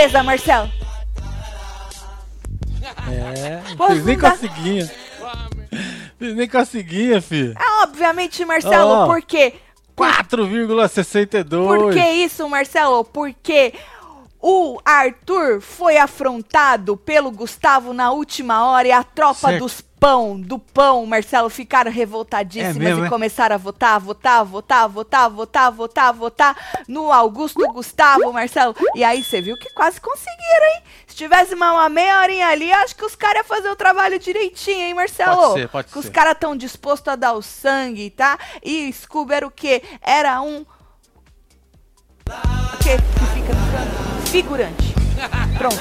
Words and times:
surpresa, 0.00 0.22
Marcelo. 0.22 0.70
É, 3.10 3.60
fiz 3.88 4.04
nem 4.04 4.18
conseguinha. 4.18 4.90
Fiz 6.18 6.34
nem 6.36 6.48
conseguinha, 6.48 7.20
filho. 7.20 7.54
É 7.58 7.82
obviamente, 7.82 8.44
Marcelo, 8.44 8.90
Ó. 8.90 9.06
por 9.06 9.22
quê? 9.22 9.54
4,62. 9.96 11.66
Por 11.66 11.92
que 11.92 12.00
isso, 12.00 12.48
Marcelo? 12.48 13.04
Porque 13.04 13.74
o 14.42 14.80
Arthur 14.84 15.60
foi 15.60 15.98
afrontado 15.98 16.96
pelo 16.96 17.30
Gustavo 17.30 17.92
na 17.92 18.10
última 18.10 18.66
hora 18.66 18.88
e 18.88 18.92
a 18.92 19.04
tropa 19.04 19.48
Certo. 19.48 19.58
dos 19.62 19.80
pão, 20.00 20.40
do 20.40 20.58
pão, 20.58 21.04
Marcelo, 21.04 21.50
ficaram 21.50 21.92
revoltadíssimas 21.92 22.76
É 22.76 22.78
mesmo, 22.78 23.04
e 23.04 23.06
é? 23.06 23.10
começaram 23.10 23.54
a 23.54 23.58
votar, 23.58 24.00
votar, 24.00 24.42
votar, 24.46 24.88
votar, 24.88 25.28
votar, 25.28 25.70
votar, 25.70 26.12
votar 26.14 26.84
no 26.88 27.12
Augusto 27.12 27.60
Gustavo, 27.70 28.32
Marcelo. 28.32 28.74
E 28.94 29.04
aí 29.04 29.22
você 29.22 29.42
viu 29.42 29.58
que 29.58 29.68
quase 29.74 30.00
conseguiram, 30.00 30.66
hein? 30.74 30.82
Se 31.06 31.14
tivesse 31.16 31.54
uma, 31.54 31.72
uma 31.72 31.88
meia 31.90 32.18
horinha 32.22 32.48
ali, 32.48 32.72
acho 32.72 32.96
que 32.96 33.04
os 33.04 33.14
caras 33.14 33.42
iam 33.42 33.44
fazer 33.44 33.68
o 33.68 33.76
trabalho 33.76 34.18
direitinho, 34.18 34.86
hein, 34.86 34.94
Marcelo? 34.94 35.36
Pode 35.36 35.52
ser, 35.60 35.68
pode 35.68 35.92
que 35.92 35.98
os 35.98 36.06
ser. 36.06 36.12
caras 36.12 36.32
estão 36.32 36.56
dispostos 36.56 37.12
a 37.12 37.16
dar 37.16 37.34
o 37.34 37.42
sangue, 37.42 38.08
tá? 38.08 38.38
E 38.64 38.90
Scooby 38.90 39.34
era 39.34 39.46
o 39.46 39.50
quê? 39.50 39.82
Era 40.00 40.40
um 40.40 40.64
o 42.26 42.76
que 42.78 42.96
que 42.96 43.26
fica 43.34 43.54
no 43.54 43.72
canto? 43.72 44.09
Figurante. 44.30 44.94
Pronto. 45.58 45.76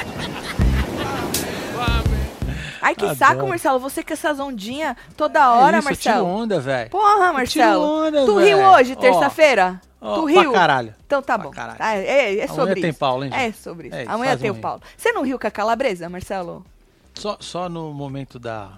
Ai, 2.81 2.95
que 2.95 3.03
Adoro. 3.03 3.17
saco, 3.19 3.47
Marcelo. 3.47 3.79
Você 3.79 4.01
com 4.03 4.13
essas 4.13 4.39
ondinhas 4.39 4.95
toda 5.15 5.51
hora, 5.51 5.77
é 5.77 5.79
isso, 5.79 5.89
Eu 5.89 5.95
tiro 5.95 6.13
Marcelo. 6.15 6.27
onda, 6.41 6.59
velho. 6.59 6.89
Porra, 6.89 7.33
Marcelo. 7.33 7.83
onda, 7.83 8.25
tu 8.25 8.37
riu 8.37 8.57
hoje, 8.57 8.95
terça-feira? 8.95 9.81
ó, 10.01 10.15
tu 10.15 10.23
pra 10.33 10.41
riu? 10.41 10.51
caralho. 10.53 10.95
Então 11.05 11.21
tá 11.21 11.37
Pra 11.37 11.47
bom. 11.47 11.51
caralho. 11.53 11.77
Ah, 11.79 11.95
é, 11.95 12.37
é 12.39 12.43
Amanhã 12.45 12.47
sobre 12.55 12.81
tem 12.81 12.89
isso. 12.89 12.99
Paulo, 12.99 13.23
hein, 13.25 13.31
É 13.33 13.39
gente? 13.45 13.57
sobre 13.57 13.87
isso. 13.89 13.97
É 13.97 14.05
Amanhã 14.07 14.37
tem 14.37 14.49
um 14.49 14.55
o. 14.55 14.59
Paulo. 14.61 14.81
Você 14.97 15.11
não 15.11 15.23
riu 15.23 15.37
com 15.37 15.45
a 15.47 15.51
calabresa, 15.51 16.09
Marcelo? 16.09 16.65
Só, 17.13 17.37
só 17.39 17.67
no 17.69 17.93
momento 17.93 18.39
da. 18.39 18.71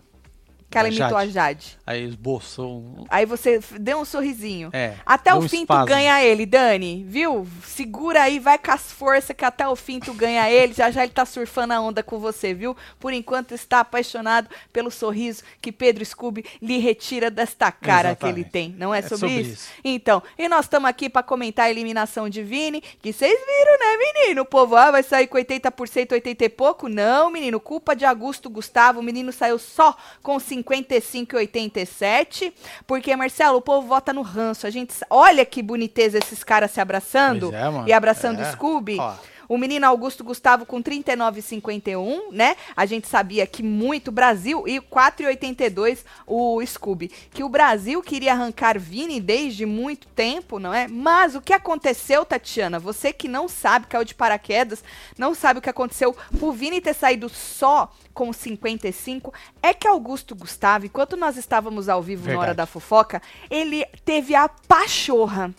Que 0.72 0.78
ela 0.78 0.88
imitou 0.88 1.18
a 1.18 1.28
Jade. 1.28 1.78
Aí 1.86 2.06
esboçou 2.06 2.80
um. 2.80 3.06
Aí 3.10 3.26
você 3.26 3.60
deu 3.80 4.00
um 4.00 4.06
sorrisinho. 4.06 4.70
É. 4.72 4.96
Até 5.06 5.34
o 5.36 5.42
fim 5.42 5.66
tu 5.66 5.86
ganha 5.86 6.24
ele, 6.24 6.46
Dani. 6.46 7.04
Viu? 7.08 7.46
Segura 7.66 8.24
aí, 8.24 8.40
vai 8.40 8.58
com 8.58 8.72
as 8.72 8.92
forças 8.92 9.36
que 9.36 9.44
até 9.44 9.68
o 9.68 9.76
fim 9.76 10.00
tu 10.00 10.14
ganha 10.14 10.50
ele. 10.50 10.74
Já 10.74 10.90
já 10.90 11.04
ele 11.04 11.12
tá 11.12 11.26
surfando 11.26 11.74
a 11.74 11.82
onda 11.82 12.02
com 12.02 12.20
você, 12.20 12.54
viu? 12.54 12.76
Por 13.00 13.12
enquanto 13.12 13.54
está 13.54 13.82
apaixonado 13.82 14.50
pelo 14.72 14.90
sorriso 14.90 15.44
que 15.62 15.72
Pedro 15.72 16.06
Scooby 16.06 16.46
lhe 16.62 16.78
retira 16.78 17.30
desta 17.30 17.72
cara 17.72 18.16
que 18.16 18.26
ele 18.26 18.42
Exatamente. 18.42 18.50
tem. 18.52 18.76
Não 18.78 18.94
é, 18.96 19.00
É 19.00 19.02
sobre, 19.02 19.18
sobre 19.18 19.42
isso? 19.42 19.52
isso. 19.52 19.70
Então, 19.84 20.24
e 20.38 20.48
nós 20.48 20.66
estamos 20.66 20.90
aqui 20.90 21.10
para 21.10 21.22
comentar 21.24 21.66
a 21.66 21.70
eliminação 21.70 22.30
de 22.30 22.42
Vini, 22.42 22.82
que 22.82 23.12
vocês 23.12 23.38
viram, 23.38 23.80
né, 23.80 23.98
menino? 23.98 24.42
O 24.44 24.46
povo, 24.46 24.76
ah, 24.76 24.92
vai 24.92 25.04
sair 25.04 25.28
com 25.28 25.38
80%, 25.38 26.14
80 26.14 26.46
e 26.46 26.50
pouco? 26.50 26.88
Não, 26.88 27.30
menino, 27.30 27.60
culpa 27.60 27.96
de 27.96 28.06
Augusto 28.06 28.50
Gustavo. 28.50 29.00
O 29.00 29.04
menino 29.04 29.32
saiu 29.34 29.60
só 29.60 29.96
com 30.22 30.40
55 30.62 31.36
e 31.36 31.38
87, 31.40 32.54
porque, 32.88 33.16
Marcelo, 33.16 33.58
o 33.58 33.62
povo 33.62 33.88
vota 33.88 34.14
no 34.14 34.22
ranço. 34.22 34.68
A 34.68 34.70
gente, 34.70 34.94
olha 35.10 35.46
que 35.46 35.62
boniteza 35.62 36.18
esses 36.18 36.44
caras 36.44 36.72
se 36.72 36.80
abraçando 36.80 37.54
é, 37.54 37.90
e 37.90 37.94
abraçando 37.94 38.42
É. 38.42 38.48
o 38.48 38.52
Scooby. 38.52 38.98
Ó. 39.00 39.14
O 39.52 39.58
menino 39.58 39.86
Augusto 39.86 40.24
Gustavo 40.24 40.66
com 40.66 40.82
39,51, 40.82 42.32
né? 42.32 42.56
A 42.74 42.86
gente 42.86 43.06
sabia 43.06 43.46
que 43.46 43.62
muito 43.62 44.10
Brasil 44.10 44.66
e 44.66 44.80
4,82 44.80 46.06
o 46.26 46.66
Scooby. 46.66 47.10
Que 47.10 47.44
o 47.44 47.50
Brasil 47.50 48.02
queria 48.02 48.32
arrancar 48.32 48.80
Vini 48.80 49.20
desde 49.20 49.66
muito 49.66 50.08
tempo, 50.08 50.58
não 50.58 50.74
é? 50.74 50.88
Mas 50.88 51.36
o 51.36 51.42
que 51.42 51.52
aconteceu, 51.52 52.24
Tatiana? 52.24 52.80
Você 52.80 53.12
que 53.12 53.28
não 53.28 53.50
sabe, 53.50 53.88
caiu 53.88 54.06
de 54.06 54.16
paraquedas, 54.16 54.82
não 55.18 55.36
sabe 55.36 55.60
o 55.60 55.62
que 55.62 55.70
aconteceu 55.70 56.16
o 56.40 56.54
Vini 56.54 56.80
ter 56.80 56.94
saído 56.94 57.28
só 57.28 57.92
com 58.14 58.32
55, 58.32 59.34
é 59.62 59.74
que 59.74 59.86
Augusto 59.86 60.34
Gustavo, 60.34 60.86
enquanto 60.86 61.18
nós 61.18 61.36
estávamos 61.36 61.90
ao 61.90 62.02
vivo 62.02 62.26
na 62.26 62.36
hora 62.36 62.40
Verdade. 62.40 62.56
da 62.56 62.66
fofoca, 62.66 63.22
ele 63.50 63.86
teve 64.06 64.34
a 64.34 64.48
pachorra 64.48 65.54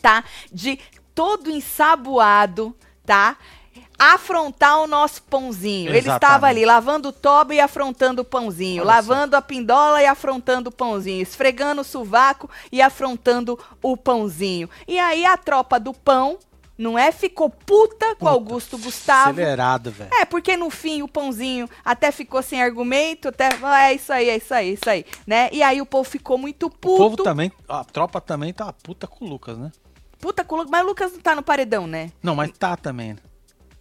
tá? 0.00 0.24
De 0.50 0.78
todo 1.14 1.50
ensaboado, 1.50 2.74
tá? 3.10 3.36
Afrontar 3.98 4.78
o 4.78 4.86
nosso 4.86 5.20
pãozinho. 5.24 5.90
Ele 5.90 5.98
Exatamente. 5.98 6.24
estava 6.24 6.46
ali 6.46 6.64
lavando 6.64 7.08
o 7.08 7.12
toba 7.12 7.52
e 7.52 7.60
afrontando 7.60 8.22
o 8.22 8.24
pãozinho, 8.24 8.82
Olha 8.82 8.94
lavando 8.94 9.36
a 9.36 9.42
pindola 9.42 10.00
e 10.00 10.06
afrontando 10.06 10.70
o 10.70 10.72
pãozinho, 10.72 11.20
esfregando 11.20 11.80
o 11.80 11.84
sovaco 11.84 12.48
e 12.70 12.80
afrontando 12.80 13.58
o 13.82 13.96
pãozinho. 13.96 14.70
E 14.86 14.96
aí 14.98 15.26
a 15.26 15.36
tropa 15.36 15.78
do 15.80 15.92
pão, 15.92 16.38
não 16.78 16.96
é? 16.96 17.10
Ficou 17.12 17.50
puta 17.50 18.14
com 18.14 18.28
Augusto 18.28 18.78
Gustavo. 18.78 19.30
Acelerado, 19.30 19.90
velho. 19.90 20.14
É, 20.14 20.24
porque 20.24 20.56
no 20.56 20.70
fim 20.70 21.02
o 21.02 21.08
pãozinho 21.08 21.68
até 21.84 22.10
ficou 22.12 22.42
sem 22.42 22.62
argumento, 22.62 23.28
até 23.28 23.48
ah, 23.60 23.90
é 23.90 23.94
isso 23.94 24.12
aí, 24.12 24.30
é 24.30 24.36
isso 24.36 24.54
aí, 24.54 24.70
é 24.70 24.72
isso 24.72 24.88
aí, 24.88 25.04
né? 25.26 25.48
E 25.52 25.62
aí 25.62 25.82
o 25.82 25.84
povo 25.84 26.08
ficou 26.08 26.38
muito 26.38 26.66
O 26.66 26.70
puto. 26.70 26.96
povo 26.96 27.16
também, 27.16 27.52
a 27.68 27.84
tropa 27.84 28.20
também 28.20 28.52
tá 28.52 28.72
puta 28.72 29.06
com 29.06 29.26
o 29.26 29.28
Lucas, 29.28 29.58
né? 29.58 29.70
Puta 30.20 30.44
com 30.44 30.54
o 30.54 30.58
Lucas, 30.58 30.70
mas 30.70 30.82
o 30.84 30.86
Lucas 30.86 31.12
não 31.12 31.20
tá 31.20 31.34
no 31.34 31.42
paredão, 31.42 31.86
né? 31.86 32.10
Não, 32.22 32.34
mas 32.36 32.50
tá 32.52 32.76
também. 32.76 33.16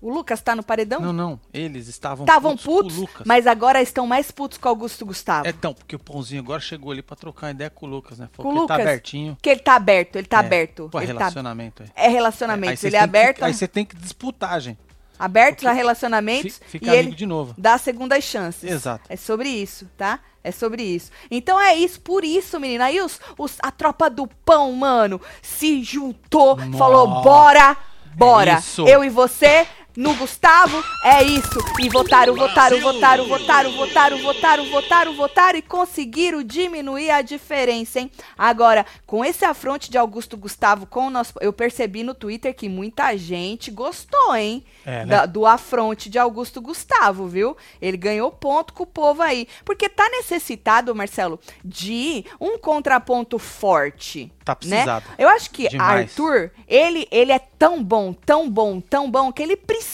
O 0.01 0.09
Lucas 0.13 0.39
tá 0.39 0.55
no 0.55 0.63
paredão? 0.63 1.01
Não, 1.01 1.11
não. 1.11 1.39
Eles 1.53 1.89
estavam 1.89 2.23
Estavam 2.25 2.55
com 2.55 2.63
o 2.63 2.65
putos, 2.65 2.95
Lucas. 2.95 3.23
mas 3.27 3.45
agora 3.45 3.81
estão 3.81 4.07
mais 4.07 4.31
putos 4.31 4.57
com 4.57 4.69
Augusto 4.69 5.05
Gustavo. 5.05 5.45
É, 5.45 5.49
então, 5.49 5.73
porque 5.73 5.93
o 5.93 5.99
pãozinho 5.99 6.41
agora 6.41 6.61
chegou 6.61 6.93
ali 6.93 7.01
pra 7.01 7.17
trocar 7.17 7.51
ideia 7.51 7.69
com 7.69 7.85
o 7.85 7.89
Lucas, 7.89 8.17
né? 8.17 8.29
Com 8.37 8.43
Falou 8.43 8.51
o 8.51 8.55
que 8.55 8.59
ele 8.61 8.67
tá 8.69 8.73
Lucas? 8.75 8.87
abertinho. 8.87 9.37
Que 9.41 9.49
ele 9.49 9.59
tá 9.59 9.75
aberto, 9.75 10.15
ele 10.15 10.27
tá 10.27 10.37
É, 10.37 10.39
aberto. 10.39 10.87
Pô, 10.89 10.99
ele 11.01 11.07
tá... 11.11 11.19
relacionamento 11.19 11.83
aí. 11.83 11.89
É 11.95 12.07
relacionamento. 12.07 12.79
Vocês 12.79 12.93
ele 12.93 12.95
é 12.95 12.99
têm 13.01 13.09
que- 13.11 13.17
aberto, 13.17 13.43
aí 13.43 13.53
você 13.53 13.67
tem 13.67 13.83
que 13.83 13.97
disputar, 13.97 14.57
gente. 14.61 14.79
Aberto 15.19 15.67
a 15.67 15.71
relacionamentos 15.73 16.61
e 16.81 16.89
ele 16.89 17.11
de 17.11 17.25
novo. 17.25 17.53
dá 17.57 17.77
segundas 17.77 18.23
chances. 18.23 18.71
Exato. 18.71 19.03
É 19.09 19.17
sobre 19.17 19.49
isso, 19.49 19.87
tá? 19.97 20.19
É 20.41 20.51
sobre 20.51 20.81
isso. 20.81 21.11
Então 21.29 21.59
é 21.59 21.75
isso, 21.75 21.99
por 21.99 22.23
isso, 22.23 22.57
menina. 22.59 22.85
Aí 22.85 23.01
os, 23.01 23.19
os- 23.37 23.57
a 23.61 23.69
tropa 23.71 24.09
do 24.09 24.25
pão, 24.25 24.71
mano, 24.71 25.19
se 25.41 25.83
juntou, 25.83 26.55
Nó. 26.55 26.77
falou: 26.77 27.21
bora, 27.21 27.75
bora. 28.15 28.53
isso. 28.59 28.87
Eu 28.87 29.03
e 29.03 29.09
você. 29.09 29.67
No 29.99 30.15
Gustavo, 30.15 30.81
é 31.03 31.21
isso. 31.23 31.59
E 31.77 31.89
votaram, 31.89 32.33
votaram, 32.33 32.79
votaram, 32.79 33.27
votaram, 33.27 33.73
votaram, 33.73 34.21
votaram, 34.21 34.65
votaram, 34.71 35.13
votaram 35.13 35.59
e 35.59 35.61
conseguiram 35.61 36.41
diminuir 36.41 37.11
a 37.11 37.21
diferença, 37.21 37.99
hein? 37.99 38.09
Agora, 38.37 38.85
com 39.05 39.25
esse 39.25 39.43
afronte 39.43 39.91
de 39.91 39.97
Augusto 39.97 40.37
Gustavo 40.37 40.85
com 40.85 41.07
o 41.07 41.09
nosso. 41.09 41.33
Eu 41.41 41.51
percebi 41.51 42.01
no 42.01 42.13
Twitter 42.13 42.55
que 42.55 42.69
muita 42.69 43.17
gente 43.17 43.69
gostou, 43.71 44.33
hein? 44.37 44.63
É, 44.85 45.05
né? 45.05 45.17
Da- 45.17 45.25
do 45.25 45.45
afronte 45.45 46.09
de 46.09 46.17
Augusto 46.17 46.61
Gustavo, 46.61 47.27
viu? 47.27 47.57
Ele 47.81 47.97
ganhou 47.97 48.31
ponto 48.31 48.73
com 48.73 48.83
o 48.83 48.87
povo 48.87 49.21
aí. 49.21 49.49
Porque 49.65 49.89
tá 49.89 50.07
necessitado, 50.11 50.95
Marcelo, 50.95 51.37
de 51.61 52.23
um 52.39 52.57
contraponto 52.57 53.37
forte. 53.37 54.31
Tá 54.45 54.55
precisado. 54.55 55.03
Né? 55.09 55.15
Eu 55.17 55.27
acho 55.27 55.51
que 55.51 55.67
Demais. 55.67 56.09
Arthur, 56.09 56.51
ele, 56.67 57.05
ele 57.11 57.33
é 57.33 57.37
tão 57.37 57.83
bom, 57.83 58.13
tão 58.13 58.49
bom, 58.49 58.79
tão 58.79 59.11
bom, 59.11 59.31
que 59.31 59.43
ele 59.43 59.57
precisa 59.57 59.88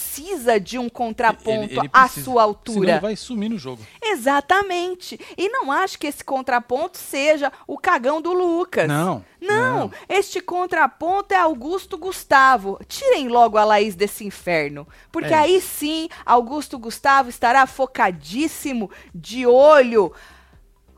de 0.63 0.77
um 0.79 0.89
contraponto 0.89 1.49
Ele- 1.65 1.79
ele 1.79 1.89
à 1.91 2.01
precisa. 2.03 2.25
sua 2.25 2.33
Senão 2.33 2.39
altura. 2.41 2.91
ele 2.91 2.99
vai 2.99 3.15
sumir 3.15 3.49
no 3.49 3.57
jogo. 3.57 3.81
Exatamente. 4.01 5.19
E 5.37 5.49
não 5.49 5.71
acho 5.71 5.97
que 5.97 6.07
esse 6.07 6.23
contraponto 6.23 6.97
seja 6.97 7.51
o 7.67 7.77
cagão 7.77 8.21
do 8.21 8.31
Lucas. 8.33 8.87
Não. 8.87 9.23
Não, 9.41 9.91
este 10.09 10.41
contraponto 10.41 11.33
é 11.33 11.37
Augusto 11.37 11.97
Gustavo. 11.97 12.79
Tirem 12.87 13.27
logo 13.27 13.57
a 13.57 13.63
Laís 13.63 13.93
desse 13.95 14.25
inferno. 14.25 14.87
Porque 15.11 15.33
É 15.33 15.37
aí 15.37 15.61
sim, 15.61 16.09
Augusto 16.25 16.79
Gustavo 16.79 17.29
estará 17.29 17.67
focadíssimo, 17.67 18.89
de 19.13 19.45
olho. 19.45 20.11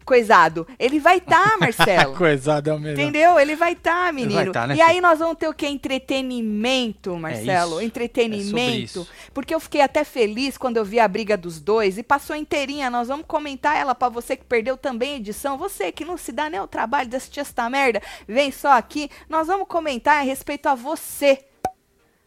Coisado. 0.07 0.65
Ele 0.80 1.01
vai 1.01 1.18
estar, 1.18 1.57
Marcelo. 1.59 2.15
Coisado 2.15 2.69
é 2.69 2.74
o 2.74 2.80
melhor. 2.80 2.98
Entendeu? 2.98 3.38
Ele 3.38 3.57
vai 3.57 3.74
estar, 3.74 4.13
menino. 4.13 4.36
vai 4.36 4.50
tá, 4.51 4.65
né, 4.65 4.75
e 4.77 4.81
aí 4.81 5.01
nós 5.01 5.19
vamos 5.19 5.38
ter 5.38 5.50
o 5.50 5.54
que? 5.54 5.68
Entretenimento, 5.68 7.13
Marcelo. 7.18 7.74
isso. 7.74 7.81
Entretenimento. 7.81 8.57
É 8.57 8.77
isso. 8.77 9.07
Porque 9.33 9.54
eu 9.54 9.59
fiquei 9.59 9.81
até 9.81 10.06
feliz 10.06 10.57
quando 10.57 10.77
eu 10.77 10.86
vi 10.86 10.98
a 10.98 11.07
briga 11.09 11.36
dos 11.36 11.59
dois 11.59 11.98
e 11.98 12.04
passou 12.04 12.38
inteirinha. 12.38 12.89
Nós 12.89 13.09
vamos 13.09 13.25
comentar 13.27 13.75
ela 13.75 13.94
pra 13.94 14.07
você 14.07 14.38
que 14.38 14.45
perdeu 14.45 14.77
também 14.77 15.15
a 15.15 15.18
edição. 15.18 15.57
Você 15.57 15.92
que 15.92 16.06
não 16.06 16.15
se 16.15 16.31
dá 16.31 16.50
nem 16.50 16.62
o 16.62 16.68
trabalho 16.68 17.09
de 17.09 17.18
assistir 17.18 17.42
essa 17.42 17.69
merda, 17.69 18.01
vem 18.25 18.50
só 18.50 18.77
aqui. 18.77 19.09
Nós 19.27 19.48
vamos 19.48 19.68
comentar 19.68 20.19
a 20.19 20.21
respeito 20.21 20.68
a 20.68 20.75
você. 20.75 21.46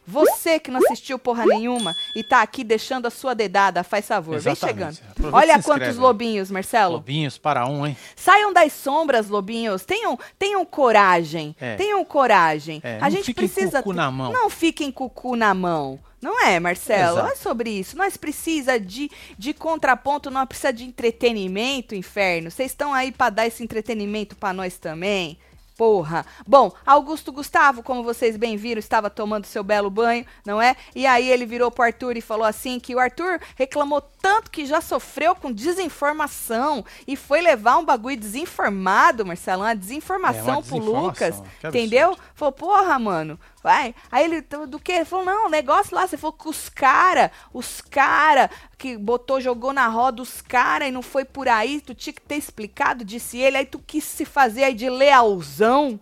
Você 0.07 0.59
que 0.59 0.71
não 0.71 0.81
assistiu 0.85 1.19
porra 1.19 1.47
nenhuma 1.47 1.95
e 2.17 2.25
tá 2.25 2.43
aqui 2.43 2.65
deixando 2.65 3.07
a 3.07 3.11
sua 3.11 3.35
dedada, 3.35 3.85
faz 3.85 4.07
favor, 4.09 4.39
vem 4.41 4.53
Exatamente. 4.53 4.97
chegando. 4.97 5.11
Aproveita 5.11 5.37
Olha 5.37 5.55
quantos 5.63 5.89
inscreve. 5.89 5.99
lobinhos, 5.99 6.51
Marcelo. 6.51 6.95
Lobinhos 6.95 7.39
para 7.39 7.67
um, 7.67 7.87
hein? 7.87 7.97
Saiam 8.17 8.53
das 8.53 8.73
sombras, 8.73 9.29
lobinhos. 9.29 9.85
Tenham, 9.85 10.19
tenham 10.39 10.65
coragem. 10.65 11.55
É. 11.61 11.77
Tenham 11.77 12.05
coragem. 12.05 12.81
É, 12.83 12.97
a 12.99 13.03
não 13.03 13.11
gente 13.11 13.27
fiquem 13.27 13.49
precisa. 13.49 13.83
com 13.83 13.91
cu 13.91 13.93
na 13.93 14.11
mão. 14.11 14.33
Não 14.33 14.51
fiquem 14.51 14.91
com 14.91 15.05
o 15.05 15.11
cu 15.11 15.37
na 15.37 15.55
mão. 15.55 15.99
Não 16.21 16.45
é, 16.45 16.61
Marcelo? 16.61 17.19
Exato. 17.19 17.33
É 17.33 17.37
sobre 17.37 17.71
isso. 17.71 17.97
Nós 17.97 18.17
precisa 18.17 18.79
de, 18.79 19.11
de 19.39 19.55
contraponto, 19.55 20.31
nós 20.31 20.47
precisa 20.47 20.73
de 20.73 20.85
entretenimento, 20.85 21.95
inferno. 21.95 22.51
Vocês 22.51 22.73
estão 22.73 22.93
aí 22.93 23.11
pra 23.13 23.31
dar 23.31 23.47
esse 23.47 23.63
entretenimento 23.63 24.37
pra 24.37 24.53
nós 24.53 24.77
também? 24.77 25.39
Porra. 25.81 26.27
Bom, 26.47 26.71
Augusto 26.85 27.33
Gustavo, 27.33 27.83
como 27.83 28.03
vocês 28.03 28.37
bem 28.37 28.55
viram, 28.55 28.79
estava 28.79 29.09
tomando 29.09 29.47
seu 29.47 29.65
belo 29.65 29.89
banho, 29.89 30.27
não 30.45 30.61
é? 30.61 30.77
E 30.95 31.07
aí 31.07 31.27
ele 31.27 31.47
virou 31.47 31.71
pro 31.71 31.85
Arthur 31.85 32.19
e 32.19 32.21
falou 32.21 32.45
assim 32.45 32.79
que 32.79 32.95
o 32.95 32.99
Arthur 32.99 33.41
reclamou 33.57 34.03
tanto 34.21 34.51
que 34.51 34.67
já 34.67 34.83
sofreu 34.83 35.35
com 35.35 35.51
desinformação 35.51 36.85
e 37.09 37.17
foi 37.17 37.41
levar 37.41 37.79
um 37.79 37.85
bagulho 37.87 38.19
desinformado, 38.19 39.25
Marcelo, 39.25 39.63
uma 39.63 39.75
desinformação 39.75 40.59
É, 40.59 40.63
pro 40.63 40.77
Lucas, 40.77 41.43
que 41.61 41.67
absurdo. 41.67 42.19
Falou, 42.41 42.53
porra, 42.53 42.99
mano, 42.99 43.39
vai. 43.63 43.95
Aí 44.11 44.25
ele, 44.25 44.41
do 44.67 44.81
que? 44.81 44.93
Ele 44.93 45.05
falou, 45.05 45.27
não, 45.27 45.47
o 45.47 45.51
negócio 45.51 45.95
lá, 45.95 46.07
você 46.07 46.17
falou 46.17 46.33
que 46.33 46.49
os 46.49 46.71
cara, 46.71 47.31
os 47.53 47.83
cara 47.83 48.51
que 48.79 48.97
botou, 48.97 49.43
jogou 49.43 49.75
na 49.75 49.87
roda 49.89 50.23
os 50.23 50.41
cara 50.41 50.89
e 50.89 50.91
não 50.91 51.03
foi 51.03 51.23
por 51.27 51.47
aí, 51.49 51.83
tu 51.83 51.95
tinha 51.95 52.15
que 52.15 52.23
ter 52.23 52.37
explicado, 52.37 53.05
disse 53.05 53.37
ele, 53.37 53.59
aí 53.59 53.67
tu 53.67 53.79
quis 53.79 54.05
se 54.05 54.25
fazer 54.25 54.65
aí 54.65 54.73
de 54.73 54.89
lealzão. 54.89 56.01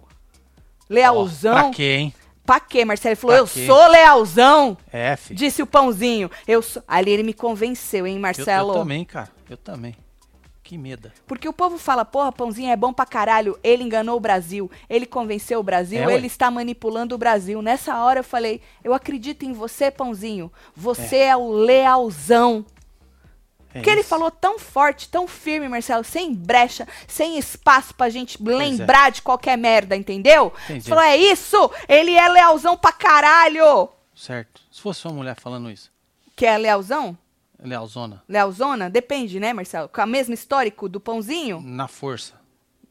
Lealzão. 0.88 1.56
Ó, 1.56 1.60
pra 1.62 1.70
quê, 1.72 1.96
hein? 1.96 2.14
Pra 2.46 2.60
quê, 2.60 2.84
Marcelo? 2.84 3.10
Ele 3.14 3.20
falou, 3.20 3.34
Pra 3.36 3.42
eu 3.42 3.48
quê? 3.48 3.66
sou 3.66 3.88
lealzão. 3.88 4.78
É, 4.92 5.16
filho. 5.16 5.36
Disse 5.36 5.60
o 5.60 5.66
pãozinho. 5.66 6.30
Eu 6.46 6.62
sou... 6.62 6.80
Ali 6.86 7.10
ele 7.10 7.24
me 7.24 7.34
convenceu, 7.34 8.06
hein, 8.06 8.14
Eu, 8.14 8.20
Marcelo? 8.22 8.74
eu 8.74 8.78
também, 8.78 9.04
cara. 9.04 9.28
Eu 9.50 9.56
também. 9.56 9.96
Que 10.68 10.76
medo. 10.76 11.10
Porque 11.26 11.48
o 11.48 11.52
povo 11.54 11.78
fala, 11.78 12.04
porra, 12.04 12.30
pãozinho 12.30 12.70
é 12.70 12.76
bom 12.76 12.92
pra 12.92 13.06
caralho. 13.06 13.58
Ele 13.64 13.82
enganou 13.82 14.18
o 14.18 14.20
Brasil. 14.20 14.70
Ele 14.86 15.06
convenceu 15.06 15.60
o 15.60 15.62
Brasil. 15.62 16.10
É, 16.10 16.14
ele 16.14 16.26
está 16.26 16.50
manipulando 16.50 17.14
o 17.14 17.18
Brasil. 17.18 17.62
Nessa 17.62 17.96
hora 18.02 18.20
eu 18.20 18.24
falei, 18.24 18.60
eu 18.84 18.92
acredito 18.92 19.46
em 19.46 19.54
você, 19.54 19.90
pãozinho. 19.90 20.52
Você 20.76 21.16
é, 21.16 21.34
o 21.34 21.48
lealzão. 21.48 22.66
É 23.70 23.78
Porque 23.78 23.88
ele 23.88 24.02
falou 24.02 24.30
tão 24.30 24.58
forte, 24.58 25.08
tão 25.08 25.26
firme, 25.26 25.70
Marcelo, 25.70 26.04
sem 26.04 26.34
brecha, 26.34 26.86
sem 27.06 27.38
espaço 27.38 27.94
pra 27.94 28.10
gente 28.10 28.36
é. 28.38 28.44
lembrar 28.44 29.10
de 29.10 29.22
qualquer 29.22 29.56
merda, 29.56 29.96
entendeu? 29.96 30.52
Entendi. 30.64 30.86
Falou, 30.86 31.02
é 31.02 31.16
isso? 31.16 31.70
Ele 31.88 32.12
é 32.12 32.28
lealzão 32.28 32.76
pra 32.76 32.92
caralho. 32.92 33.88
Certo. 34.14 34.60
Se 34.70 34.82
fosse 34.82 35.06
uma 35.06 35.14
mulher 35.14 35.36
falando 35.40 35.70
isso. 35.70 35.90
Que 36.36 36.44
é 36.44 36.58
lealzão? 36.58 37.16
Lealzona. 37.62 38.22
Lealzona? 38.28 38.88
Depende, 38.88 39.40
né, 39.40 39.52
Marcelo? 39.52 39.88
Com 39.88 40.00
a 40.00 40.06
mesma 40.06 40.34
histórico 40.34 40.88
do 40.88 41.00
pãozinho? 41.00 41.60
Na 41.60 41.88
força. 41.88 42.38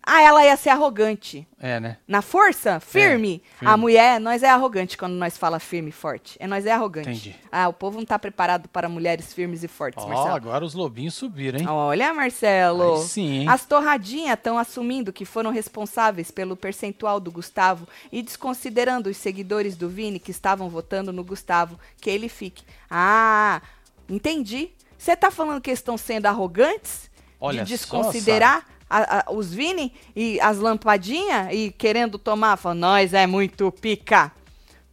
Ah, 0.09 0.21
ela 0.21 0.41
ia 0.41 0.55
ser 0.55 0.69
arrogante. 0.69 1.45
É, 1.59 1.81
né? 1.81 1.97
Na 2.07 2.21
força? 2.21 2.79
Firme? 2.79 3.43
firme. 3.59 3.73
A 3.73 3.75
mulher, 3.75 4.21
nós 4.21 4.41
é 4.41 4.49
arrogante 4.49 4.97
quando 4.97 5.11
nós 5.15 5.37
fala 5.37 5.59
firme 5.59 5.89
e 5.89 5.91
forte. 5.91 6.37
É 6.39 6.47
nós 6.47 6.65
é 6.65 6.71
arrogante. 6.71 7.09
Entendi. 7.09 7.35
Ah, 7.51 7.67
o 7.67 7.73
povo 7.73 7.97
não 7.97 8.05
tá 8.05 8.17
preparado 8.17 8.69
para 8.69 8.87
mulheres 8.87 9.33
firmes 9.33 9.63
e 9.63 9.67
fortes, 9.67 10.01
Ó, 10.01 10.07
Marcelo. 10.07 10.33
agora 10.33 10.63
os 10.63 10.73
lobinhos 10.73 11.13
subiram, 11.13 11.59
hein? 11.59 11.67
Olha, 11.67 12.13
Marcelo. 12.13 12.95
Aí 12.95 13.01
sim, 13.01 13.39
hein? 13.39 13.49
As 13.49 13.65
torradinhas 13.65 14.37
estão 14.37 14.57
assumindo 14.57 15.11
que 15.11 15.25
foram 15.25 15.51
responsáveis 15.51 16.31
pelo 16.31 16.55
percentual 16.55 17.19
do 17.19 17.29
Gustavo 17.29 17.85
e 18.09 18.21
desconsiderando 18.21 19.09
os 19.09 19.17
seguidores 19.17 19.75
do 19.75 19.89
Vini 19.89 20.19
que 20.19 20.31
estavam 20.31 20.69
votando 20.69 21.11
no 21.11 21.21
Gustavo, 21.21 21.77
que 21.99 22.09
ele 22.09 22.29
fique. 22.29 22.63
Ah, 22.89 23.61
entendi. 24.09 24.71
Você 24.97 25.15
tá 25.15 25.29
falando 25.29 25.61
que 25.61 25.71
estão 25.71 25.97
sendo 25.97 26.25
arrogantes? 26.25 27.09
Olha 27.39 27.63
de 27.63 27.77
só, 27.77 27.83
desconsiderar 28.01 28.65
a- 28.89 29.19
a- 29.19 29.31
os 29.31 29.53
Vini 29.53 29.93
e 30.15 30.39
as 30.41 30.57
lampadinhas 30.57 31.49
e 31.51 31.71
querendo 31.71 32.17
tomar? 32.17 32.57
Falando, 32.57 32.79
nós 32.79 33.13
é 33.13 33.27
muito 33.27 33.71
pica. 33.71 34.31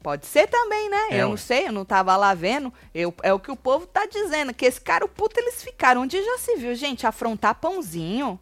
Pode 0.02 0.26
ser 0.26 0.46
também, 0.48 0.90
né? 0.90 1.06
É, 1.12 1.22
eu 1.22 1.30
não 1.30 1.36
sei, 1.38 1.68
eu 1.68 1.72
não 1.72 1.84
tava 1.86 2.14
lá 2.14 2.34
vendo. 2.34 2.70
Eu, 2.94 3.14
é 3.22 3.32
o 3.32 3.40
que 3.40 3.50
o 3.50 3.56
povo 3.56 3.86
tá 3.86 4.04
dizendo, 4.04 4.52
que 4.52 4.66
esse 4.66 4.78
cara, 4.78 5.02
o 5.02 5.08
puto, 5.08 5.40
eles 5.40 5.62
ficaram. 5.64 6.02
Onde 6.02 6.22
já 6.22 6.36
se 6.36 6.56
viu, 6.56 6.74
gente, 6.74 7.06
afrontar 7.06 7.54
pãozinho? 7.54 8.38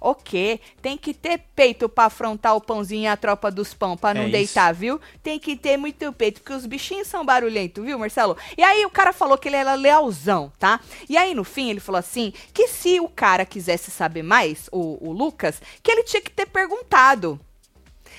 O 0.00 0.14
quê? 0.14 0.60
Tem 0.80 0.96
que 0.96 1.12
ter 1.12 1.38
peito 1.54 1.88
pra 1.88 2.04
afrontar 2.04 2.54
o 2.54 2.60
pãozinho 2.60 3.04
e 3.04 3.06
a 3.06 3.16
tropa 3.16 3.50
dos 3.50 3.74
pão, 3.74 3.96
pra 3.96 4.14
não 4.14 4.22
É 4.22 4.28
deitar, 4.28 4.72
viu? 4.72 5.00
Tem 5.22 5.38
que 5.38 5.56
ter 5.56 5.76
muito 5.76 6.12
peito, 6.12 6.40
porque 6.40 6.52
os 6.54 6.66
bichinhos 6.66 7.08
são 7.08 7.24
barulhentos, 7.24 7.84
viu, 7.84 7.98
Marcelo? 7.98 8.36
E 8.56 8.62
aí 8.62 8.84
o 8.84 8.90
cara 8.90 9.12
falou 9.12 9.36
que 9.36 9.48
ele 9.48 9.56
era 9.56 9.74
lealzão, 9.74 10.52
tá? 10.58 10.80
E 11.08 11.16
aí 11.16 11.34
no 11.34 11.44
fim 11.44 11.70
ele 11.70 11.80
falou 11.80 11.98
assim, 11.98 12.32
que 12.52 12.68
se 12.68 13.00
o 13.00 13.08
cara 13.08 13.44
quisesse 13.44 13.90
saber 13.90 14.22
mais, 14.22 14.68
o, 14.70 15.08
o 15.08 15.12
Lucas, 15.12 15.60
que 15.82 15.90
ele 15.90 16.04
tinha 16.04 16.22
que 16.22 16.30
ter 16.30 16.46
perguntado. 16.46 17.40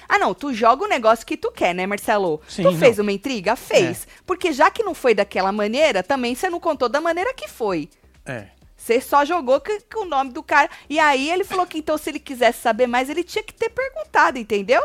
Ah, 0.08 0.18
não, 0.18 0.34
tu 0.34 0.52
joga 0.52 0.84
o 0.84 0.88
negócio 0.88 1.26
que 1.26 1.38
tu 1.38 1.52
quer, 1.52 1.76
né, 1.76 1.86
Marcelo? 1.86 2.42
Sim, 2.48 2.64
tu 2.64 2.72
não. 2.72 2.80
fez 2.80 2.98
uma 2.98 3.12
intriga? 3.12 3.56
Fez. 3.56 4.08
Porque 4.26 4.52
já 4.52 4.72
que 4.72 4.82
não 4.82 4.96
foi 4.96 5.14
daquela 5.14 5.52
maneira, 5.52 6.02
também 6.02 6.34
você 6.34 6.50
não 6.50 6.60
contou 6.60 6.90
da 6.90 7.00
maneira 7.00 7.32
que 7.32 7.48
foi. 7.48 7.88
É. 8.26 8.48
Você 8.90 9.00
só 9.00 9.24
jogou 9.24 9.62
com, 9.62 9.78
com 9.94 10.00
o 10.02 10.10
nome 10.10 10.32
do 10.32 10.42
cara. 10.42 10.68
E 10.90 10.98
aí 11.00 11.30
ele 11.30 11.44
falou 11.44 11.68
que 11.68 11.78
então, 11.78 11.96
se 11.96 12.10
ele 12.10 12.20
quisesse 12.20 12.60
saber 12.60 12.88
mais, 12.88 13.08
ele 13.08 13.24
tinha 13.24 13.44
que 13.44 13.54
ter 13.54 13.70
perguntado, 13.70 14.40
entendeu? 14.40 14.82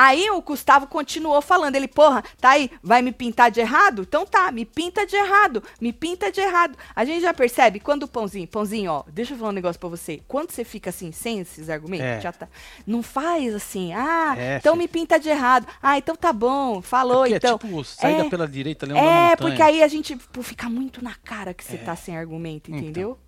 Aí 0.00 0.30
o 0.30 0.40
Gustavo 0.40 0.86
continuou 0.86 1.42
falando, 1.42 1.74
ele, 1.74 1.88
porra, 1.88 2.22
tá 2.40 2.50
aí, 2.50 2.70
vai 2.80 3.02
me 3.02 3.10
pintar 3.10 3.50
de 3.50 3.58
errado? 3.58 4.02
Então 4.02 4.24
tá, 4.24 4.52
me 4.52 4.64
pinta 4.64 5.04
de 5.04 5.16
errado, 5.16 5.60
me 5.80 5.92
pinta 5.92 6.30
de 6.30 6.40
errado. 6.40 6.78
A 6.94 7.04
gente 7.04 7.20
já 7.20 7.34
percebe, 7.34 7.80
quando 7.80 8.04
o 8.04 8.08
pãozinho, 8.08 8.46
pãozinho, 8.46 8.92
ó, 8.92 9.02
deixa 9.08 9.34
eu 9.34 9.38
falar 9.38 9.50
um 9.50 9.54
negócio 9.54 9.80
pra 9.80 9.88
você. 9.88 10.22
Quando 10.28 10.52
você 10.52 10.62
fica 10.62 10.90
assim, 10.90 11.10
sem 11.10 11.40
esses 11.40 11.68
argumentos, 11.68 12.06
É. 12.06 12.20
já 12.20 12.30
tá. 12.32 12.46
Não 12.86 13.02
faz 13.02 13.52
assim, 13.52 13.92
ah, 13.92 14.36
É, 14.38 14.58
então 14.58 14.74
filho. 14.74 14.82
me 14.84 14.88
pinta 14.88 15.18
de 15.18 15.28
errado. 15.28 15.66
Ah, 15.82 15.98
então 15.98 16.14
tá 16.14 16.32
bom, 16.32 16.80
falou, 16.80 17.22
Porque 17.22 17.34
então. 17.34 17.56
é 17.56 17.58
tipo 17.58 17.84
saída 17.84 18.22
É. 18.26 18.30
pela 18.30 18.46
direita, 18.46 18.86
leão 18.86 19.02
da 19.04 19.10
É, 19.32 19.34
porque 19.36 19.60
aí 19.60 19.82
a 19.82 19.88
gente 19.88 20.16
tipo, 20.16 20.42
fica 20.44 20.68
muito 20.70 21.02
na 21.02 21.14
cara 21.16 21.52
que 21.52 21.64
você 21.64 21.74
É. 21.74 21.78
tá 21.78 21.96
sem 21.96 22.16
argumento, 22.16 22.70
Então. 22.70 23.18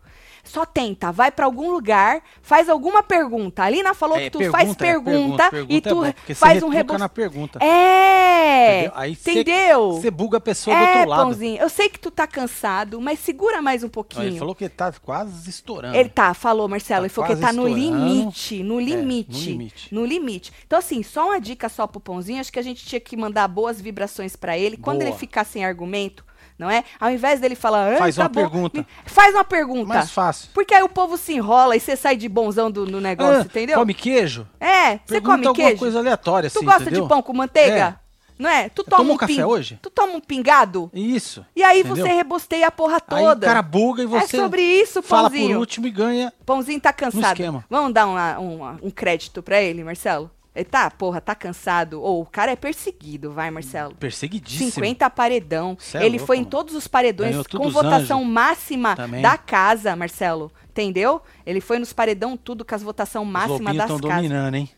Só 0.45 0.65
tenta, 0.65 1.13
vai 1.13 1.31
pra 1.31 1.47
algum 1.47 1.71
lugar, 1.71 2.23
faz 2.43 2.69
alguma 2.69 3.03
pergunta. 3.03 3.63
A 3.63 3.71
Lina 3.71 3.95
falou 3.95 4.17
É, 4.17 4.25
que 4.25 4.31
tu 4.31 4.39
pergunta, 4.39 4.59
faz 4.59 4.71
é, 4.71 4.75
pergunta, 4.75 5.51
pergunta 5.51 5.73
e 5.73 5.77
é 5.77 5.81
tu 5.81 5.95
bom, 5.95 6.13
porque 6.13 6.35
você 6.35 6.41
faz 6.41 6.63
um 6.63 6.69
rebosto. 6.69 6.99
na 6.99 7.09
pergunta. 7.09 7.59
É! 7.63 8.79
Entendeu? 8.81 8.93
Aí 8.95 9.15
cê- 9.15 9.31
entendeu? 9.33 9.93
Você 9.93 10.11
buga 10.11 10.39
a 10.39 10.41
pessoa 10.41 10.77
do 10.77 10.83
é, 10.83 10.93
outro 10.95 11.09
lado. 11.09 11.23
Pãozinho, 11.25 11.61
eu 11.61 11.69
sei 11.69 11.89
que 11.89 11.99
tu 11.99 12.11
tá 12.11 12.27
cansado, 12.27 13.01
mas 13.01 13.19
segura 13.19 13.63
mais 13.63 13.85
um 13.85 13.89
pouquinho. 13.89 14.25
Ele 14.27 14.39
falou 14.39 14.55
que 14.55 14.69
tá 14.69 14.93
quase 15.03 15.49
estourando. 15.49 15.97
Ele 15.97 16.09
tá, 16.09 16.35
falou, 16.35 16.69
Marcelo. 16.69 17.01
Tá 17.01 17.07
ele 17.07 17.09
falou 17.15 17.27
que 17.29 17.33
ele 17.35 17.41
tá 17.41 17.53
no 17.53 17.67
limite, 17.69 18.63
no 18.63 18.81
limite, 18.81 19.31
no 19.39 19.45
limite. 19.51 19.95
no 19.95 20.05
limite. 20.05 20.53
Então, 20.67 20.79
assim, 20.79 21.03
só 21.03 21.27
uma 21.29 21.41
dica 21.41 21.69
só 21.69 21.87
pro 21.87 22.01
Pãozinho. 22.01 22.41
Acho 22.41 22.53
que 22.53 22.59
a 22.59 22.63
gente 22.63 22.85
tinha 22.85 23.01
que 23.01 23.17
mandar 23.17 23.47
boas 23.49 23.81
vibrações 23.81 24.37
pra 24.37 24.57
ele. 24.59 24.77
Quando 24.77 24.99
Boa. 24.99 25.11
ele 25.11 25.17
ficar 25.17 25.45
sem 25.45 25.65
argumento, 25.65 26.25
não 26.61 26.71
é? 26.71 26.85
Ao 27.01 27.11
invés 27.11 27.41
dele 27.41 27.55
falar, 27.55 27.95
"Ah, 27.95 27.97
Faz 27.97 28.15
tá 28.17 28.23
uma 28.23 28.29
bom", 28.29 28.35
pergunta. 28.41 28.87
Faz 29.07 29.35
uma 29.35 29.43
pergunta. 29.45 29.87
Mais 29.89 30.11
fácil. 30.11 30.51
Porque 30.55 30.75
aí 30.75 30.83
o 30.83 30.89
povo 30.89 31.17
se 31.17 31.33
enrola 31.35 31.75
e 31.75 31.81
você 31.81 31.97
sai 31.97 32.15
de 32.17 32.29
bonzão 32.29 32.71
do, 32.71 32.85
no 32.87 33.01
negócio, 33.01 33.41
Ah, 33.41 33.45
entendeu? 33.45 33.79
Come 33.79 33.95
queijo? 33.95 34.47
É, 34.61 34.99
você 35.05 35.21
come 35.21 35.47
alguma 35.47 35.55
queijo? 35.67 35.79
coisa 35.79 35.99
aleatória, 35.99 36.51
tu 36.51 36.59
assim, 36.59 36.67
gosta 36.67 36.83
entendeu? 36.83 37.03
de 37.05 37.09
pão 37.09 37.23
com 37.23 37.33
manteiga? 37.33 37.99
Não 38.39 38.49
é? 38.49 38.71
Tu 38.71 38.83
toma 38.85 38.97
Tomou 39.03 39.15
um 39.15 39.19
café 39.19 39.35
ping- 39.35 39.43
hoje? 39.43 39.79
Tu 39.83 39.91
toma 39.91 40.15
um 40.15 40.21
pingado? 40.21 40.91
Isso. 40.95 41.45
E 41.55 41.63
aí 41.63 41.81
entendeu? 41.81 42.07
você 42.07 42.13
rebosteia 42.13 42.69
a 42.69 42.71
porra 42.71 42.95
Aí 43.09 43.23
toda. 43.23 43.47
o 43.47 43.49
cara 43.51 43.61
buga 43.61 44.03
e 44.03 44.07
você 44.07 44.39
É 44.39 44.41
sobre 44.41 44.63
isso, 44.63 45.03
fala 45.03 45.29
Pãozinho. 45.29 45.49
por 45.51 45.57
último 45.59 45.87
e 45.87 45.91
ganha. 45.91 46.33
Pãozinho 46.47 46.81
tá 46.81 46.91
cansado. 46.91 47.39
Vamos 47.69 47.93
dar 47.93 48.07
uma- 48.07 48.39
uma- 48.39 48.79
um 48.83 48.91
crédito 48.91 49.43
pra 49.43 49.61
ele, 49.61 49.85
Marcelo? 49.85 50.31
Ele 50.61 50.69
tá, 50.69 50.91
porra, 50.91 51.23
tá 51.23 51.35
cansado. 51.35 52.03
Ou 52.03 52.21
o 52.21 52.27
cara 52.27 52.53
é 52.53 52.57
perseguido, 52.57 53.33
vai, 53.33 53.51
Marcelo. 53.51 53.95
Perseguidíssimo. 53.95 54.71
50 54.71 55.09
paredão. 55.09 55.77
É 55.95 56.05
ele 56.05 56.19
louco, 56.19 56.27
foi 56.27 56.37
em 56.37 56.45
todos 56.45 56.75
os 56.75 56.87
paredões 56.87 57.35
com 57.47 57.67
os 57.67 57.73
votação 57.73 58.21
anjos. 58.21 58.33
máxima 58.33 58.95
Também. 58.95 59.23
da 59.23 59.39
casa, 59.39 59.97
Marcelo. 59.97 60.53
Entendeu? 60.69 61.23
Ele 61.47 61.63
foi 61.63 61.79
nos 61.79 61.95
paredão 61.95 62.37
tudo 62.37 62.63
com 62.63 62.75
as 62.75 62.83
votação 62.83 63.23
Os 63.23 63.29
máxima 63.29 63.71
lobinhos 63.73 63.77
das 63.79 64.01
casas. 64.01 64.01
dominando, 64.01 64.55
hein? 64.55 64.71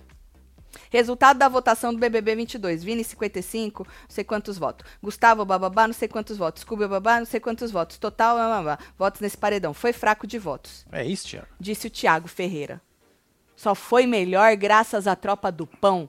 Resultado 0.89 1.39
da 1.39 1.49
votação 1.49 1.93
do 1.93 1.99
BBB 1.99 2.37
22. 2.37 2.85
Vini 2.85 3.03
55, 3.03 3.85
não 3.85 3.91
sei 4.09 4.23
quantos 4.25 4.57
votos. 4.57 4.87
Gustavo 5.03 5.45
bababá, 5.45 5.87
não 5.89 5.95
sei 5.95 6.07
quantos 6.07 6.37
votos. 6.37 6.62
Scooby 6.62 6.87
babá, 6.87 7.19
não 7.19 7.27
sei 7.27 7.41
quantos 7.41 7.73
votos. 7.73 7.99
Total, 7.99 8.37
bababá. 8.37 8.79
Votos 8.97 9.21
nesse 9.21 9.37
paredão. 9.37 9.75
Foi 9.75 9.93
fraco 9.93 10.27
de 10.27 10.39
votos. 10.39 10.87
É 10.93 11.05
isso, 11.05 11.27
Thiago. 11.29 11.49
disse 11.59 11.89
o 11.89 11.91
Tiago 11.91 12.29
Ferreira. 12.29 12.81
Só 13.62 13.76
foi 13.76 14.07
melhor 14.07 14.57
graças 14.57 15.07
à 15.07 15.14
tropa 15.14 15.52
do 15.52 15.69
pão 15.69 16.09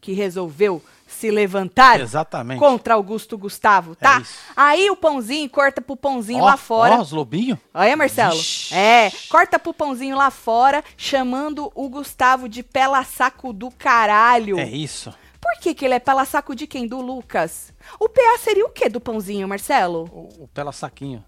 que 0.00 0.14
resolveu 0.14 0.82
se 1.06 1.30
levantar 1.30 2.00
Exatamente. 2.00 2.58
contra 2.58 2.94
Augusto 2.94 3.36
Gustavo, 3.36 3.94
tá? 3.94 4.22
É. 4.22 4.24
Aí 4.56 4.88
o 4.88 4.96
pãozinho 4.96 5.50
corta 5.50 5.82
pro 5.82 5.98
pãozinho 5.98 6.42
Ó, 6.42 6.46
lá 6.46 6.56
fora. 6.56 6.94
Ó, 6.94 7.02
os 7.02 7.12
lobinhos. 7.12 7.58
Olha, 7.74 7.94
Marcelo. 7.94 8.34
Vixe. 8.36 8.74
É, 8.74 9.12
corta 9.28 9.58
pro 9.58 9.74
pãozinho 9.74 10.16
lá 10.16 10.30
fora, 10.30 10.82
chamando 10.96 11.70
o 11.74 11.90
Gustavo 11.90 12.48
de 12.48 12.62
pela 12.62 13.04
saco 13.04 13.52
do 13.52 13.70
caralho. 13.70 14.58
É 14.58 14.70
isso. 14.70 15.12
Por 15.38 15.60
que, 15.60 15.74
que 15.74 15.84
ele 15.84 15.92
é 15.92 16.00
pela 16.00 16.24
saco 16.24 16.54
de 16.54 16.66
quem? 16.66 16.86
Do 16.86 17.02
Lucas? 17.02 17.70
O 18.00 18.08
PA 18.08 18.38
seria 18.38 18.64
o 18.64 18.70
quê 18.70 18.88
do 18.88 18.98
pãozinho, 18.98 19.46
Marcelo? 19.46 20.08
O, 20.10 20.44
o 20.44 20.48
pela 20.48 20.72
saquinho. 20.72 21.22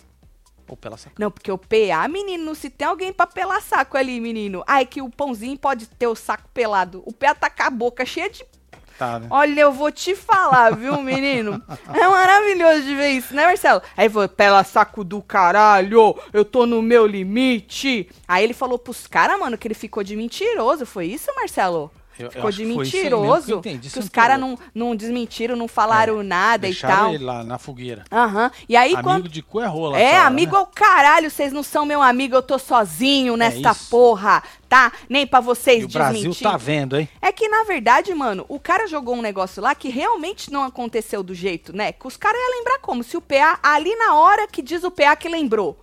Ou 0.71 0.77
pela 0.77 0.97
saquinho. 0.97 1.17
Não, 1.19 1.33
porque 1.33 1.51
o 1.51 1.59
PA, 1.59 2.07
menino, 2.09 2.55
se 2.55 2.71
tem 2.71 2.87
alguém 2.87 3.13
pra 3.13 3.27
pelar 3.27 3.61
saco 3.61 3.97
ali, 3.97 4.21
menino. 4.21 4.63
Ai, 4.65 4.87
que 4.87 5.03
o 5.03 5.11
pãozinho 5.11 5.59
pode 5.59 5.89
ter 5.89 6.07
o 6.07 6.15
saco 6.15 6.49
pelado. 6.55 7.03
O 7.05 7.13
PA 7.13 7.35
tá 7.35 7.51
com 7.51 7.65
a 7.65 7.71
boca 7.71 8.07
cheia 8.07 8.31
de. 8.31 8.45
Tá, 8.97 9.19
né? 9.19 9.27
Olha, 9.31 9.63
eu 9.63 9.73
vou 9.73 9.91
te 9.91 10.15
falar, 10.15 10.77
viu, 10.77 11.03
menino? 11.03 11.61
É 11.93 12.07
maravilhoso 12.07 12.83
de 12.83 12.95
ver 12.95 13.09
isso, 13.09 13.35
né, 13.35 13.47
Marcelo? 13.47 13.83
Aí 13.97 14.09
foi, 14.09 14.29
pela 14.29 14.63
saco 14.63 15.03
do 15.03 15.21
caralho, 15.21 16.15
eu 16.33 16.45
tô 16.45 16.67
no 16.67 16.81
meu 16.81 17.05
limite. 17.05 18.09
Aí 18.29 18.45
ele 18.45 18.55
falou 18.55 18.79
pros 18.79 19.09
caras, 19.09 19.41
mano, 19.41 19.59
que 19.59 19.67
ele 19.67 19.75
ficou 19.75 20.05
de 20.05 20.15
mentiroso. 20.15 20.87
Foi 20.87 21.07
isso, 21.07 21.35
Marcelo? 21.35 21.91
Eu- 22.21 22.27
eu 22.27 22.31
Ficou 22.33 22.49
acho 22.49 22.59
de 22.59 22.65
mesmo 22.65 22.83
que 22.83 22.97
eu 22.97 23.01
mentiroso. 23.21 23.55
entendi, 23.59 23.91
Que 23.91 23.99
os 23.99 24.05
não 24.05 24.11
caras 24.13 24.39
não, 24.41 24.59
não 24.75 24.95
desmentiram, 24.97 25.57
não 25.57 25.67
falaram 25.69 26.23
nada 26.23 26.69
e 26.69 26.75
tal. 26.75 27.15
ele 27.15 27.25
lá 27.25 27.43
na 27.45 27.59
fogueira. 27.59 28.05
Aham. 28.11 28.51
E 28.69 28.77
aí, 28.77 28.93
Amigo 28.95 29.03
quando. 29.03 29.29
de 29.29 29.43
cu 29.43 29.61
é 29.61 29.67
rola. 29.67 29.99
É, 29.99 30.19
amigo 30.19 30.53
né? 30.53 30.59
é 30.59 30.63
o 30.63 30.67
caralho, 30.67 31.31
vocês 31.31 31.53
não 31.53 31.63
são 31.63 31.85
meu 31.87 32.03
amigo, 32.03 32.35
eu 32.37 32.43
tô 32.43 32.59
sozinho 32.59 33.37
nesta 33.37 33.71
isso. 33.73 33.89
porra, 33.91 34.43
tá? 34.69 34.93
Nem 35.09 35.27
pra 35.27 35.41
vocês 35.41 35.83
E 35.83 35.87
o 35.87 35.89
Brasil 35.89 36.15
desmentir. 36.31 36.43
tá 36.43 36.57
vendo, 36.57 36.99
hein? 36.99 37.09
É 37.21 37.33
que, 37.33 37.49
na 37.49 37.65
verdade, 37.65 38.15
mano, 38.15 38.45
o 38.49 38.59
cara 38.61 38.87
jogou 38.87 39.15
um 39.17 39.23
negócio 39.23 39.63
lá 39.63 39.75
que 39.75 39.89
realmente 39.89 40.53
não 40.53 40.63
aconteceu 40.65 41.23
do 41.23 41.35
jeito, 41.35 41.75
né? 41.75 41.93
Que 41.93 42.07
os 42.07 42.17
caras 42.17 42.39
iam 42.41 42.59
lembrar 42.59 42.79
como? 42.81 43.03
Se 43.03 43.17
o 43.17 43.21
PA, 43.21 43.59
ali 43.63 43.95
na 43.97 44.15
hora 44.15 44.47
que 44.47 44.63
diz 44.63 44.85
o 44.85 44.91
PA 44.91 45.17
que 45.17 45.29
lembrou. 45.29 45.79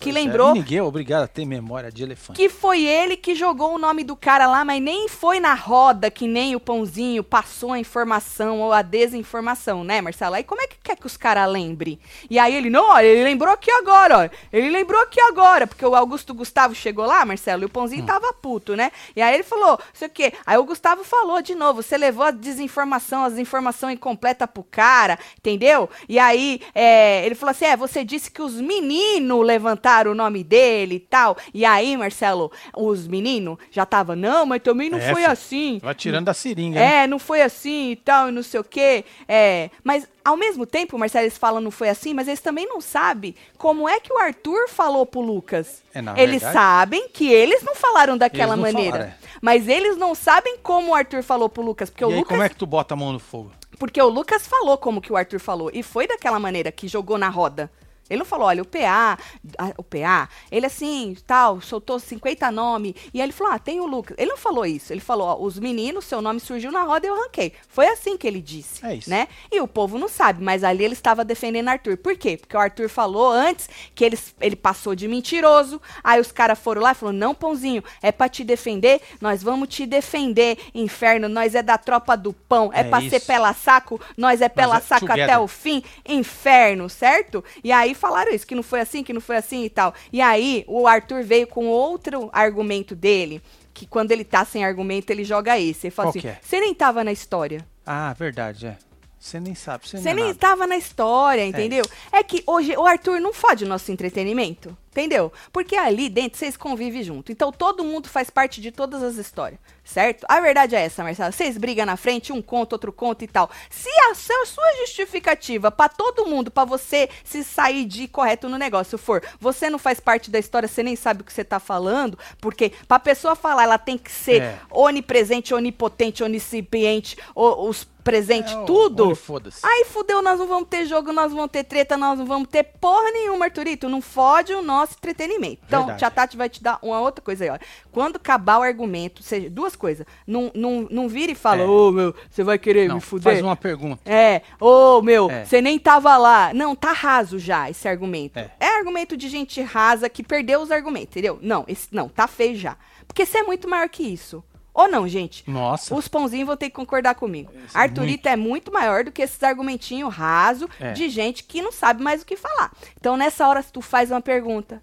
Que 0.00 0.10
é, 0.10 0.12
lembrou 0.12 0.50
e 0.50 0.54
ninguém 0.54 0.78
é 0.78 0.82
obrigado 0.82 1.24
a 1.24 1.28
ter 1.28 1.44
memória 1.44 1.92
de 1.92 2.02
elefante. 2.02 2.36
que 2.36 2.48
foi 2.48 2.84
ele 2.84 3.16
que 3.16 3.34
jogou 3.34 3.74
o 3.74 3.78
nome 3.78 4.02
do 4.02 4.16
cara 4.16 4.46
lá, 4.46 4.64
mas 4.64 4.80
nem 4.80 5.08
foi 5.08 5.38
na 5.38 5.54
roda 5.54 6.10
que 6.10 6.26
nem 6.26 6.56
o 6.56 6.60
pãozinho 6.60 7.22
passou 7.22 7.72
a 7.72 7.78
informação 7.78 8.60
ou 8.60 8.72
a 8.72 8.82
desinformação, 8.82 9.84
né, 9.84 10.00
Marcelo? 10.00 10.34
Aí 10.34 10.42
como 10.42 10.62
é 10.62 10.66
que 10.66 10.76
quer 10.82 10.96
que 10.96 11.06
os 11.06 11.16
caras 11.16 11.50
lembrem? 11.50 11.98
E 12.30 12.38
aí 12.38 12.54
ele, 12.54 12.70
não, 12.70 12.88
olha, 12.88 13.06
ele 13.06 13.24
lembrou 13.24 13.52
aqui 13.52 13.70
agora, 13.70 14.18
ó. 14.18 14.28
Ele 14.50 14.70
lembrou 14.70 15.00
aqui 15.02 15.20
agora, 15.20 15.66
porque 15.66 15.84
o 15.84 15.94
Augusto 15.94 16.32
Gustavo 16.32 16.74
chegou 16.74 17.04
lá, 17.04 17.24
Marcelo, 17.26 17.62
e 17.62 17.66
o 17.66 17.70
pãozinho 17.70 18.06
tava 18.06 18.32
puto, 18.32 18.74
né? 18.74 18.90
E 19.14 19.20
aí 19.20 19.34
ele 19.34 19.42
falou, 19.44 19.78
sei 19.92 20.08
o 20.08 20.10
quê. 20.10 20.32
Aí 20.46 20.56
o 20.56 20.64
Gustavo 20.64 21.04
falou 21.04 21.42
de 21.42 21.54
novo, 21.54 21.82
você 21.82 21.98
levou 21.98 22.24
a 22.24 22.30
desinformação, 22.30 23.22
as 23.22 23.36
informações 23.36 23.94
incompletas 23.94 24.48
pro 24.52 24.64
cara, 24.64 25.18
entendeu? 25.36 25.90
E 26.08 26.18
aí 26.18 26.60
é, 26.74 27.26
ele 27.26 27.34
falou 27.34 27.50
assim: 27.50 27.66
é, 27.66 27.76
você 27.76 28.02
disse 28.02 28.30
que 28.30 28.40
os 28.40 28.54
meninos 28.54 29.44
levantaram 29.44 29.89
o 30.06 30.14
nome 30.14 30.42
dele 30.44 30.96
e 30.96 31.00
tal. 31.00 31.36
E 31.52 31.64
aí, 31.64 31.96
Marcelo, 31.96 32.50
os 32.76 33.06
meninos 33.06 33.58
já 33.70 33.84
tava, 33.86 34.14
não, 34.16 34.46
mas 34.46 34.62
também 34.62 34.88
não 34.90 34.98
É, 34.98 35.12
foi 35.12 35.24
assim. 35.24 35.78
Vai 35.82 35.94
tirando 35.94 36.26
da 36.26 36.34
seringa, 36.34 36.78
né? 36.78 37.04
É, 37.04 37.06
não 37.06 37.18
foi 37.18 37.42
assim 37.42 37.90
e 37.92 37.96
tal, 37.96 38.28
e 38.28 38.32
não 38.32 38.42
sei 38.42 38.60
o 38.60 38.64
quê. 38.64 39.04
É, 39.28 39.70
mas 39.84 40.06
ao 40.24 40.36
mesmo 40.36 40.66
tempo, 40.66 40.98
Marcelo, 40.98 41.24
eles 41.24 41.38
falam 41.38 41.60
não 41.60 41.70
foi 41.70 41.88
assim, 41.88 42.12
mas 42.14 42.28
eles 42.28 42.40
também 42.40 42.66
não 42.66 42.80
sabem 42.80 43.34
como 43.56 43.88
é 43.88 43.98
que 44.00 44.12
o 44.12 44.18
Arthur 44.18 44.68
falou 44.68 45.04
pro 45.06 45.20
Lucas. 45.20 45.82
É, 45.94 45.98
eles 46.22 46.42
verdade- 46.42 46.52
sabem 46.52 47.08
que 47.08 47.30
eles 47.32 47.62
não 47.62 47.74
falaram 47.74 48.16
daquela 48.18 48.54
não 48.56 48.62
maneira. 48.62 48.90
falaram, 48.92 49.10
é. 49.10 49.14
Mas 49.40 49.66
eles 49.68 49.96
não 49.96 50.14
sabem 50.14 50.58
como 50.62 50.90
o 50.92 50.94
Arthur 50.94 51.22
falou 51.22 51.48
pro 51.48 51.62
Lucas. 51.62 51.88
Porque 51.90 52.04
E 52.04 52.06
o 52.06 52.10
aí, 52.10 52.14
Lucas. 52.16 52.28
como 52.28 52.42
é 52.42 52.48
que 52.48 52.56
tu 52.56 52.66
bota 52.66 52.94
a 52.94 52.96
mão 52.96 53.12
no 53.12 53.18
fogo? 53.18 53.50
Porque 53.78 54.00
o 54.02 54.08
Lucas 54.08 54.46
falou 54.46 54.76
como 54.76 55.00
que 55.00 55.10
o 55.10 55.16
Arthur 55.16 55.40
falou. 55.40 55.70
E 55.72 55.82
foi 55.82 56.06
daquela 56.06 56.38
maneira 56.38 56.70
que 56.70 56.86
jogou 56.86 57.16
na 57.16 57.30
roda. 57.30 57.70
Ele 58.10 58.18
não 58.18 58.26
falou, 58.26 58.48
olha, 58.48 58.62
o 58.62 58.66
PA, 58.66 59.16
a- 59.56 59.72
o 59.78 59.82
PA, 59.84 60.28
ele 60.50 60.66
assim, 60.66 61.16
tal, 61.26 61.60
soltou 61.60 61.98
50 61.98 62.50
nomes. 62.50 62.94
E 63.14 63.20
aí 63.20 63.26
ele 63.26 63.32
falou, 63.32 63.52
ah, 63.52 63.58
tem 63.58 63.80
o 63.80 63.86
Lucas. 63.86 64.16
Ele 64.18 64.30
não 64.30 64.36
falou 64.36 64.66
isso. 64.66 64.92
Ele 64.92 65.00
falou, 65.00 65.28
ó, 65.28 65.36
os 65.40 65.58
meninos, 65.58 66.04
seu 66.04 66.20
nome 66.20 66.40
surgiu 66.40 66.72
na 66.72 66.82
roda 66.82 67.06
e 67.06 67.08
eu 67.10 67.14
ranquei. 67.16 67.52
Foi 67.68 67.86
assim 67.86 68.16
que 68.16 68.26
ele 68.26 68.42
disse. 68.42 68.84
É 68.84 68.94
isso. 68.96 69.08
Né? 69.08 69.28
E 69.50 69.60
o 69.60 69.68
povo 69.68 69.98
não 69.98 70.08
sabe, 70.08 70.42
mas 70.42 70.64
ali 70.64 70.84
ele 70.84 70.94
estava 70.94 71.24
defendendo 71.24 71.68
Arthur. 71.68 71.96
Por 71.96 72.16
quê? 72.16 72.36
Porque 72.36 72.56
o 72.56 72.60
Arthur 72.60 72.88
falou 72.88 73.30
antes 73.30 73.68
que 73.94 74.04
ele, 74.04 74.18
ele 74.40 74.56
passou 74.56 74.94
de 74.94 75.06
mentiroso. 75.06 75.80
Aí 76.02 76.20
os 76.20 76.32
caras 76.32 76.58
foram 76.58 76.82
lá 76.82 76.92
e 76.92 76.94
falaram: 76.94 77.18
Não, 77.18 77.34
Pãozinho, 77.34 77.82
é 78.02 78.10
pra 78.10 78.28
te 78.28 78.42
defender. 78.42 79.00
Nós 79.20 79.42
vamos 79.42 79.68
te 79.68 79.86
defender, 79.86 80.58
inferno. 80.74 81.28
Nós 81.28 81.54
é 81.54 81.62
da 81.62 81.78
tropa 81.78 82.16
do 82.16 82.32
pão. 82.32 82.70
É, 82.72 82.80
É 82.80 82.84
pra 82.84 83.00
ser 83.00 83.18
isso. 83.18 83.26
pela 83.26 83.52
saco. 83.54 84.00
Nós 84.16 84.40
é 84.40 84.48
pela 84.48 84.78
é 84.78 84.80
saco 84.80 85.04
até 85.06 85.22
together. 85.22 85.40
o 85.42 85.46
fim. 85.46 85.82
Inferno, 86.08 86.88
certo? 86.88 87.44
E 87.62 87.70
aí 87.72 87.94
falaram 88.00 88.32
isso, 88.32 88.46
que 88.46 88.54
não 88.54 88.62
foi 88.62 88.80
assim, 88.80 89.04
que 89.04 89.12
não 89.12 89.20
foi 89.20 89.36
assim 89.36 89.64
e 89.64 89.70
tal. 89.70 89.94
E 90.12 90.20
aí 90.20 90.64
o 90.66 90.86
Arthur 90.86 91.22
veio 91.22 91.46
com 91.46 91.66
outro 91.66 92.28
argumento 92.32 92.96
dele. 92.96 93.40
Que 93.72 93.86
quando 93.86 94.10
ele 94.10 94.24
tá 94.24 94.44
sem 94.44 94.64
argumento, 94.64 95.10
ele 95.10 95.22
joga 95.22 95.58
esse. 95.58 95.86
Ele 95.86 95.94
fala 95.94 96.10
Qual 96.10 96.18
assim: 96.18 96.28
é? 96.28 96.38
Você 96.42 96.58
nem 96.60 96.74
tava 96.74 97.04
na 97.04 97.12
história. 97.12 97.64
Ah, 97.86 98.12
verdade, 98.18 98.66
é. 98.66 98.76
Você 99.18 99.38
nem 99.38 99.54
sabe, 99.54 99.86
você, 99.86 99.98
Você 99.98 100.08
é 100.08 100.14
nem 100.14 100.24
nada. 100.24 100.34
estava 100.34 100.66
na 100.66 100.78
história, 100.78 101.44
entendeu? 101.44 101.84
É. 102.10 102.22
que 102.22 102.42
hoje 102.46 102.74
o 102.74 102.86
Arthur 102.86 103.20
não 103.20 103.34
fode 103.34 103.64
o 103.64 103.68
nosso 103.68 103.92
entretenimento, 103.92 104.74
entendeu? 104.90 105.32
Porque 105.52 105.76
ali 105.76 106.08
dentro 106.08 106.38
vocês 106.38 106.56
convivem 106.56 107.02
junto. 107.02 107.30
Então 107.32 107.50
todo 107.52 107.84
mundo 107.84 108.08
faz 108.08 108.28
parte 108.30 108.60
de 108.60 108.70
todas 108.72 109.02
as 109.02 109.16
histórias, 109.16 109.60
certo? 109.84 110.24
A 110.28 110.40
verdade 110.40 110.74
é 110.74 110.80
essa, 110.80 111.02
Marcelo. 111.02 111.32
Vocês 111.32 111.56
brigam 111.56 111.86
na 111.86 111.96
frente, 111.96 112.32
um 112.32 112.42
conta, 112.42 112.74
outro 112.74 112.92
conta 112.92 113.24
e 113.24 113.28
tal. 113.28 113.50
Se 113.70 113.88
a 114.10 114.14
sua, 114.14 114.44
justificativa 114.80 115.70
pra 115.70 115.88
todo 115.88 116.26
mundo, 116.26 116.50
pra 116.50 116.64
você 116.64 117.08
se 117.24 117.42
sair 117.44 117.84
de 117.84 118.06
correto 118.08 118.48
no 118.48 118.58
negócio 118.58 118.98
for, 118.98 119.22
você 119.40 119.70
não 119.70 119.78
faz 119.78 120.00
parte 120.00 120.30
da 120.30 120.38
história, 120.38 120.68
você 120.68 120.82
nem 120.82 120.96
sabe 120.96 121.22
o 121.22 121.24
que 121.24 121.32
você 121.32 121.44
tá 121.44 121.58
falando, 121.60 122.18
porque 122.40 122.72
pra 122.88 122.98
pessoa 122.98 123.34
falar, 123.36 123.64
ela 123.64 123.78
tem 123.78 123.96
que 123.98 124.10
ser 124.10 124.42
É. 124.42 124.58
onipresente, 124.70 125.54
onipotente, 125.54 126.22
oniscipiente, 126.22 127.16
os 127.34 127.84
presentes, 128.02 128.54
É, 128.54 128.64
tudo. 128.64 129.14
Foda-se. 129.14 129.60
Aí 129.64 129.84
fudeu, 129.84 130.22
nós 130.22 130.38
não 130.38 130.46
vamos 130.46 130.68
ter 130.68 130.86
jogo, 130.86 131.12
nós 131.12 131.28
não 131.30 131.36
vamos 131.36 131.50
ter 131.52 131.64
treta, 131.64 131.96
nós 131.96 132.18
não 132.18 132.24
vamos 132.26 132.48
ter 132.48 132.64
porra 132.64 133.10
nenhuma, 133.10 133.44
Arthurito. 133.44 133.88
Não 133.90 134.00
fode 134.00 134.54
o 134.54 134.62
nosso 134.80 134.94
entretenimento. 134.94 135.62
Então, 135.66 135.80
Verdade. 135.80 135.98
Tia 135.98 136.10
Tati 136.10 136.36
vai 136.36 136.48
te 136.48 136.62
dar 136.62 136.78
uma 136.82 137.00
outra 137.00 137.22
coisa 137.22 137.44
aí, 137.44 137.50
ó. 137.50 137.58
Quando 137.92 138.16
acabar 138.16 138.58
o 138.58 138.62
argumento, 138.62 139.22
seja, 139.22 139.48
duas 139.50 139.76
coisas. 139.76 140.06
Não, 140.26 140.50
não, 140.54 140.86
não 140.90 141.08
vira 141.08 141.32
e 141.32 141.34
fala, 141.34 141.62
É. 141.62 141.66
ô 141.66 141.90
meu, 141.90 142.14
você 142.30 142.42
vai 142.42 142.58
querer 142.58 142.88
Não, 142.88 142.96
me 142.96 143.00
fuder? 143.00 143.32
faz 143.32 143.42
uma 143.44 143.56
pergunta. 143.56 144.00
É, 144.10 144.42
ô 144.60 145.00
meu, 145.02 145.30
É. 145.30 145.44
você 145.44 145.60
nem 145.60 145.78
tava 145.78 146.16
lá. 146.16 146.52
Não, 146.54 146.74
tá 146.74 146.92
raso 146.92 147.38
já 147.38 147.68
esse 147.70 147.86
argumento. 147.88 148.38
É. 148.38 148.50
É. 148.58 148.66
argumento 148.80 149.16
de 149.16 149.28
gente 149.28 149.60
rasa 149.60 150.08
que 150.08 150.22
perdeu 150.22 150.60
os 150.62 150.70
argumentos, 150.70 151.08
entendeu? 151.10 151.38
Não, 151.42 151.64
esse, 151.68 151.88
não, 151.92 152.08
tá 152.08 152.26
feio 152.26 152.56
já. 152.56 152.76
Porque 153.06 153.26
você 153.26 153.38
é 153.38 153.42
muito 153.42 153.68
maior 153.68 153.88
que 153.88 154.02
isso. 154.02 154.42
Ou 154.80 154.88
não, 154.88 155.06
gente? 155.06 155.48
Nossa. 155.50 155.94
Os 155.94 156.08
pãozinhos 156.08 156.46
vão 156.46 156.56
ter 156.56 156.70
que 156.70 156.76
concordar 156.76 157.14
comigo. 157.14 157.52
Esse 157.66 157.76
é 157.76 157.80
Arthurito 157.80 158.28
é 158.28 158.36
muito 158.36 158.72
maior 158.72 159.04
do 159.04 159.12
que 159.12 159.20
esses 159.20 159.42
argumentinhos 159.42 160.14
raso 160.14 160.68
É. 160.80 160.92
de 160.92 161.08
gente 161.10 161.44
que 161.44 161.60
não 161.60 161.70
sabe 161.70 162.02
mais 162.02 162.22
o 162.22 162.26
que 162.26 162.36
falar. 162.36 162.72
Então, 162.98 163.16
nessa 163.16 163.46
hora, 163.46 163.60
se 163.62 163.70
tu 163.70 163.82
faz 163.82 164.10
uma 164.10 164.22
pergunta, 164.22 164.82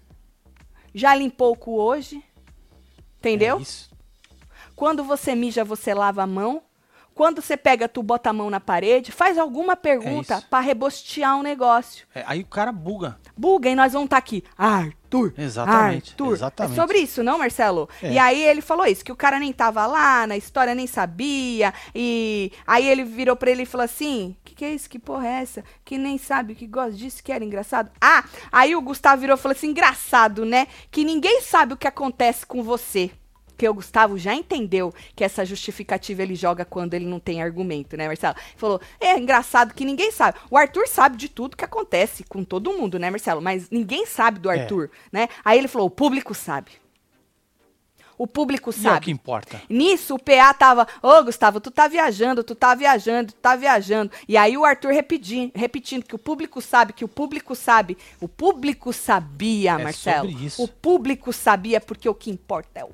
já 0.94 1.14
limpou 1.14 1.52
o 1.52 1.56
cu 1.56 1.80
hoje? 1.80 2.22
Entendeu? 3.18 3.58
É 3.58 3.62
isso. 3.62 3.90
Quando 4.76 5.02
você 5.02 5.34
mija, 5.34 5.64
você 5.64 5.92
lava 5.92 6.22
a 6.22 6.26
mão. 6.26 6.62
Quando 7.18 7.42
você 7.42 7.56
pega, 7.56 7.88
tu 7.88 8.00
bota 8.00 8.30
a 8.30 8.32
mão 8.32 8.48
na 8.48 8.60
parede. 8.60 9.10
Faz 9.10 9.36
alguma 9.36 9.74
pergunta 9.74 10.36
isso. 10.36 10.46
pra 10.48 10.60
rebostear 10.60 11.36
um 11.36 11.42
negócio. 11.42 12.06
É, 12.14 12.22
aí 12.24 12.42
o 12.42 12.46
cara 12.46 12.70
buga. 12.70 13.18
Buga 13.36 13.68
e 13.68 13.74
nós 13.74 13.92
vamos 13.92 14.06
estar 14.06 14.18
aqui. 14.18 14.44
Arthur. 14.56 15.34
Exatamente, 15.36 16.12
Arthur. 16.12 16.32
exatamente. 16.34 16.78
É 16.78 16.80
sobre 16.80 16.98
isso, 16.98 17.24
não, 17.24 17.36
Marcelo? 17.36 17.88
É. 18.00 18.12
E 18.12 18.18
aí 18.20 18.40
ele 18.40 18.60
falou 18.60 18.86
isso, 18.86 19.04
que 19.04 19.10
o 19.10 19.16
cara 19.16 19.40
nem 19.40 19.52
tava 19.52 19.84
lá, 19.84 20.28
na 20.28 20.36
história 20.36 20.76
nem 20.76 20.86
sabia. 20.86 21.74
E 21.92 22.52
aí 22.64 22.88
ele 22.88 23.02
virou 23.02 23.34
pra 23.34 23.50
ele 23.50 23.64
e 23.64 23.66
falou 23.66 23.84
assim: 23.84 24.36
que 24.44 24.54
que 24.54 24.64
é 24.64 24.72
isso? 24.72 24.88
Que 24.88 25.00
porra 25.00 25.26
é 25.26 25.42
essa? 25.42 25.64
Que 25.84 25.98
nem 25.98 26.18
sabe, 26.18 26.54
que 26.54 26.68
gosta 26.68 26.92
disso, 26.92 27.24
que 27.24 27.32
era 27.32 27.44
engraçado. 27.44 27.90
Ah, 28.00 28.22
aí 28.52 28.76
o 28.76 28.80
Gustavo 28.80 29.20
virou 29.20 29.36
e 29.36 29.40
falou 29.40 29.56
assim: 29.56 29.70
engraçado, 29.70 30.44
né? 30.44 30.68
Que 30.88 31.02
ninguém 31.02 31.40
sabe 31.40 31.74
o 31.74 31.76
que 31.76 31.88
acontece 31.88 32.46
com 32.46 32.62
você. 32.62 33.10
Porque 33.58 33.68
o 33.68 33.74
Gustavo 33.74 34.16
já 34.16 34.32
entendeu 34.32 34.94
que 35.16 35.24
essa 35.24 35.44
justificativa 35.44 36.22
ele 36.22 36.36
joga 36.36 36.64
quando 36.64 36.94
ele 36.94 37.06
não 37.06 37.18
tem 37.18 37.42
argumento, 37.42 37.96
né, 37.96 38.06
Marcelo? 38.06 38.36
Falou, 38.56 38.80
é 39.00 39.18
engraçado 39.18 39.74
que 39.74 39.84
ninguém 39.84 40.12
sabe. 40.12 40.38
O 40.48 40.56
Arthur 40.56 40.86
sabe 40.86 41.16
de 41.16 41.28
tudo 41.28 41.56
que 41.56 41.64
acontece 41.64 42.22
com 42.22 42.44
todo 42.44 42.72
mundo, 42.72 43.00
né, 43.00 43.10
Marcelo? 43.10 43.42
Mas 43.42 43.68
ninguém 43.68 44.06
sabe 44.06 44.38
do 44.38 44.48
É. 44.48 44.60
Arthur, 44.60 44.92
né? 45.10 45.28
Aí 45.44 45.58
ele 45.58 45.66
falou, 45.66 45.88
o 45.88 45.90
público 45.90 46.36
sabe. 46.36 46.70
O 48.16 48.28
público 48.28 48.70
E 48.70 48.74
é 48.74 48.74
o 48.74 48.74
que 48.76 48.82
sabe. 48.82 49.10
importa. 49.10 49.60
Nisso, 49.68 50.14
o 50.14 50.18
PA 50.20 50.54
tava, 50.54 50.86
ô 51.02 51.24
Gustavo, 51.24 51.60
tu 51.60 51.72
tá 51.72 51.88
viajando, 51.88 52.44
tu 52.44 52.54
tá 52.54 52.76
viajando, 52.76 53.32
tu 53.32 53.40
tá 53.40 53.56
viajando. 53.56 54.12
E 54.28 54.36
aí 54.36 54.56
o 54.56 54.64
Arthur 54.64 54.92
repetindo, 54.92 55.50
repetindo 55.52 56.04
que 56.04 56.14
o 56.14 56.18
público 56.18 56.60
sabe, 56.60 56.92
que 56.92 57.04
o 57.04 57.08
público 57.08 57.56
sabe. 57.56 57.98
O 58.20 58.28
público 58.28 58.92
sabia, 58.92 59.72
É 59.72 59.82
Marcelo. 59.82 60.30
O 60.58 60.68
público 60.68 61.32
sabia, 61.32 61.80
porque 61.80 62.08
o 62.08 62.14
que 62.14 62.30
importa 62.30 62.78
é 62.78 62.84
o 62.84 62.90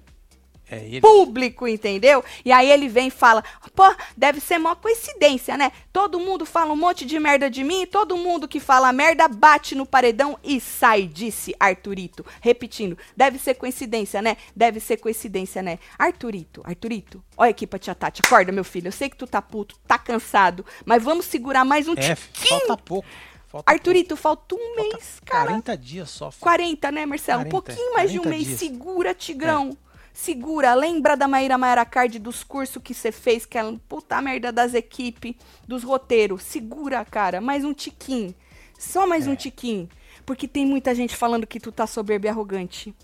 É 0.75 1.00
público, 1.00 1.66
entendeu? 1.69 2.25
E 2.45 2.52
aí 2.52 2.71
ele 2.71 2.88
vem 2.88 3.09
e 3.09 3.11
fala: 3.11 3.43
pô, 3.75 3.85
deve 4.16 4.40
ser 4.40 4.59
mó 4.59 4.75
coincidência, 4.75 5.57
né? 5.57 5.73
Todo 5.93 6.19
mundo 6.21 6.45
fala 6.45 6.73
um 6.73 6.76
monte 6.76 7.04
de 7.04 7.19
merda 7.19 7.49
de 7.50 7.62
mim, 7.64 7.83
e 7.83 7.87
todo 7.87 8.16
mundo 8.16 8.49
que 8.49 8.61
fala 8.61 8.93
merda 8.93 9.28
bate 9.28 9.75
no 9.75 9.87
paredão 9.87 10.38
e 10.43 10.61
sai, 10.61 11.07
disse 11.07 11.54
Arthurito. 11.59 12.25
Repetindo: 12.40 12.97
deve 13.16 13.38
ser 13.38 13.54
coincidência, 13.54 14.21
né? 14.21 14.37
Deve 14.54 14.81
ser 14.81 14.97
coincidência, 14.99 15.62
né? 15.62 15.78
Arthurito, 15.99 16.62
Arthurito, 16.64 17.23
olha 17.37 17.50
aqui 17.50 17.66
pra 17.66 17.78
tia 17.78 17.95
Tati, 17.95 18.23
acorda, 18.25 18.52
meu 18.52 18.64
filho. 18.64 18.88
Eu 18.88 18.93
sei 18.93 19.09
que 19.09 19.16
tu 19.16 19.26
tá 19.26 19.40
puto, 19.40 19.76
tá 19.87 19.99
cansado, 19.99 20.64
mas 20.85 21.02
vamos 21.02 21.26
segurar 21.26 21.64
mais 21.64 21.88
um 21.88 21.95
É, 21.95 22.14
tiquinho. 22.14 22.61
falta 22.61 22.76
pouco. 22.76 23.09
Falta 23.49 23.73
Arthurito, 23.73 24.16
falta 24.16 24.54
um. 24.57 24.59
Falta 24.59 24.83
mês, 24.83 25.21
cara. 25.25 25.45
40 25.47 25.76
dias 25.76 26.11
só. 26.11 26.31
filho. 26.31 26.43
40, 26.43 26.90
né, 26.90 27.07
Marcelo? 27.07 27.45
40, 27.45 27.49
um 27.49 27.50
pouquinho 27.61 27.95
mais 27.95 28.11
de 28.11 28.19
um 28.19 28.23
40 28.23 28.37
mês. 28.37 28.49
dias. 28.49 28.59
Segura, 28.59 29.14
Tigrão. 29.14 29.76
Segura. 30.14 30.73
Lembra 30.75 31.16
da 31.16 31.26
Maíra 31.26 31.59
Maíra 31.59 31.85
Card 31.85 32.21
dos 32.21 32.44
cursos 32.44 32.80
que 32.83 32.94
você 32.94 33.11
fez, 33.11 33.44
que 33.44 33.59
é 33.59 33.76
puta 33.88 34.23
merda 34.23 34.52
das 34.52 34.73
equipes, 34.73 35.35
dos 35.66 35.83
roteiros. 35.83 36.42
Segura, 36.44 37.04
cara. 37.04 37.40
Mais 37.40 37.64
um 37.64 37.75
tiquinho. 37.75 38.33
Só 38.78 39.06
mais 39.09 39.26
É. 39.26 39.30
um 39.30 39.35
tiquinho. 39.35 39.88
Porque 40.25 40.47
tem 40.47 40.64
muita 40.64 40.94
gente 40.94 41.16
falando 41.16 41.47
que 41.47 41.59
tu 41.59 41.73
tá 41.73 41.87
soberbo 41.87 42.26
e 42.26 42.28
arrogante. 42.28 42.94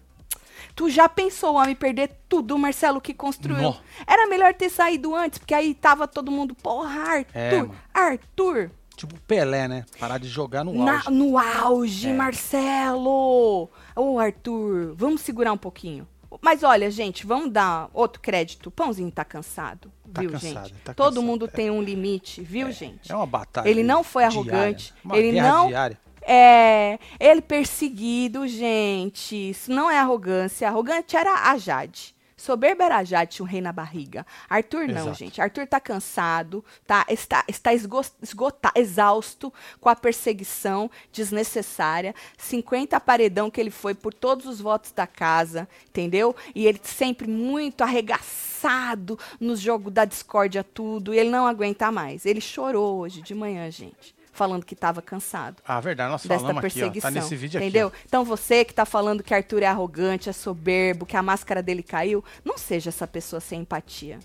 Tu 0.76 0.88
já 0.88 1.08
pensou 1.08 1.54
o 1.54 1.56
homem 1.56 1.74
perder 1.74 2.10
tudo, 2.28 2.56
Marcelo, 2.56 3.00
que 3.00 3.12
construiu? 3.12 3.74
Era 4.06 4.28
melhor 4.28 4.54
ter 4.54 4.70
saído 4.70 5.14
antes, 5.14 5.38
porque 5.38 5.52
aí 5.54 5.74
tava 5.74 6.06
todo 6.06 6.30
mundo, 6.30 6.54
porra, 6.54 7.00
Arthur, 7.00 7.34
É. 7.34 7.66
Arthur. 7.92 8.70
Tipo 8.94 9.18
Pelé, 9.22 9.66
né? 9.66 9.84
Parar 9.98 10.18
de 10.18 10.28
jogar 10.28 10.62
no 10.62 10.72
Na- 10.74 10.96
auge. 10.98 11.10
no 11.10 11.38
auge, 11.38 12.08
É. 12.10 12.12
Marcelo! 12.14 13.68
Ô, 13.96 14.18
Arthur, 14.18 14.94
vamos 14.94 15.22
segurar 15.22 15.52
um 15.52 15.58
pouquinho. 15.58 16.06
Mas 16.40 16.62
olha, 16.62 16.90
gente, 16.90 17.26
vamos 17.26 17.50
dar 17.50 17.88
outro 17.92 18.20
crédito. 18.22 18.66
O 18.68 18.70
pãozinho 18.70 19.10
tá 19.10 19.24
cansado, 19.24 19.90
Tá 20.12 20.20
viu, 20.20 20.30
cansado, 20.30 20.68
gente? 20.68 20.78
tá 20.84 20.94
Todo 20.94 21.14
cansado, 21.14 21.22
mundo 21.26 21.44
é. 21.46 21.48
tem 21.48 21.70
um 21.70 21.82
limite, 21.82 22.40
viu, 22.42 22.70
gente? 22.70 23.10
É 23.10 23.16
uma 23.16 23.26
batalha. 23.26 23.68
Ele 23.68 23.82
não 23.82 24.02
foi 24.04 24.24
arrogante, 24.24 24.94
uma 25.04 25.16
ele 25.16 25.40
não- 25.40 25.68
Diária. 25.68 25.98
É, 26.22 26.98
ele 27.18 27.40
perseguido, 27.40 28.46
gente. 28.46 29.50
Isso 29.50 29.72
não 29.72 29.90
é 29.90 29.98
arrogância. 29.98 30.68
Arrogante 30.68 31.16
era 31.16 31.50
a 31.50 31.58
Jade. 31.58 32.14
Soberba 32.40 32.84
era 32.84 33.04
Jade, 33.04 33.36
tinha 33.36 33.44
um 33.44 33.48
rei 33.48 33.60
na 33.60 33.70
barriga. 33.70 34.24
Arthur 34.48 34.88
não, 34.88 35.02
Exato. 35.02 35.18
gente. 35.18 35.40
Arthur 35.42 35.66
tá 35.66 35.78
cansado, 35.78 36.64
tá, 36.86 37.04
está, 37.10 37.44
está 37.46 37.74
esgo- 37.74 38.00
esgota- 38.22 38.72
exausto 38.74 39.52
com 39.78 39.90
a 39.90 39.94
perseguição 39.94 40.90
desnecessária. 41.12 42.14
50 42.38 42.98
paredão 42.98 43.50
que 43.50 43.60
ele 43.60 43.70
foi 43.70 43.94
por 43.94 44.14
todos 44.14 44.46
os 44.46 44.58
votos 44.58 44.90
da 44.90 45.06
casa, 45.06 45.68
entendeu? 45.88 46.34
E 46.54 46.66
ele 46.66 46.80
sempre 46.82 47.28
muito 47.28 47.82
arregaçado 47.82 49.18
nos 49.38 49.60
jogos 49.60 49.92
da 49.92 50.06
discórdia, 50.06 50.64
tudo. 50.64 51.12
E 51.12 51.18
ele 51.18 51.28
não 51.30 51.46
aguenta 51.46 51.92
mais. 51.92 52.24
Ele 52.24 52.40
chorou 52.40 53.00
hoje 53.00 53.20
de 53.20 53.34
manhã, 53.34 53.70
gente. 53.70 54.14
Falando 54.40 54.64
que 54.64 54.72
estava 54.72 55.02
cansado 55.02 55.62
Ah, 55.66 55.78
verdade, 55.80 56.10
nós 56.10 56.22
desta 56.22 56.40
falamos 56.40 56.64
aqui, 56.64 56.78
ó. 56.78 56.80
perseguição. 56.80 57.12
Tá 57.12 57.20
nesse 57.20 57.36
vídeo 57.36 57.58
entendeu? 57.60 57.88
aqui. 57.88 57.98
Então 58.06 58.24
você 58.24 58.64
que 58.64 58.72
tá 58.72 58.86
falando 58.86 59.22
que 59.22 59.34
Arthur 59.34 59.62
é 59.62 59.66
arrogante, 59.66 60.30
é 60.30 60.32
soberbo, 60.32 61.04
que 61.04 61.14
a 61.14 61.22
máscara 61.22 61.62
dele 61.62 61.82
caiu, 61.82 62.24
não 62.42 62.56
seja 62.56 62.88
essa 62.88 63.06
pessoa 63.06 63.38
sem 63.38 63.60
empatia. 63.60 64.18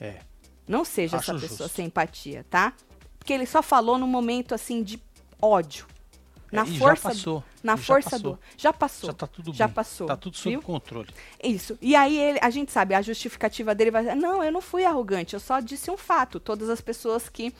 É. 0.00 0.20
Não 0.66 0.84
seja 0.86 1.18
Acho 1.18 1.32
essa 1.32 1.40
pessoa 1.40 1.66
justo. 1.68 1.76
sem 1.76 1.86
empatia, 1.86 2.46
tá? 2.48 2.72
Porque 3.18 3.32
ele 3.34 3.44
só 3.44 3.62
falou 3.62 3.98
num 3.98 4.06
momento 4.06 4.54
assim 4.54 4.82
de 4.82 4.98
ódio. 5.40 5.86
Na 6.50 6.62
É, 6.64 6.68
e 6.68 6.78
força 6.78 7.02
já 7.08 7.08
passou. 7.14 7.44
na 7.62 7.76
já 7.76 7.82
força 7.82 8.10
passou. 8.10 8.32
do 8.32 8.38
já 8.58 8.72
passou. 8.74 9.06
Já 9.10 9.14
tá 9.14 9.26
tudo 9.26 9.54
Já 9.54 9.66
bem. 9.66 9.74
passou, 9.74 10.06
Tá 10.06 10.16
tudo 10.16 10.36
sob 10.36 10.50
viu? 10.50 10.60
controle. 10.62 11.08
Isso. 11.42 11.78
E 11.80 11.96
aí 11.96 12.18
ele- 12.18 12.38
a 12.42 12.50
gente 12.50 12.70
sabe, 12.70 12.94
a 12.94 13.00
justificativa 13.00 13.74
dele 13.74 13.90
vai 13.90 14.04
ser: 14.04 14.14
"Não, 14.14 14.44
eu 14.44 14.52
não 14.52 14.60
fui 14.60 14.84
arrogante, 14.84 15.32
eu 15.32 15.40
só 15.40 15.60
disse 15.60 15.90
um 15.90 15.96
fato. 15.96 16.38
Todas 16.38 16.68
as 16.68 16.80
pessoas 16.82 17.28
que 17.30 17.54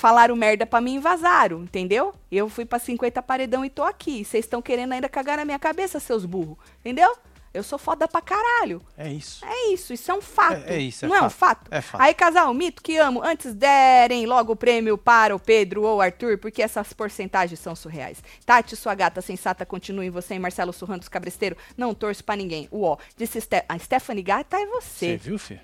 falaram 0.00 0.34
merda 0.34 0.64
pra 0.66 0.80
mim 0.80 0.98
vazaram, 0.98 1.62
entendeu? 1.62 2.14
Eu 2.32 2.48
fui 2.48 2.64
pra 2.64 2.78
50 2.78 3.22
paredão 3.22 3.64
e 3.64 3.70
tô 3.70 3.82
aqui. 3.84 4.24
Vocês 4.24 4.44
estão 4.44 4.62
querendo 4.62 4.92
ainda 4.92 5.08
cagar 5.08 5.36
na 5.36 5.44
minha 5.44 5.58
cabeça, 5.58 6.00
seus 6.00 6.24
burros. 6.24 6.56
Entendeu? 6.80 7.14
Eu 7.52 7.64
sou 7.64 7.78
foda 7.80 8.06
pra 8.06 8.20
caralho. 8.20 8.80
É 8.96 9.10
isso. 9.12 9.44
É 9.44 9.72
isso, 9.72 9.92
isso 9.92 10.08
é 10.08 10.14
um 10.14 10.20
fato. 10.20 10.62
É- 10.68 10.76
é 10.76 10.78
isso, 10.78 11.04
é 11.04 11.08
Não 11.08 11.16
é 11.16 11.18
um 11.22 11.28
fato. 11.28 11.64
fato? 11.64 11.72
É 11.72 11.80
fato. 11.80 12.00
Aí, 12.00 12.14
casal, 12.14 12.54
mito 12.54 12.80
que 12.80 12.96
amo, 12.96 13.20
antes 13.24 13.52
derem 13.54 14.24
logo 14.24 14.52
o 14.52 14.56
prêmio 14.56 14.96
para 14.96 15.34
o 15.34 15.40
Pedro 15.40 15.82
ou 15.82 15.96
o 15.98 16.00
Arthur, 16.00 16.38
porque 16.38 16.62
essas 16.62 16.92
porcentagens 16.92 17.58
são 17.58 17.74
surreais. 17.74 18.22
Tati, 18.46 18.76
sua 18.76 18.94
gata 18.94 19.20
sensata, 19.20 19.66
continue 19.66 20.06
em 20.06 20.10
você 20.10 20.34
e 20.34 20.38
Marcelo 20.38 20.72
Surrando 20.72 21.00
dos 21.00 21.08
Cabresteiro. 21.08 21.56
Não 21.76 21.92
torço 21.92 22.22
pra 22.22 22.36
ninguém. 22.36 22.68
Uó, 22.72 22.96
disse 23.16 23.40
Ste 23.40 23.64
a 23.68 23.76
Stephanie 23.80 24.22
Gata 24.22 24.56
é 24.56 24.66
Você 24.66 24.80
você. 24.80 25.16
viu, 25.16 25.36
filho? 25.36 25.60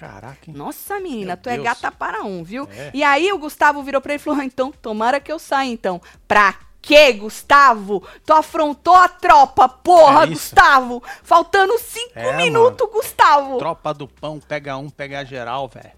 Caraca, 0.00 0.38
hein? 0.48 0.56
Nossa, 0.56 0.98
menina, 0.98 1.34
Meu 1.34 1.42
tu 1.42 1.48
é 1.50 1.52
Deus. 1.54 1.64
gata 1.64 1.92
para 1.92 2.22
um, 2.22 2.42
viu? 2.42 2.66
É. 2.72 2.90
E 2.94 3.04
aí 3.04 3.30
o 3.32 3.38
Gustavo 3.38 3.82
virou 3.82 4.00
pra 4.00 4.14
ele 4.14 4.20
e 4.20 4.24
falou: 4.24 4.40
"Ah, 4.40 4.44
então, 4.44 4.72
tomara 4.72 5.20
que 5.20 5.30
eu 5.30 5.38
saia, 5.38 5.68
então. 5.70 6.00
Pra 6.26 6.54
quê, 6.80 7.12
Gustavo? 7.12 8.02
Tu 8.24 8.32
afrontou 8.32 8.94
a 8.94 9.06
tropa, 9.08 9.68
porra, 9.68 10.22
É. 10.24 10.26
Gustavo! 10.28 11.02
Faltando 11.22 11.78
cinco 11.78 12.18
É, 12.18 12.34
minutos, 12.36 12.88
Gustavo! 12.90 13.58
Tropa 13.58 13.92
do 13.92 14.08
pão, 14.08 14.40
pega 14.40 14.76
um, 14.78 14.88
pega 14.88 15.22
geral, 15.24 15.68
velho. 15.68 15.92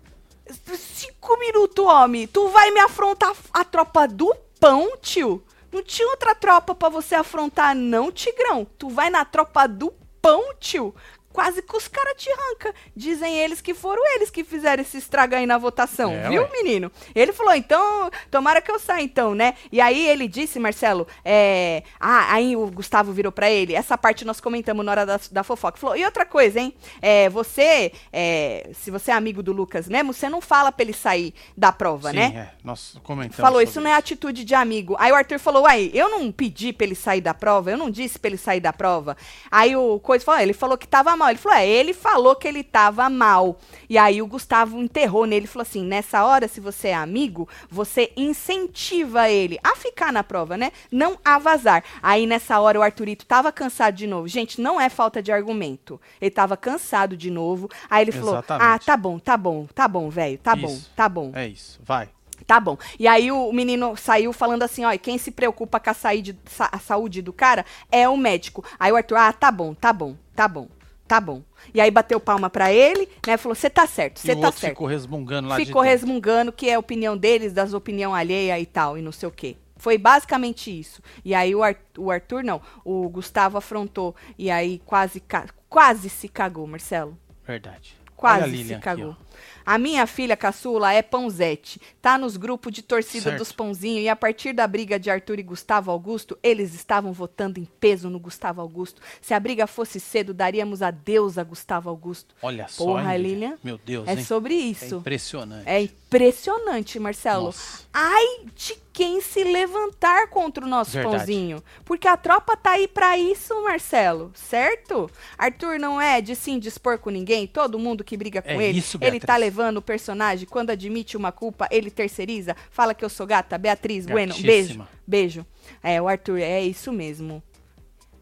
Cinco 0.77 1.39
minutos, 1.39 1.85
homem. 1.87 2.27
Tu 2.27 2.49
vai 2.49 2.71
me 2.73 2.81
afrontar 2.81 3.33
a 3.53 3.65
tropa 3.65 4.09
do 4.09 4.35
pão, 4.59 4.97
tio? 5.01 5.43
Não 5.71 5.83
tinha 5.83 6.07
outra 6.09 6.35
tropa 6.35 6.75
pra 6.75 6.89
você 6.89 7.15
afrontar, 7.15 7.75
não, 7.75 8.11
Tigrão. 8.13 8.67
Tu 8.77 8.91
vai 8.91 9.09
na 9.09 9.25
tropa 9.25 9.67
do 9.67 9.91
pão, 10.21 10.53
tio. 10.61 10.95
Quase 11.33 11.63
que 11.63 11.77
os 11.77 11.89
caras 11.89 12.15
te 12.17 12.31
arrancam. 12.31 12.73
Dizem 12.95 13.39
eles 13.39 13.61
que 13.61 13.75
foram 13.75 14.03
eles 14.15 14.31
que 14.31 14.45
fizeram 14.45 14.83
esse 14.83 14.99
estrago 14.99 15.35
aí 15.35 15.47
na 15.47 15.59
votação, 15.59 16.13
É, 16.13 16.29
viu, 16.29 16.43
ué. 16.43 16.51
menino? 16.53 16.91
Ele 17.15 17.33
falou, 17.33 17.55
então, 17.55 18.11
tomara 18.31 18.61
que 18.61 18.71
eu 18.71 18.79
saia, 18.79 19.03
então, 19.03 19.35
né? 19.35 19.55
E 19.71 19.81
aí 19.81 20.07
ele 20.09 20.29
disse, 20.29 20.59
Marcelo, 20.59 21.07
é... 21.25 21.83
Ah, 21.99 22.33
aí 22.35 22.55
o 22.57 22.67
Gustavo 22.71 23.13
virou 23.13 23.33
pra 23.33 23.51
ele, 23.51 23.75
essa 23.75 23.97
parte 23.97 24.25
nós 24.25 24.41
comentamos 24.41 24.85
na 24.85 24.93
hora 24.93 25.07
da, 25.07 25.21
da 25.31 25.43
fofoca. 25.43 25.79
Falou, 25.79 25.97
e 25.97 26.05
outra 26.05 26.25
coisa, 26.27 26.61
hein? 26.61 26.75
É, 27.01 27.29
você, 27.29 27.93
é, 28.13 28.71
se 28.75 28.91
você 28.91 29.11
é 29.11 29.15
amigo 29.15 29.43
do 29.43 29.53
Lucas 29.53 29.89
mesmo, 29.89 30.13
você 30.13 30.29
não 30.29 30.41
fala 30.41 30.71
pra 30.71 30.83
ele 30.85 30.93
sair 30.93 31.35
da 31.57 31.73
prova, 31.73 32.11
Sim, 32.11 32.17
né? 32.17 32.51
é. 32.53 32.57
Nós 32.65 32.97
comentamos. 33.03 33.37
Falou, 33.37 33.61
isso 33.63 33.81
não 33.81 33.91
é 33.91 33.95
atitude 33.95 34.45
de 34.45 34.55
amigo. 34.55 34.97
Aí 34.99 35.11
o 35.11 35.15
Arthur 35.15 35.39
falou, 35.39 35.63
uai, 35.65 35.91
eu 35.95 36.09
não 36.11 36.31
pedi 36.31 36.73
pra 36.73 36.87
ele 36.87 36.95
sair 36.95 37.21
da 37.21 37.33
prova, 37.35 37.71
eu 37.71 37.77
não 37.79 37.91
disse 37.91 38.19
pra 38.19 38.29
ele 38.29 38.37
sair 38.39 38.61
da 38.61 38.73
prova. 38.73 39.17
Aí 39.51 39.75
o 39.77 39.99
Coisa 40.01 40.25
falou, 40.25 40.41
"Ah, 40.41 40.43
ele 40.43 40.53
falou 40.53 40.77
que 40.77 40.87
tava 40.87 41.17
mal. 41.23 41.31
Ele 41.31 41.39
falou, 41.39 41.59
é, 41.59 41.67
ele 41.69 41.93
falou 41.95 42.37
que 42.37 42.47
ele 42.49 42.63
tava 42.63 43.09
mal. 43.11 43.59
E 43.89 43.97
aí 43.99 44.21
o 44.23 44.27
Gustavo 44.27 44.79
enterrou 44.79 45.27
nele 45.27 45.45
e 45.47 45.49
falou 45.49 45.63
assim, 45.63 45.85
nessa 45.85 46.25
hora, 46.25 46.49
se 46.49 46.61
você 46.61 46.89
é 46.89 46.95
amigo, 46.95 47.49
você 47.71 48.13
incentiva 48.17 49.29
ele 49.31 49.59
a 49.63 49.75
ficar 49.77 50.13
na 50.13 50.23
prova, 50.25 50.57
né? 50.57 50.73
Não 50.91 51.19
a 51.25 51.39
vazar. 51.39 51.83
Aí 52.03 52.27
nessa 52.27 52.59
hora 52.61 52.79
o 52.79 52.83
Arthurito 52.83 53.25
tava 53.27 53.51
cansado 53.53 53.95
de 53.95 54.07
novo. 54.07 54.29
Gente, 54.29 54.61
não 54.61 54.81
é 54.81 54.89
falta 54.89 55.23
de 55.23 55.33
argumento. 55.33 56.01
Ele 56.21 56.31
tava 56.31 56.57
cansado 56.57 57.17
de 57.17 57.31
novo. 57.31 57.69
Aí 57.89 58.03
ele 58.05 58.13
falou, 58.13 58.35
Exatamente. 58.35 58.69
ah, 58.69 58.79
tá 58.79 58.97
bom, 58.97 59.19
tá 59.19 59.37
bom, 59.37 59.67
tá 59.75 59.89
bom, 59.89 60.11
velho, 60.11 60.39
tá 60.39 60.57
bom, 60.57 60.67
Isso. 60.69 60.91
tá 60.97 61.09
bom. 61.09 61.31
É 61.35 61.47
isso, 61.47 61.81
vai. 61.85 62.09
Tá 62.47 62.59
bom. 62.59 62.77
E 62.99 63.07
aí 63.07 63.31
o 63.31 63.53
menino 63.53 63.97
saiu 63.97 64.33
falando 64.33 64.65
assim, 64.65 64.85
ó, 64.85 64.91
quem 64.99 65.17
se 65.17 65.31
preocupa 65.31 65.79
com 65.79 65.91
a, 65.91 65.95
saíde- 65.95 66.37
sa- 66.47 66.69
a 66.73 66.79
saúde 66.81 67.23
do 67.23 67.33
cara 67.33 67.65
é 67.91 68.09
o 68.09 68.17
médico. 68.17 68.65
Aí 68.81 68.91
o 68.91 68.97
Arthur, 68.97 69.17
ah, 69.17 69.33
tá 69.33 69.51
bom, 69.53 69.73
tá 69.75 69.93
bom, 69.93 70.17
tá 70.35 70.49
bom, 70.49 70.67
tá 71.13 71.21
bom. 71.21 71.43
E 71.75 71.81
aí 71.81 71.91
bateu 71.91 72.19
palma 72.19 72.49
pra 72.49 72.73
ele, 72.73 73.07
né, 73.27 73.37
falou, 73.37 73.55
você 73.55 73.69
tá 73.69 73.87
certo, 73.87 74.19
você 74.19 74.33
o 74.33 74.41
tá 74.41 74.51
certo. 74.51 74.73
ficou 74.73 74.87
resmungando 74.87 75.47
lá 75.47 75.57
Ficou 75.57 75.83
de 75.83 75.89
resmungando 75.91 76.51
que 76.51 76.71
é 76.71 76.75
a 76.75 76.79
opinião 76.79 77.19
deles, 77.19 77.53
das 77.53 77.75
opinião 77.75 78.15
alheia 78.15 78.59
e 78.59 78.65
tal, 78.65 78.97
e 78.97 79.03
não 79.03 79.13
sei 79.13 79.29
o 79.29 79.33
quê. 79.33 79.57
Foi 79.77 79.99
basicamente 79.99 80.71
isso. 80.71 81.03
E 81.23 81.35
aí 81.35 81.55
o, 81.55 81.63
Ar- 81.63 81.77
o 81.99 82.11
Arthur, 82.11 82.43
não, 82.43 82.63
o 82.83 83.07
Gustavo 83.11 83.59
afrontou, 83.59 84.17
e 84.39 84.51
aí 84.51 84.81
quase, 84.87 85.23
quase 85.69 86.09
se 86.09 86.29
cagou, 86.29 86.67
Marcelo. 86.67 87.19
Verdade. 87.47 87.95
Quase 88.17 88.65
se 88.65 88.73
aqui, 88.75 88.83
cagou. 88.83 89.17
ó. 89.21 89.32
A 89.65 89.79
minha 89.79 90.07
filha 90.07 90.37
caçula 90.37 90.93
é 90.93 91.03
pãozete. 91.03 91.81
Tá 92.01 92.19
nos 92.19 92.37
grupos 92.37 92.73
de 92.73 92.83
torcida 92.83 93.25
Certo. 93.25 93.39
dos 93.39 93.53
pãozinhos 93.53 94.05
e 94.05 94.09
a 94.09 94.17
partir 94.17 94.53
da 94.53 94.67
briga 94.67 94.99
de 94.99 95.11
Arthur 95.11 95.39
e 95.39 95.43
Gustavo 95.43 95.91
Augusto, 95.91 96.37
eles 96.43 96.75
estavam 96.75 97.13
votando 97.13 97.59
em 97.61 97.65
peso 97.65 98.11
no 98.11 98.19
Gustavo 98.19 98.61
Augusto. 98.61 99.01
Se 99.21 99.35
a 99.35 99.41
briga 99.41 99.67
fosse 99.67 100.01
cedo, 100.01 100.35
daríamos 100.35 100.83
adeus 100.83 101.39
a 101.39 101.45
Gustavo 101.45 101.89
Augusto. 101.89 102.35
Olha 102.43 102.67
só, 102.69 102.85
Porra, 102.85 103.17
Lilian. 103.17 103.57
Meu 103.63 103.79
Deus, 103.79 104.09
É 104.09 104.15
hein? 104.15 104.25
sobre 104.25 104.55
É 104.55 104.59
isso. 104.59 104.97
impressionante. 104.97 105.69
É 105.69 105.81
impressionante, 105.83 106.99
Marcelo. 106.99 107.45
Nossa. 107.47 107.83
Ai 107.93 108.25
de 108.55 108.77
quem 108.93 109.23
se 109.23 109.43
levantar 109.43 110.29
contra 110.29 110.65
o 110.65 110.69
nosso 110.69 110.91
Verdade. 110.93 111.17
pãozinho. 111.17 111.63
Porque 111.85 112.07
a 112.07 112.17
tropa 112.17 112.55
tá 112.57 112.73
aí 112.73 112.87
pra 112.87 113.17
isso, 113.19 113.55
Marcelo, 113.63 114.31
certo? 114.35 115.11
Arthur 115.39 115.79
não 115.79 115.99
é 116.01 116.21
de 116.21 116.37
sim 116.37 116.59
dispor 116.59 116.99
com 116.99 117.09
ninguém. 117.09 117.47
Todo 117.47 117.79
mundo 117.79 118.05
que 118.05 118.17
briga 118.19 118.43
com 118.43 118.51
É 118.51 118.69
ele, 118.69 118.79
isso, 118.79 118.99
ele 119.01 119.19
tá 119.27 119.37
levando 119.37 119.79
o 119.79 119.83
personagem. 119.83 120.47
Quando 120.47 120.71
admite 120.71 121.17
uma 121.17 121.33
culpa, 121.33 121.69
ele 121.71 121.91
terceiriza. 121.91 122.57
Fala 122.71 122.95
que 122.95 123.05
eu 123.05 123.09
sou 123.09 123.27
gata. 123.27 123.57
Beatriz, 123.59 124.07
bueno, 124.07 124.35
beijo. 124.35 124.47
Gatíssima. 124.69 124.89
Beijo. 125.07 125.47
É, 125.83 126.01
o 126.01 126.09
Arthur, 126.09 126.39
é 126.41 126.61
isso 126.63 126.93
mesmo. 126.93 127.43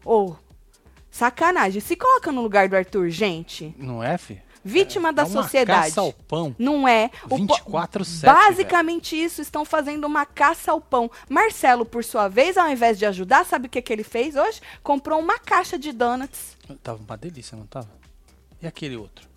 Ô, 0.05 0.35
sacanagem. 1.09 1.81
Se 1.81 1.95
coloca 1.95 2.31
no 2.31 2.41
lugar 2.41 2.67
do 2.69 2.75
Arthur, 2.75 3.09
gente. 3.09 3.73
Não 3.77 4.03
é, 4.03 4.17
fi? 4.17 4.41
Vítima 4.63 5.11
da 5.11 5.23
é 5.23 5.25
uma 5.25 5.41
sociedade. 5.43 5.87
caça 5.87 6.01
ao 6.01 6.13
pão. 6.13 6.55
Não 6.59 6.87
é. 6.87 7.09
O 7.25 7.29
po- 7.29 7.37
24/7, 7.37 8.25
Basicamente 8.25 9.15
isso, 9.15 9.41
estão 9.41 9.65
fazendo 9.65 10.05
uma 10.05 10.23
caça 10.23 10.71
ao 10.71 10.79
pão. 10.79 11.09
Marcelo, 11.27 11.83
por 11.83 12.03
sua 12.03 12.27
vez, 12.27 12.57
ao 12.57 12.69
invés 12.69 12.99
de 12.99 13.05
ajudar, 13.07 13.43
sabe 13.43 13.65
o 13.65 13.69
que, 13.69 13.81
que 13.81 13.91
ele 13.91 14.03
fez 14.03 14.35
hoje? 14.35 14.61
Comprou 14.83 15.19
uma 15.19 15.39
caixa 15.39 15.79
de 15.79 15.91
donuts. 15.91 16.55
Tava 16.83 16.99
uma 17.03 17.17
delícia, 17.17 17.57
não 17.57 17.65
tava? 17.65 17.89
E 18.61 18.67
aquele 18.67 18.95
outro? 18.95 19.27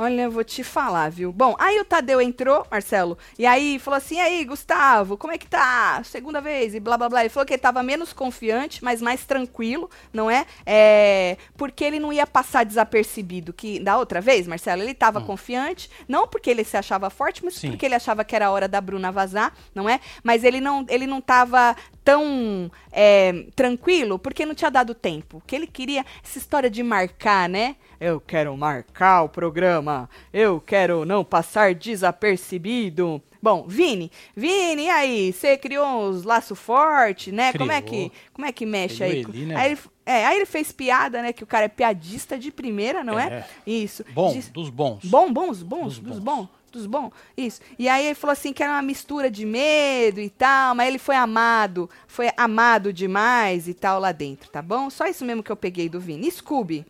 Olha, 0.00 0.22
eu 0.22 0.30
vou 0.30 0.44
te 0.44 0.62
falar, 0.62 1.10
viu? 1.10 1.32
Bom, 1.32 1.56
aí 1.58 1.80
o 1.80 1.84
Tadeu 1.84 2.20
entrou, 2.20 2.64
Marcelo, 2.70 3.18
e 3.36 3.44
aí 3.44 3.80
falou 3.80 3.98
assim: 3.98 4.14
e 4.14 4.20
aí, 4.20 4.44
Gustavo, 4.44 5.16
como 5.16 5.32
é 5.32 5.38
que 5.38 5.48
tá? 5.48 6.00
Segunda 6.04 6.40
vez, 6.40 6.72
e 6.72 6.78
blá 6.78 6.96
blá 6.96 7.08
blá. 7.08 7.20
Ele 7.22 7.28
falou 7.28 7.44
que 7.44 7.54
ele 7.54 7.60
tava 7.60 7.82
menos 7.82 8.12
confiante, 8.12 8.84
mas 8.84 9.02
mais 9.02 9.24
tranquilo, 9.24 9.90
não 10.12 10.30
é? 10.30 10.46
é 10.64 11.36
porque 11.56 11.82
ele 11.82 11.98
não 11.98 12.12
ia 12.12 12.28
passar 12.28 12.64
desapercebido. 12.64 13.52
Que 13.52 13.80
da 13.80 13.98
outra 13.98 14.20
vez, 14.20 14.46
Marcelo, 14.46 14.82
ele 14.82 14.94
tava 14.94 15.20
confiante, 15.20 15.90
não 16.06 16.28
porque 16.28 16.48
ele 16.48 16.62
se 16.62 16.76
achava 16.76 17.10
forte, 17.10 17.44
mas 17.44 17.54
Sim. 17.54 17.70
porque 17.70 17.84
ele 17.84 17.96
achava 17.96 18.24
que 18.24 18.36
era 18.36 18.46
a 18.46 18.50
hora 18.52 18.68
da 18.68 18.80
Bruna 18.80 19.10
vazar, 19.10 19.52
não 19.74 19.88
é? 19.88 19.98
Mas 20.22 20.44
ele 20.44 20.60
não, 20.60 20.86
ele 20.88 21.08
não 21.08 21.20
tava 21.20 21.74
tão 22.08 22.70
é, 22.90 23.44
tranquilo 23.54 24.18
porque 24.18 24.46
não 24.46 24.54
tinha 24.54 24.70
dado 24.70 24.94
tempo. 24.94 25.42
Que 25.46 25.54
ele 25.54 25.66
queria 25.66 26.06
essa 26.24 26.38
história 26.38 26.70
de 26.70 26.82
marcar, 26.82 27.50
né? 27.50 27.76
Eu 28.00 28.18
quero 28.18 28.56
marcar 28.56 29.24
o 29.24 29.28
programa. 29.28 30.08
Eu 30.32 30.58
quero 30.58 31.04
não 31.04 31.22
passar 31.22 31.74
desapercebido. 31.74 33.20
Bom, 33.42 33.66
Vini, 33.68 34.10
Vini, 34.34 34.84
e 34.84 34.88
aí? 34.90 35.32
Você 35.34 35.58
criou 35.58 35.86
uns 36.08 36.24
laços 36.24 36.58
fortes, 36.58 37.30
né? 37.30 37.52
Como 37.52 37.70
é 37.70 37.82
que, 37.82 38.10
como 38.32 38.46
é 38.46 38.52
que 38.52 38.64
mexe 38.64 39.04
Criou 39.04 39.30
aí? 39.34 39.44
né? 39.44 39.54
Aí 39.54 39.72
ele, 39.72 39.80
é, 40.06 40.26
aí 40.26 40.36
ele 40.36 40.46
fez 40.46 40.72
piada, 40.72 41.20
né? 41.20 41.30
Que 41.34 41.44
o 41.44 41.46
cara 41.46 41.66
é 41.66 41.68
piadista 41.68 42.38
de 42.38 42.50
primeira, 42.50 43.04
não 43.04 43.18
é? 43.18 43.26
É. 43.26 43.46
Isso. 43.66 44.02
Bom, 44.14 44.32
Diz- 44.32 44.48
dos 44.48 44.70
bons. 44.70 45.04
Bom, 45.04 45.30
bons, 45.30 45.62
bons, 45.62 45.98
Dos 45.98 45.98
dos 45.98 46.18
bons. 46.18 46.48
Dos 46.70 46.86
bons, 46.86 47.12
isso. 47.36 47.60
E 47.78 47.88
aí 47.88 48.06
ele 48.06 48.14
falou 48.14 48.32
assim 48.32 48.52
que 48.52 48.62
era 48.62 48.72
uma 48.72 48.82
mistura 48.82 49.30
de 49.30 49.44
medo 49.44 50.20
e 50.20 50.30
tal, 50.30 50.74
mas 50.74 50.88
ele 50.88 50.98
foi 50.98 51.16
amado, 51.16 51.88
foi 52.06 52.30
amado 52.36 52.92
demais 52.92 53.68
e 53.68 53.74
tal 53.74 54.00
lá 54.00 54.12
dentro, 54.12 54.50
tá 54.50 54.60
bom? 54.62 54.88
Só 54.90 55.06
isso 55.06 55.24
mesmo 55.24 55.42
que 55.42 55.50
eu 55.52 55.56
peguei 55.56 55.88
do 55.88 56.00
Vini. 56.00 56.30
Scooby. 56.30 56.84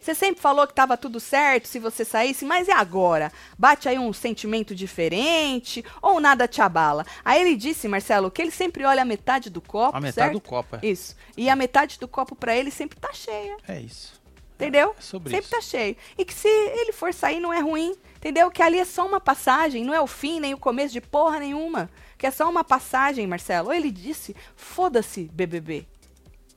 Você 0.00 0.14
sempre 0.14 0.40
falou 0.40 0.66
que 0.66 0.72
tava 0.72 0.96
tudo 0.96 1.20
certo 1.20 1.68
se 1.68 1.78
você 1.78 2.06
saísse, 2.06 2.44
mas 2.46 2.68
e 2.68 2.70
agora? 2.70 3.30
Bate 3.58 3.86
aí 3.86 3.98
um 3.98 4.12
sentimento 4.14 4.74
diferente 4.74 5.84
ou 6.00 6.18
nada 6.20 6.48
te 6.48 6.62
abala? 6.62 7.04
Aí 7.22 7.40
ele 7.42 7.54
disse, 7.54 7.86
Marcelo, 7.86 8.30
que 8.30 8.40
ele 8.40 8.50
sempre 8.50 8.82
olha 8.84 9.02
a 9.02 9.04
metade 9.04 9.50
do 9.50 9.60
copo, 9.60 9.96
A 9.96 10.00
metade 10.00 10.14
certo? 10.14 10.32
do 10.32 10.40
copo, 10.40 10.76
é. 10.76 10.86
Isso. 10.86 11.14
E 11.36 11.50
a 11.50 11.56
metade 11.56 11.98
do 11.98 12.08
copo 12.08 12.34
pra 12.34 12.56
ele 12.56 12.70
sempre 12.70 12.98
tá 12.98 13.12
cheia. 13.12 13.56
É 13.68 13.78
isso. 13.78 14.18
Entendeu? 14.54 14.94
É 14.98 15.00
sobre 15.02 15.30
Sempre 15.30 15.46
isso. 15.46 15.54
tá 15.54 15.60
cheio. 15.60 15.96
E 16.16 16.24
que 16.24 16.32
se 16.34 16.48
ele 16.48 16.92
for 16.92 17.12
sair 17.12 17.40
não 17.40 17.52
é 17.52 17.60
ruim. 17.60 17.94
Entendeu? 18.20 18.50
Que 18.50 18.62
ali 18.62 18.78
é 18.78 18.84
só 18.84 19.06
uma 19.06 19.18
passagem, 19.18 19.82
não 19.82 19.94
é 19.94 20.00
o 20.00 20.06
fim 20.06 20.40
nem 20.40 20.52
o 20.52 20.58
começo 20.58 20.92
de 20.92 21.00
porra 21.00 21.40
nenhuma. 21.40 21.88
Que 22.18 22.26
é 22.26 22.30
só 22.30 22.48
uma 22.50 22.62
passagem, 22.62 23.26
Marcelo. 23.26 23.72
Ele 23.72 23.90
disse: 23.90 24.36
foda-se, 24.54 25.24
BBB. 25.32 25.86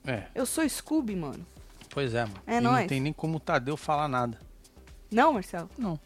É, 0.06 0.24
Eu 0.36 0.46
sou 0.46 0.68
Scooby, 0.68 1.16
mano. 1.16 1.46
pois 1.90 2.14
é, 2.14 2.26
mano. 2.26 2.42
É 2.46 2.58
e 2.58 2.60
nóis. 2.60 2.82
não 2.82 2.88
tem 2.88 3.00
nem 3.00 3.14
como 3.14 3.38
o 3.38 3.40
Tadeu 3.40 3.78
falar 3.78 4.10
nada. 4.10 4.38
Não, 5.10 5.32
Marcelo? 5.32 5.70
Não. 5.78 5.98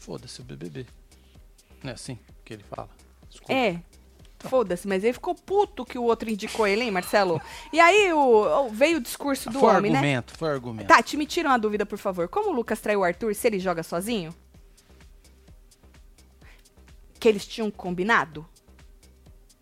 Foda-se 0.00 0.40
o 0.40 0.44
BBB. 0.44 0.84
Não 1.80 1.90
é 1.90 1.94
assim 1.94 2.18
que 2.44 2.52
ele 2.52 2.64
fala. 2.64 2.88
Desculpa. 3.30 3.52
É. 3.52 3.80
Foda-se, 4.40 4.88
mas 4.88 5.04
ele 5.04 5.12
ficou 5.12 5.36
puto 5.36 5.84
que 5.84 5.96
o 5.96 6.02
outro 6.02 6.28
indicou 6.28 6.66
ele, 6.66 6.82
hein, 6.82 6.90
Marcelo? 6.90 7.40
E 7.72 7.78
aí 7.78 8.12
o, 8.12 8.68
veio 8.70 8.98
o 8.98 9.00
discurso 9.00 9.48
do 9.48 9.60
foi 9.60 9.76
homem, 9.76 9.92
né? 9.92 9.98
argumento, 9.98 10.36
foi 10.36 10.50
argumento. 10.50 10.88
Tati, 10.88 11.16
me 11.16 11.26
tira 11.26 11.48
uma 11.48 11.58
dúvida, 11.58 11.86
por 11.86 11.98
favor. 11.98 12.26
Como 12.26 12.50
o 12.50 12.52
Lucas 12.52 12.80
traiu 12.80 13.00
o 13.00 13.04
Arthur 13.04 13.32
se 13.36 13.46
ele 13.46 13.60
joga 13.60 13.84
sozinho? 13.84 14.34
Que 17.22 17.28
eles 17.28 17.46
tinham 17.46 17.70
combinado? 17.70 18.44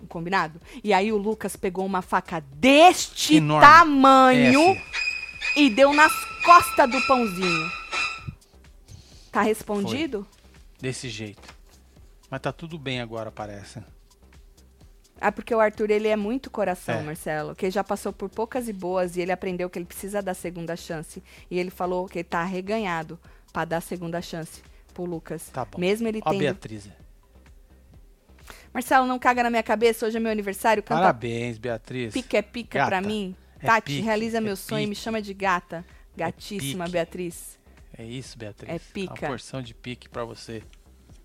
Um 0.02 0.06
combinado? 0.06 0.58
E 0.82 0.94
aí 0.94 1.12
o 1.12 1.18
Lucas 1.18 1.56
pegou 1.56 1.84
uma 1.84 2.00
faca 2.00 2.40
deste 2.54 3.34
Enorme. 3.36 3.66
tamanho 3.68 4.62
e 5.54 5.68
deu 5.68 5.92
nas 5.92 6.10
costas 6.42 6.90
do 6.90 6.98
pãozinho. 7.06 7.70
Tá 9.30 9.42
respondido? 9.42 10.26
Desse 10.80 11.10
jeito. 11.10 11.54
Mas 12.30 12.40
tá 12.40 12.50
tudo 12.50 12.78
bem 12.78 13.02
agora, 13.02 13.30
parece. 13.30 13.82
Ah, 15.20 15.30
porque 15.30 15.54
o 15.54 15.60
Arthur, 15.60 15.90
ele 15.90 16.08
é 16.08 16.16
muito 16.16 16.50
coração, 16.50 16.94
É. 16.94 17.02
Marcelo. 17.02 17.54
Que 17.54 17.66
ele 17.66 17.72
já 17.72 17.84
passou 17.84 18.10
por 18.10 18.30
poucas 18.30 18.70
e 18.70 18.72
boas 18.72 19.18
e 19.18 19.20
ele 19.20 19.32
aprendeu 19.32 19.68
que 19.68 19.78
ele 19.78 19.84
precisa 19.84 20.22
dar 20.22 20.32
segunda 20.32 20.74
chance. 20.76 21.22
E 21.50 21.58
ele 21.58 21.68
falou 21.68 22.08
que 22.08 22.20
ele 22.20 22.24
tá 22.24 22.40
arreganhado 22.40 23.20
pra 23.52 23.66
dar 23.66 23.82
segunda 23.82 24.22
chance 24.22 24.62
pro 24.94 25.04
Lucas. 25.04 25.50
Tá 25.52 25.66
bom. 25.66 25.78
Mesmo 25.78 26.08
ele 26.08 26.22
Ó 26.24 26.28
a 26.30 26.32
tendo... 26.32 26.40
Beatriz. 26.40 26.88
Marcelo, 28.72 29.06
não 29.06 29.18
caga 29.18 29.42
na 29.42 29.50
minha 29.50 29.62
cabeça, 29.62 30.06
hoje 30.06 30.16
é 30.16 30.20
meu 30.20 30.30
aniversário, 30.30 30.82
canta 30.82 31.00
Parabéns, 31.00 31.58
Beatriz. 31.58 32.12
pica 32.14 32.38
é 32.38 32.42
pica 32.42 32.78
Gata. 32.78 32.88
pra 32.90 33.00
mim. 33.00 33.34
É 33.58 33.66
Tati, 33.66 33.86
pique, 33.92 34.00
realiza 34.00 34.38
é 34.38 34.40
meu 34.40 34.56
sonho 34.56 34.84
e 34.84 34.86
me 34.86 34.90
pique. 34.94 35.02
chama 35.02 35.20
de 35.20 35.34
gata. 35.34 35.84
Gatíssima, 36.16 36.84
pique. 36.84 36.92
Beatriz. 36.92 37.58
É 37.98 38.04
isso, 38.04 38.38
Beatriz. 38.38 38.70
É 38.72 38.78
pica. 38.78 39.12
Uma 39.26 39.28
porção 39.28 39.60
de 39.60 39.74
pique 39.74 40.08
pra 40.08 40.24
você. 40.24 40.62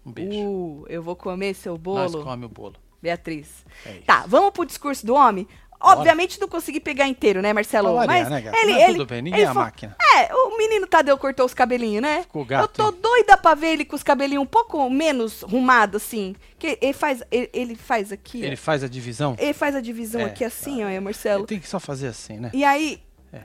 Um 0.05 0.11
beijo. 0.11 0.37
Uh, 0.39 0.85
eu 0.89 1.01
vou 1.01 1.15
comer 1.15 1.53
seu 1.53 1.73
Nós 1.73 2.11
bolo, 2.11 2.23
come 2.23 2.45
o 2.45 2.49
bolo. 2.49 2.75
Beatriz. 3.01 3.63
É. 3.85 3.99
Tá, 4.05 4.25
vamos 4.27 4.51
pro 4.51 4.65
discurso 4.65 5.05
do 5.05 5.13
homem? 5.13 5.47
Obviamente 5.93 6.39
não 6.41 6.47
consegui 6.47 6.79
pegar 6.79 7.07
inteiro, 7.07 7.41
né, 7.41 7.53
Marcelo? 7.53 7.93
Variar, 7.95 8.29
Mas 8.29 8.43
né, 8.43 8.51
ele, 8.61 8.71
ele, 8.73 8.93
tudo 8.93 9.05
bem, 9.05 9.21
ninguém 9.21 9.39
ele 9.41 9.47
é 9.47 9.49
a 9.51 9.53
fa- 9.53 9.59
máquina. 9.61 9.95
É, 10.17 10.33
o 10.33 10.57
menino 10.57 10.87
Tadeu 10.87 11.17
cortou 11.17 11.45
os 11.45 11.53
cabelinhos, 11.53 12.01
né? 12.01 12.21
Ficou 12.23 12.41
Eu 12.43 12.45
gato. 12.47 12.71
tô 12.73 12.91
doida 12.91 13.37
pra 13.37 13.53
ver 13.53 13.67
ele 13.73 13.85
com 13.85 13.95
os 13.95 14.03
cabelinhos 14.03 14.43
um 14.43 14.47
pouco 14.47 14.89
menos 14.89 15.41
rumados, 15.41 16.01
assim. 16.03 16.35
Que 16.57 16.77
ele 16.81 16.93
faz, 16.93 17.21
ele, 17.31 17.49
ele 17.53 17.75
faz 17.75 18.11
aqui, 18.11 18.41
ó. 18.43 18.45
Ele 18.45 18.55
faz 18.55 18.83
a 18.83 18.87
divisão. 18.87 19.35
Ele 19.37 19.53
faz 19.53 19.75
a 19.75 19.81
divisão 19.81 20.21
É, 20.21 20.25
aqui 20.25 20.43
assim, 20.43 20.83
ó, 20.83 21.01
Marcelo. 21.01 21.41
Ele 21.41 21.47
tem 21.47 21.59
que 21.59 21.67
só 21.69 21.79
fazer 21.79 22.07
assim, 22.07 22.37
né? 22.39 22.49
E 22.53 22.63
aí. 22.63 23.01
É. 23.33 23.41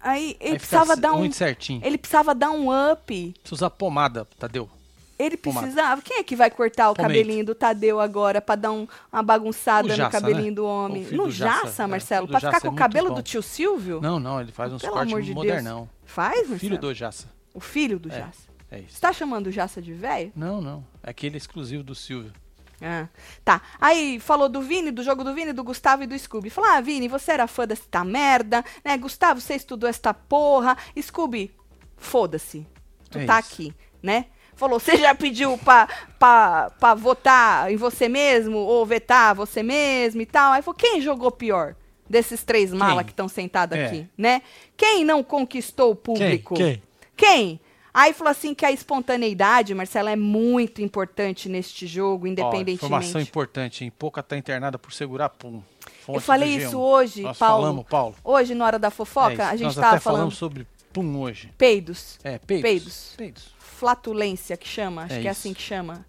Aí 0.00 0.36
ele 0.40 0.52
Aí 0.52 0.58
precisava 0.58 0.96
dar 0.96 1.12
um. 1.12 1.18
muito 1.18 1.36
certinho. 1.36 1.80
Ele 1.84 1.98
precisava 1.98 2.34
dar 2.34 2.50
um 2.50 2.70
up. 2.70 3.34
Precisa 3.40 3.54
usar 3.54 3.70
pomada, 3.70 4.26
Tadeu. 4.38 4.68
Ele 5.18 5.36
Pomada. 5.36 5.66
precisava. 5.66 6.00
Quem 6.02 6.18
é 6.18 6.22
que 6.22 6.36
vai 6.36 6.48
cortar 6.50 6.90
o 6.90 6.94
cabelinho 6.94 7.44
do 7.44 7.54
Tadeu 7.54 7.98
agora 8.00 8.40
pra 8.40 8.54
dar 8.54 8.70
um- 8.70 8.86
uma 9.12 9.22
bagunçada 9.22 9.92
O 9.92 9.96
no 9.96 10.10
cabelinho 10.10 10.46
né? 10.46 10.52
do 10.52 10.64
homem? 10.64 11.02
No 11.10 11.24
do 11.24 11.30
Jassa, 11.30 11.66
Jassa, 11.66 11.82
é, 11.82 11.86
Marcelo? 11.86 12.26
filho 12.26 12.30
Pra 12.30 12.40
ficar 12.40 12.52
Jassa 12.52 12.60
com 12.62 12.68
é 12.68 12.70
o 12.70 12.74
cabelo 12.76 13.08
bom. 13.08 13.14
do 13.16 13.22
tio 13.22 13.42
Silvio? 13.42 14.00
Não, 14.00 14.20
não, 14.20 14.40
ele 14.40 14.52
faz 14.52 14.72
uns 14.72 14.80
Pelo 14.82 14.92
cortes 14.94 15.24
de 15.24 15.34
modernão. 15.34 15.88
Faz, 16.04 16.36
Marcelo? 16.38 16.58
Filho 16.60 16.78
do 16.78 16.94
Jassa. 16.94 17.28
O 17.52 17.60
filho 17.60 17.98
do 17.98 18.08
É. 18.12 18.18
Jassa. 18.20 18.48
É 18.70 18.78
isso. 18.80 18.94
Você 18.94 19.00
tá 19.00 19.12
chamando 19.12 19.48
o 19.48 19.50
Jassa 19.50 19.82
de 19.82 19.92
velho? 19.92 20.30
Não, 20.36 20.60
não. 20.60 20.86
Aquele 21.02 21.34
é 21.34 21.38
exclusivo 21.38 21.82
do 21.82 21.94
Silvio. 21.94 22.32
Ah, 22.80 23.08
tá. 23.44 23.60
Aí 23.80 24.20
falou 24.20 24.48
do 24.48 24.62
Vini, 24.62 24.92
do 24.92 25.02
jogo 25.02 25.24
do 25.24 25.34
Vini, 25.34 25.52
do 25.52 25.64
Gustavo 25.64 26.04
e 26.04 26.06
do 26.06 26.16
Scooby. 26.16 26.48
Falou: 26.48 26.70
Ah, 26.70 26.80
Vini, 26.80 27.08
você 27.08 27.32
era 27.32 27.48
fã 27.48 27.66
desta 27.66 28.04
merda, 28.04 28.64
né? 28.84 28.96
Gustavo, 28.96 29.40
você 29.40 29.54
estudou 29.56 29.88
esta 29.90 30.14
porra. 30.14 30.76
Scooby, 31.00 31.50
foda-se. 31.96 32.64
Tu 33.10 33.18
É 33.18 33.24
tá 33.24 33.40
isso. 33.40 33.52
aqui, 33.52 33.74
né? 34.00 34.26
Falou: 34.58 34.78
Você 34.80 34.96
já 34.96 35.14
pediu 35.14 35.56
pra, 35.58 35.88
pra, 36.18 36.70
pra 36.78 36.94
votar 36.94 37.70
em 37.72 37.76
você 37.76 38.08
mesmo 38.08 38.58
ou 38.58 38.84
vetar 38.84 39.34
você 39.34 39.62
mesmo 39.62 40.20
e 40.20 40.26
tal? 40.26 40.52
Aí 40.52 40.60
falou: 40.62 40.76
Quem 40.76 41.00
jogou 41.00 41.30
pior? 41.30 41.74
Desses 42.10 42.42
três 42.42 42.72
malas 42.72 43.04
que 43.04 43.10
estão 43.12 43.28
sentados 43.28 43.76
É. 43.78 43.86
aqui, 43.86 44.06
né? 44.16 44.40
Quem 44.76 45.04
não 45.04 45.22
conquistou 45.22 45.90
o 45.92 45.94
público? 45.96 46.54
Quem? 46.54 46.82
Quem? 47.16 47.60
Aí 47.92 48.12
falou 48.14 48.30
assim 48.30 48.54
que 48.54 48.64
a 48.64 48.70
espontaneidade, 48.72 49.74
Marcela, 49.74 50.10
é 50.10 50.16
muito 50.16 50.80
importante 50.80 51.48
neste 51.48 51.86
jogo, 51.86 52.24
Ó, 52.26 52.28
independentemente. 52.28 52.76
informação 52.76 53.20
importante, 53.20 53.84
hein? 53.84 53.92
Pouca 53.98 54.22
tá 54.22 54.36
internada 54.38 54.78
por 54.78 54.92
segurar 54.92 55.28
pum. 55.30 55.60
Eu 56.08 56.20
falei 56.20 56.56
do 56.56 56.62
G1. 56.62 56.66
isso 56.68 56.78
hoje, 56.78 57.22
Nós 57.22 57.36
Paulo. 57.38 57.62
falamos, 57.62 57.84
Paulo. 57.88 58.14
Hoje, 58.24 58.54
na 58.54 58.64
hora 58.64 58.78
da 58.78 58.90
fofoca, 58.90 59.42
É 59.42 59.46
a 59.46 59.52
gente 59.56 59.64
Nós 59.66 59.74
tava 59.74 59.88
até 59.88 60.00
falando 60.00 60.18
falamos 60.18 60.36
sobre 60.38 60.66
pum 60.92 61.18
hoje. 61.20 61.52
peidos, 61.58 62.18
É, 62.24 62.38
peidos. 62.38 62.62
Peidos. 62.62 63.14
Peidos. 63.16 63.54
Flatulência 63.78 64.56
que 64.56 64.66
chama, 64.68 65.04
acho 65.04 65.14
É 65.14 65.20
que 65.20 65.28
é 65.28 65.30
isso. 65.30 65.40
assim 65.40 65.54
que 65.54 65.62
chama. 65.62 66.04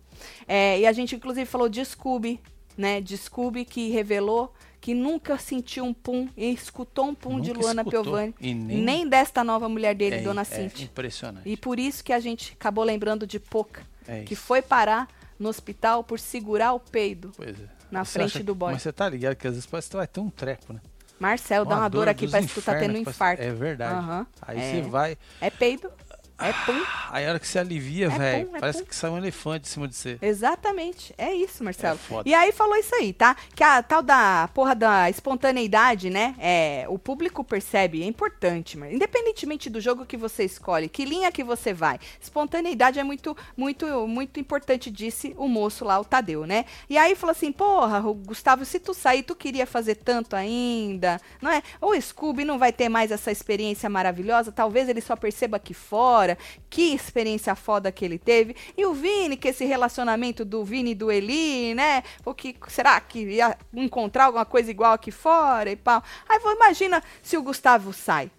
É, 0.47 0.79
e 0.79 0.85
a 0.87 0.91
gente, 0.91 1.15
inclusive, 1.15 1.45
falou 1.45 1.69
de 1.69 1.83
Scooby, 1.85 2.39
né? 2.77 2.99
De 2.99 3.15
Scooby 3.15 3.63
que 3.63 3.89
revelou 3.89 4.53
que 4.81 4.93
nunca 4.93 5.37
sentiu 5.37 5.83
um 5.85 5.93
pum 5.93 6.27
e 6.37 6.51
escutou 6.53 7.05
um 7.09 7.13
pum 7.15 7.39
de 7.39 7.49
Nunca 7.49 7.61
Luana 7.61 7.81
escutou. 7.81 8.03
Piovani, 8.03 8.33
nem... 8.41 8.55
nem- 8.81 9.07
desta 9.07 9.43
nova 9.43 9.67
mulher 9.69 9.93
dele, 9.93 10.15
é, 10.17 10.21
Dona 10.21 10.41
é 10.41 10.45
Cintia. 10.45 10.85
impressionante. 10.85 11.47
E 11.49 11.57
por 11.57 11.77
isso 11.77 12.03
que 12.03 12.13
a 12.13 12.19
gente 12.19 12.53
acabou 12.53 12.83
lembrando 12.83 13.27
de 13.27 13.39
Poca, 13.39 13.81
É 14.07 14.23
que 14.23 14.35
foi 14.35 14.61
parar 14.61 15.07
no 15.37 15.49
hospital 15.49 16.03
por 16.03 16.17
segurar 16.19 16.73
o 16.73 16.79
peido. 16.79 17.31
Pois 17.35 17.59
é. 17.59 17.63
na 17.91 18.05
Você 18.05 18.13
frente 18.19 18.37
acha- 18.37 18.43
do 18.43 18.55
boy. 18.55 18.71
Mas 18.73 18.81
você 18.83 18.91
tá 18.93 19.07
ligado 19.09 19.35
que 19.35 19.47
às 19.47 19.53
vezes 19.53 19.65
parece 19.67 19.89
que 19.89 19.95
vai 19.97 20.07
ter 20.07 20.19
um 20.21 20.29
treco, 20.29 20.71
né? 20.73 20.79
Marcel, 21.19 21.65
dá 21.65 21.75
uma 21.75 21.89
dor 21.89 22.07
aqui, 22.07 22.21
dos 22.25 22.31
parece 22.31 22.47
que 22.47 22.53
tu 22.53 22.61
tá 22.63 22.79
tendo 22.79 22.93
um 22.95 22.97
infarto. 23.01 23.41
É 23.43 23.51
verdade. 23.51 23.93
Aham, 23.93 24.25
Aí 24.41 24.57
é. 24.57 24.71
você 24.75 24.81
vai. 24.83 25.17
É 25.41 25.49
peido, 25.49 25.91
é 26.39 26.53
pum. 26.65 26.81
Aí 27.11 27.25
a 27.25 27.29
hora 27.29 27.39
que 27.39 27.47
você 27.47 27.59
alivia, 27.59 28.05
É 28.05 28.09
velho, 28.09 28.49
é 28.55 28.59
parece 28.59 28.79
pum. 28.79 28.85
que 28.85 28.95
sai 28.95 29.09
um 29.09 29.17
elefante 29.17 29.67
em 29.67 29.71
cima 29.71 29.87
de 29.87 29.95
você. 29.95 30.17
Exatamente. 30.21 31.13
É 31.17 31.33
isso, 31.33 31.63
Marcelo. 31.63 31.95
É 31.95 31.97
foda. 31.97 32.29
e 32.29 32.33
aí 32.33 32.51
falou 32.51 32.75
isso 32.75 32.93
aí, 32.95 33.13
tá? 33.13 33.35
Que 33.55 33.63
a 33.63 33.81
tal 33.81 34.01
da 34.01 34.49
porra 34.53 34.75
da 34.75 35.09
espontaneidade, 35.09 36.09
né? 36.09 36.35
É, 36.39 36.85
o 36.89 36.97
público 36.99 37.43
percebe, 37.43 38.01
é 38.03 38.05
importante, 38.05 38.77
mas 38.77 38.93
independentemente 38.93 39.69
do 39.69 39.81
jogo 39.81 40.05
que 40.05 40.17
você 40.17 40.43
escolhe, 40.43 40.87
que 40.89 41.05
linha 41.05 41.31
que 41.31 41.43
você 41.43 41.73
vai, 41.73 41.99
espontaneidade 42.21 42.99
é 42.99 43.03
muito, 43.03 43.35
muito, 43.57 43.85
muito 44.07 44.39
importante, 44.39 44.89
disse 44.91 45.33
o 45.37 45.47
moço 45.47 45.83
lá, 45.83 45.99
o 45.99 46.05
Tadeu, 46.05 46.45
né? 46.45 46.65
E 46.89 46.97
aí 46.97 47.15
falou 47.15 47.31
assim, 47.31 47.51
porra, 47.51 47.99
Gustavo, 48.01 48.63
se 48.65 48.79
tu 48.79 48.93
sair, 48.93 49.23
tu 49.23 49.35
queria 49.35 49.65
fazer 49.65 49.95
tanto 49.95 50.35
ainda, 50.35 51.19
não 51.41 51.51
é? 51.51 51.61
O 51.81 51.99
Scooby 51.99 52.45
não 52.45 52.57
vai 52.59 52.71
ter 52.71 52.89
mais 52.89 53.11
essa 53.11 53.31
experiência 53.31 53.89
maravilhosa, 53.89 54.51
talvez 54.51 54.87
ele 54.89 55.01
só 55.01 55.15
perceba 55.15 55.57
aqui 55.57 55.73
fora, 55.73 56.28
que 56.69 56.93
experiência 56.93 57.55
foda 57.55 57.91
que 57.91 58.03
ele 58.03 58.17
teve. 58.17 58.55
E 58.77 58.85
o 58.85 58.93
Vini, 58.93 59.37
que 59.37 59.47
esse 59.47 59.65
relacionamento 59.65 60.43
do 60.43 60.63
Vini 60.63 60.91
e 60.91 60.95
do 60.95 61.11
Eli, 61.11 61.73
né? 61.73 62.03
O 62.25 62.33
que 62.33 62.55
será 62.67 62.99
que 62.99 63.19
ia 63.19 63.57
encontrar 63.73 64.25
alguma 64.25 64.45
coisa 64.45 64.69
igual 64.69 64.93
aqui 64.93 65.11
fora 65.11 65.71
e 65.71 65.75
pau. 65.75 66.03
Aí 66.27 66.39
imagina 66.55 67.03
se 67.21 67.37
o 67.37 67.43
Gustavo 67.43 67.93
sai. 67.93 68.31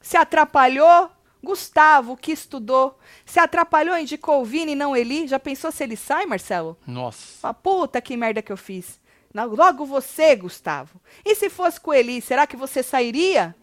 Se 0.00 0.16
atrapalhou, 0.16 1.10
Gustavo, 1.42 2.16
que 2.16 2.32
estudou. 2.32 2.98
Se 3.24 3.38
atrapalhou, 3.38 3.96
indicou 3.98 4.40
o 4.40 4.44
Vini 4.44 4.72
e 4.72 4.76
não 4.76 4.96
Eli. 4.96 5.26
Já 5.26 5.38
pensou 5.38 5.70
se 5.70 5.82
ele 5.82 5.96
sai, 5.96 6.26
Marcelo? 6.26 6.76
Nossa. 6.86 7.40
Fala, 7.40 7.54
puta 7.54 8.00
que 8.00 8.16
merda 8.16 8.42
que 8.42 8.52
eu 8.52 8.56
fiz. 8.56 9.00
Logo 9.34 9.84
você, 9.84 10.36
Gustavo. 10.36 11.00
E 11.24 11.34
se 11.34 11.50
fosse 11.50 11.80
com 11.80 11.92
Eli, 11.92 12.20
será 12.20 12.46
que 12.46 12.56
você 12.56 12.82
sairia? 12.82 13.54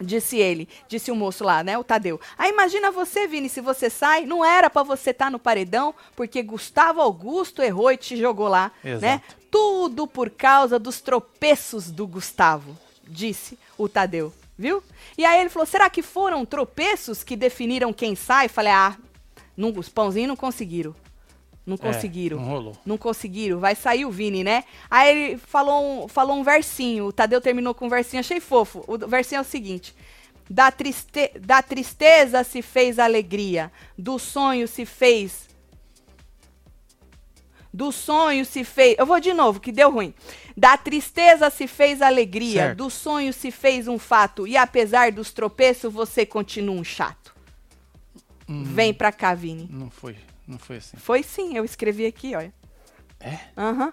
Disse 0.00 0.38
ele, 0.38 0.66
disse 0.88 1.10
o 1.10 1.14
moço 1.14 1.44
lá, 1.44 1.62
né, 1.62 1.76
o 1.76 1.84
Tadeu. 1.84 2.18
Aí 2.38 2.50
imagina 2.50 2.90
você, 2.90 3.26
Vini, 3.26 3.50
se 3.50 3.60
você 3.60 3.90
sai, 3.90 4.24
não 4.24 4.42
era 4.42 4.70
pra 4.70 4.82
você 4.82 5.10
estar 5.10 5.30
no 5.30 5.38
paredão, 5.38 5.94
porque 6.16 6.42
Gustavo 6.42 7.02
Augusto 7.02 7.60
errou 7.60 7.92
e 7.92 7.98
te 7.98 8.16
jogou 8.16 8.48
lá, 8.48 8.72
né? 8.82 8.92
Exato. 8.92 9.36
Tudo 9.50 10.06
por 10.06 10.30
causa 10.30 10.78
dos 10.78 11.00
tropeços 11.00 11.90
do 11.90 12.06
Gustavo, 12.06 12.78
disse 13.06 13.58
o 13.76 13.88
Tadeu, 13.88 14.32
viu? 14.56 14.82
E 15.18 15.24
aí 15.24 15.40
ele 15.40 15.50
falou: 15.50 15.66
será 15.66 15.90
que 15.90 16.02
foram 16.02 16.46
tropeços 16.46 17.22
que 17.22 17.36
definiram 17.36 17.92
quem 17.92 18.14
sai? 18.14 18.48
Falei: 18.48 18.72
ah, 18.72 18.96
não, 19.56 19.70
os 19.76 19.88
pãozinhos 19.88 20.28
não 20.28 20.36
conseguiram. 20.36 20.94
Não 21.66 21.76
conseguiram. 21.76 22.38
É, 22.38 22.40
não 22.40 22.48
rolou. 22.48 22.76
Não 22.84 22.98
conseguiram, 22.98 23.60
vai 23.60 23.74
sair 23.74 24.04
o 24.04 24.10
Vini, 24.10 24.42
né? 24.42 24.64
Aí 24.90 25.08
ele 25.10 25.38
falou 25.38 26.04
um, 26.04 26.08
falou 26.08 26.36
um 26.36 26.42
versinho, 26.42 27.06
o 27.06 27.12
Tadeu 27.12 27.40
terminou 27.40 27.74
com 27.74 27.86
um 27.86 27.90
versinho, 27.90 28.20
achei 28.20 28.40
fofo. 28.40 28.84
O 28.88 28.98
versinho 28.98 29.38
é 29.38 29.42
o 29.42 29.44
seguinte: 29.44 29.94
da, 30.48 30.70
triste, 30.72 31.32
da 31.38 31.62
tristeza 31.62 32.42
se 32.42 32.62
fez 32.62 32.98
alegria, 32.98 33.70
do 33.96 34.18
sonho 34.18 34.66
se 34.66 34.84
fez. 34.84 35.48
Do 37.72 37.92
sonho 37.92 38.44
se 38.44 38.64
fez. 38.64 38.96
Eu 38.98 39.06
vou 39.06 39.20
de 39.20 39.32
novo, 39.32 39.60
que 39.60 39.70
deu 39.70 39.92
ruim. 39.92 40.12
Da 40.56 40.76
tristeza 40.76 41.48
se 41.50 41.68
fez 41.68 42.02
alegria, 42.02 42.62
Certo. 42.62 42.78
do 42.78 42.90
sonho 42.90 43.32
se 43.32 43.52
fez 43.52 43.86
um 43.86 43.96
fato, 43.98 44.44
e 44.44 44.56
apesar 44.56 45.12
dos 45.12 45.30
tropeços, 45.30 45.92
você 45.92 46.26
continua 46.26 46.74
um 46.74 46.82
chato. 46.82 47.32
Hum. 48.48 48.64
Vem 48.64 48.92
pra 48.92 49.12
cá, 49.12 49.34
Vini. 49.34 49.68
Não 49.70 49.88
foi, 49.88 50.16
não 50.50 50.58
foi 50.58 50.76
assim. 50.76 50.96
Foi 50.96 51.22
sim, 51.22 51.56
eu 51.56 51.64
escrevi 51.64 52.04
aqui, 52.06 52.34
olha. 52.34 52.52
É? 53.18 53.38
Aham. 53.56 53.92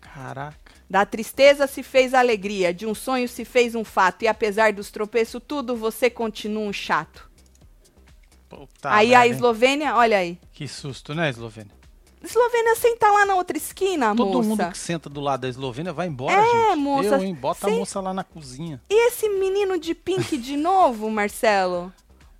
Caraca. 0.00 0.72
Da 0.88 1.04
tristeza 1.06 1.66
se 1.66 1.82
fez 1.82 2.12
alegria, 2.14 2.72
de 2.72 2.86
um 2.86 2.94
sonho 2.94 3.28
se 3.28 3.44
fez 3.44 3.74
um 3.74 3.82
fato, 3.84 4.22
e 4.22 4.28
apesar 4.28 4.72
dos 4.72 4.90
tropeços, 4.90 5.42
tudo 5.46 5.74
você 5.76 6.08
continua 6.10 6.62
um 6.62 6.72
chato. 6.72 7.28
Puta 8.48 8.90
aí 8.90 9.14
a 9.14 9.18
merda, 9.20 9.26
hein? 9.26 9.32
Eslovênia, 9.34 9.96
olha 9.96 10.18
aí. 10.18 10.38
Que 10.52 10.68
susto, 10.68 11.14
né, 11.14 11.30
Eslovênia? 11.30 11.72
Eslovênia 12.22 12.74
senta 12.76 13.10
lá 13.10 13.26
na 13.26 13.34
outra 13.34 13.56
esquina, 13.56 14.14
Todo 14.14 14.32
moça. 14.42 14.48
mundo 14.48 14.70
que 14.70 14.78
senta 14.78 15.10
do 15.10 15.20
lado 15.20 15.40
da 15.42 15.48
Eslovênia 15.48 15.92
vai 15.92 16.06
embora, 16.06 16.32
É, 16.40 16.70
gente. 16.70 16.76
moça, 16.78 17.08
Eu, 17.16 17.22
hein? 17.22 17.34
Bota 17.34 17.68
sim. 17.68 17.74
a 17.74 17.78
moça 17.78 18.00
lá 18.00 18.14
na 18.14 18.24
cozinha. 18.24 18.80
E 18.88 19.08
esse 19.08 19.28
menino 19.28 19.78
de 19.78 19.94
pink 19.94 20.38
de 20.38 20.56
novo, 20.56 21.10
Marcelo? 21.10 21.92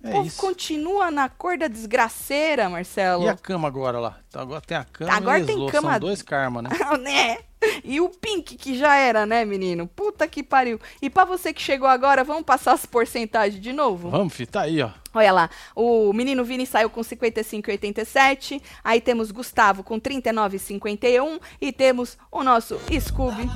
É 0.05 0.09
o 0.09 0.11
povo 0.11 0.27
isso. 0.27 0.39
continua 0.39 1.09
na 1.09 1.27
cor 1.27 1.57
da 1.57 1.67
desgraceira, 1.67 2.69
Marcelo. 2.69 3.23
E 3.23 3.29
a 3.29 3.35
cama 3.35 3.67
agora 3.67 3.99
lá? 3.99 4.19
Tá, 4.29 4.41
Agora 4.41 4.61
tem 4.61 4.77
a 4.77 4.83
cama 4.83 5.13
Agora 5.13 5.39
e 5.39 5.45
tem 5.45 5.55
Eslo. 5.55 5.71
cama- 5.71 5.91
São 5.91 5.99
dois 5.99 6.21
karma, 6.21 6.61
né? 6.61 6.69
né? 7.01 7.37
E 7.83 7.99
o 7.99 8.09
Pink, 8.09 8.55
que 8.57 8.77
já 8.77 8.95
era, 8.95 9.25
né, 9.25 9.43
menino? 9.43 9.87
Puta 9.87 10.27
que 10.27 10.43
pariu. 10.43 10.79
E 11.01 11.09
pra 11.09 11.25
você 11.25 11.51
que 11.51 11.61
chegou 11.61 11.87
agora, 11.87 12.23
vamos 12.23 12.43
passar 12.43 12.73
as 12.73 12.85
porcentagens 12.85 13.59
de 13.59 13.73
novo? 13.73 14.11
Vamos, 14.11 14.33
fi, 14.33 14.45
tá 14.45 14.61
aí, 14.61 14.83
ó. 14.83 14.91
Olha 15.15 15.31
lá, 15.31 15.49
o 15.75 16.13
menino 16.13 16.43
Vini 16.45 16.67
saiu 16.67 16.89
com 16.91 17.01
55,87. 17.01 18.61
Aí 18.83 19.01
temos 19.01 19.31
Gustavo 19.31 19.81
com 19.83 19.99
39,51. 19.99 21.39
E 21.59 21.71
temos 21.71 22.17
o 22.31 22.43
nosso 22.43 22.79
Scooby 22.99 23.49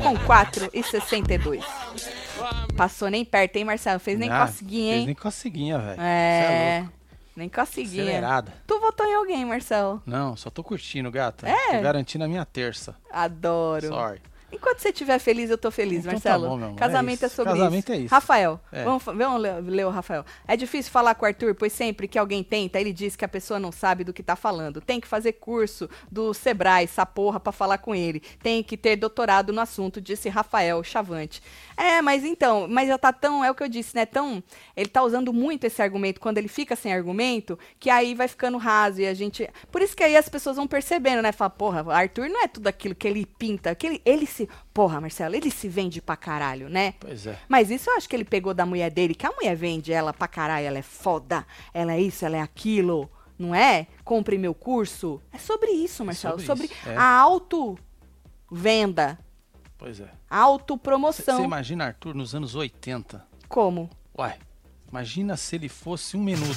com 0.00 0.14
4,62. 0.18 1.64
Passou 2.76 3.08
nem 3.08 3.24
perto, 3.24 3.56
hein, 3.56 3.64
Marcelo? 3.64 4.00
Fez 4.00 4.18
nem 4.18 4.30
Ah, 4.30 4.46
coceguinha, 4.46 4.90
fez 4.92 5.00
hein? 5.00 5.06
nem 5.06 5.14
coceguinha, 5.14 5.78
velho. 5.78 6.00
É, 6.00 6.78
louco. 6.80 6.92
nem 7.36 7.48
coceguinha. 7.48 8.02
Acelerada. 8.04 8.54
Tu 8.66 8.80
votou 8.80 9.06
em 9.06 9.14
alguém, 9.14 9.44
Marcelo? 9.44 10.02
Não, 10.06 10.36
só 10.36 10.50
tô 10.50 10.62
curtindo, 10.62 11.10
gata. 11.10 11.48
É? 11.48 11.76
Tô 11.76 11.82
garantindo 11.82 12.24
a 12.24 12.28
minha 12.28 12.44
terça. 12.44 12.94
Adoro. 13.10 13.88
Sorry. 13.88 14.20
Enquanto 14.52 14.80
você 14.80 14.88
estiver 14.88 15.16
feliz, 15.20 15.48
eu 15.48 15.56
tô 15.56 15.70
feliz, 15.70 16.00
Então 16.00 16.10
tá 16.18 16.30
Marcelo. 16.30 16.48
bom, 16.48 16.56
meu 16.56 16.66
amor, 16.70 16.76
Casamento 16.76 17.22
é 17.22 17.24
é, 17.24 17.26
isso. 17.28 17.36
sobre 17.36 17.52
Casamento 17.52 17.92
isso. 17.92 17.92
é 17.92 18.04
isso. 18.04 18.12
Rafael, 18.12 18.60
É. 18.72 18.82
vamos, 18.82 19.04
vamos 19.04 19.40
ler, 19.40 19.62
ler 19.62 19.86
o 19.86 19.90
Rafael. 19.90 20.24
É 20.44 20.56
difícil 20.56 20.90
falar 20.90 21.14
com 21.14 21.24
o 21.24 21.28
Arthur, 21.28 21.54
pois 21.54 21.72
sempre 21.72 22.08
que 22.08 22.18
alguém 22.18 22.42
tenta, 22.42 22.80
ele 22.80 22.92
diz 22.92 23.14
que 23.14 23.24
a 23.24 23.28
pessoa 23.28 23.60
não 23.60 23.70
sabe 23.70 24.02
do 24.02 24.12
que 24.12 24.24
tá 24.24 24.34
falando. 24.34 24.80
Tem 24.80 24.98
que 25.00 25.06
fazer 25.06 25.34
curso 25.34 25.88
do 26.10 26.34
Sebrae, 26.34 26.82
essa 26.82 27.06
porra, 27.06 27.38
pra 27.38 27.52
falar 27.52 27.78
com 27.78 27.94
ele. 27.94 28.18
Tem 28.42 28.60
que 28.60 28.76
ter 28.76 28.96
doutorado 28.96 29.52
no 29.52 29.60
assunto, 29.60 30.00
disse 30.00 30.28
Rafael 30.28 30.82
Chavante. 30.82 31.40
É, 31.80 32.02
mas 32.02 32.26
então, 32.26 32.68
mas 32.68 32.86
já 32.86 32.98
tá 32.98 33.10
tão, 33.10 33.42
é 33.42 33.50
o 33.50 33.54
que 33.54 33.62
eu 33.62 33.68
disse, 33.68 33.96
né? 33.96 34.04
Tão, 34.04 34.44
ele 34.76 34.90
tá 34.90 35.02
usando 35.02 35.32
muito 35.32 35.64
esse 35.64 35.80
argumento, 35.80 36.20
quando 36.20 36.36
ele 36.36 36.46
fica 36.46 36.76
sem 36.76 36.92
argumento, 36.92 37.58
que 37.78 37.88
aí 37.88 38.14
vai 38.14 38.28
ficando 38.28 38.58
raso 38.58 39.00
e 39.00 39.06
a 39.06 39.14
gente. 39.14 39.48
Por 39.72 39.80
isso 39.80 39.96
que 39.96 40.04
aí 40.04 40.14
as 40.14 40.28
pessoas 40.28 40.56
vão 40.56 40.66
percebendo, 40.66 41.22
né? 41.22 41.32
Fala, 41.32 41.48
porra, 41.48 41.90
Arthur 41.90 42.28
não 42.28 42.44
é 42.44 42.48
tudo 42.48 42.66
aquilo 42.66 42.94
que 42.94 43.08
ele 43.08 43.24
pinta, 43.24 43.74
que 43.74 43.86
ele, 43.86 44.02
ele 44.04 44.26
se. 44.26 44.46
Porra, 44.74 45.00
Marcelo, 45.00 45.34
ele 45.34 45.50
se 45.50 45.68
vende 45.68 46.02
pra 46.02 46.18
caralho, 46.18 46.68
né? 46.68 46.92
Pois 47.00 47.26
é. 47.26 47.38
Mas 47.48 47.70
isso 47.70 47.88
eu 47.88 47.96
acho 47.96 48.06
que 48.06 48.14
ele 48.14 48.26
pegou 48.26 48.52
da 48.52 48.66
mulher 48.66 48.90
dele, 48.90 49.14
que 49.14 49.24
a 49.24 49.32
mulher 49.32 49.56
vende 49.56 49.90
ela 49.90 50.12
pra 50.12 50.28
caralho, 50.28 50.66
ela 50.66 50.78
é 50.78 50.82
foda, 50.82 51.46
ela 51.72 51.94
é 51.94 52.00
isso, 52.00 52.26
ela 52.26 52.36
é 52.36 52.42
aquilo, 52.42 53.10
não 53.38 53.54
é? 53.54 53.86
Compre 54.04 54.36
meu 54.36 54.52
curso. 54.52 55.18
É 55.32 55.38
sobre 55.38 55.70
isso, 55.70 56.04
Marcelo, 56.04 56.38
sobre 56.40 56.66
sobre, 56.68 56.78
isso, 56.78 56.90
é. 56.90 56.94
a 56.94 57.10
auto-venda, 57.20 57.78
Pois 59.80 59.98
é. 59.98 60.08
autopromoção. 60.28 61.38
Você 61.38 61.42
imagina 61.42 61.86
Arthur 61.86 62.14
nos 62.14 62.34
anos 62.34 62.54
80. 62.54 63.26
Como? 63.48 63.88
Uai, 64.16 64.34
imagina 64.88 65.36
se 65.36 65.56
ele 65.56 65.68
fosse 65.68 66.16
um 66.16 66.22
menudo. 66.22 66.54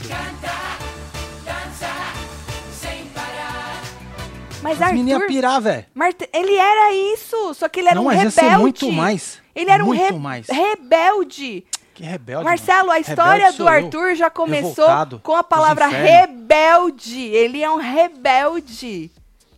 Mas 4.62 4.82
As 4.82 4.92
Arthur, 4.94 5.28
pirar, 5.28 5.62
velho. 5.62 5.86
Ele 6.34 6.56
era 6.56 6.94
isso, 7.14 7.54
só 7.54 7.68
que 7.68 7.82
ele 7.82 7.90
era 7.90 7.96
Não, 7.96 8.06
um 8.06 8.08
rebelde. 8.10 8.32
ser 8.34 8.58
muito 8.58 8.90
mais. 8.92 9.42
Ele 9.54 9.70
era 9.70 9.84
um 9.84 9.88
Muito 9.88 10.02
re- 10.02 10.12
mais. 10.20 10.48
rebelde. 10.48 11.66
Que 11.94 12.04
rebelde. 12.04 12.46
Marcelo, 12.46 12.90
a 12.90 13.00
história 13.00 13.52
Rebelde 13.52 13.58
do 13.58 13.64
sou 13.64 13.72
eu. 13.72 13.86
Arthur 13.86 14.16
já 14.16 14.30
começou 14.30 14.70
Revoltado 14.88 15.20
com 15.20 15.36
a 15.36 15.44
palavra 15.44 15.88
rebelde. 15.88 17.22
Ele 17.26 17.62
é 17.62 17.70
um 17.70 17.76
rebelde. 17.78 19.12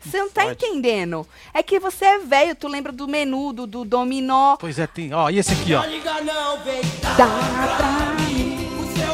Você 0.05 0.19
não 0.19 0.29
tá 0.29 0.43
Forte. 0.43 0.65
entendendo. 0.65 1.25
É 1.53 1.63
que 1.63 1.79
você 1.79 2.05
é 2.05 2.19
velho, 2.19 2.55
tu 2.55 2.67
lembra 2.67 2.91
do 2.91 3.07
menudo, 3.07 3.65
do 3.65 3.83
dominó. 3.83 4.55
Pois 4.57 4.77
é, 4.77 4.85
tem. 4.87 5.13
Ó, 5.13 5.29
e 5.29 5.39
esse 5.39 5.51
aqui, 5.53 5.73
ó. 5.73 5.81
Dá 7.17 7.27
pra 7.77 8.23
mim. 8.23 8.55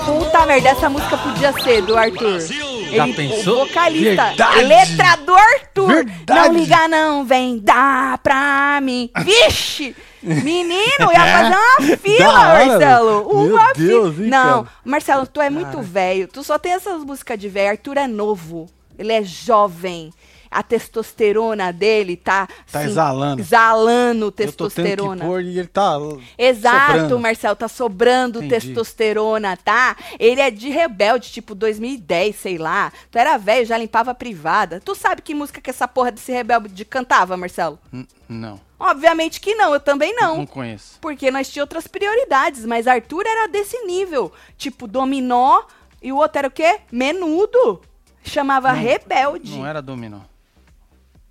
Puta 0.06 0.46
merda, 0.46 0.70
essa 0.70 0.90
música 0.90 1.18
podia 1.18 1.54
ser 1.54 1.82
do 1.84 1.96
Arthur. 1.98 2.40
Já 2.40 3.08
Ele- 3.08 3.14
pensou? 3.14 3.64
O 3.64 3.68
vocalista. 3.68 4.26
Verdade. 4.26 4.64
Letra 4.64 5.16
do 5.18 5.34
Arthur. 5.34 5.88
Verdade. 5.88 6.50
Não 6.50 6.54
liga 6.58 6.88
não, 6.88 7.24
vem, 7.24 7.60
dá 7.60 8.20
pra 8.22 8.80
mim. 8.82 9.10
Vixe! 9.24 9.96
Menino, 10.24 11.12
ia 11.12 11.26
fazer 11.26 11.56
uma 11.90 11.98
fila, 11.98 12.30
hora, 12.30 12.66
Marcelo. 12.66 13.22
Uma 13.30 13.74
Deus, 13.74 14.14
fila. 14.16 14.24
hein, 14.26 14.30
Não, 14.30 14.64
cara? 14.64 14.76
Marcelo, 14.84 15.28
tu 15.28 15.40
é 15.42 15.50
muito 15.50 15.82
velho. 15.82 16.28
Tu 16.28 16.44
só 16.44 16.58
tem 16.60 16.74
essas 16.74 17.04
músicas 17.04 17.40
de 17.40 17.48
velho. 17.48 17.70
Arthur 17.72 17.98
é 17.98 18.08
novo. 18.08 18.68
Ele 19.00 19.14
é 19.14 19.24
jovem. 19.24 20.12
A 20.52 20.62
testosterona 20.62 21.72
dele 21.72 22.18
tá... 22.18 22.46
Tá 22.70 22.80
assim, 22.80 22.90
exalando. 22.90 23.42
Exalando 23.42 24.26
Eu 24.26 24.32
tô 24.32 24.38
tendo 24.38 24.48
testosterona. 24.70 25.22
que 25.22 25.28
pôr 25.28 25.42
e 25.44 25.58
ele 25.60 25.68
tá. 25.68 25.98
Exato, 26.38 26.92
sobrando. 26.92 27.20
Marcelo, 27.20 27.56
tá 27.56 27.68
sobrando 27.70 28.44
Entendi. 28.44 28.68
testosterona, 28.68 29.56
tá? 29.56 29.96
Ele 30.20 30.42
é 30.42 30.52
de 30.52 30.70
rebelde, 30.70 31.32
tipo 31.32 31.56
2010, 31.56 32.36
sei 32.36 32.58
lá. 32.58 32.92
Tu 33.10 33.18
era 33.18 33.38
velho, 33.38 33.66
já 33.66 33.78
limpava 33.78 34.12
a 34.12 34.14
privada. 34.14 34.82
Tu 34.84 34.94
sabe 34.94 35.22
que 35.22 35.34
música 35.34 35.62
que 35.62 35.70
essa 35.70 35.88
porra 35.88 36.12
desse 36.12 36.32
rebelde 36.34 36.84
cantava, 36.84 37.38
Marcelo? 37.38 37.80
N- 37.94 38.06
Não, 38.28 38.60
Obviamente 38.78 39.40
que 39.40 39.54
não, 39.56 39.74
eu 39.74 39.80
também 39.80 40.14
não, 40.16 40.38
não. 40.40 40.46
conheço. 40.46 40.98
Porque 41.00 41.30
nós 41.32 41.48
tínhamos 41.50 41.68
outras 41.70 41.88
prioridades, 41.88 42.66
mas 42.66 42.88
Arthur 42.88 43.24
era 43.26 43.48
desse 43.48 43.78
nível. 43.86 44.32
Tipo, 44.58 44.88
dominó 44.88 45.62
e 46.02 46.12
o 46.12 46.18
outro 46.18 46.40
era 46.40 46.48
o 46.48 46.52
quê? 46.52 46.80
Menudo. 46.92 47.80
Chamava 48.24 48.72
rebelde. 48.72 49.56
Não 49.58 49.66
era 49.66 49.82
dominó. 49.82 50.20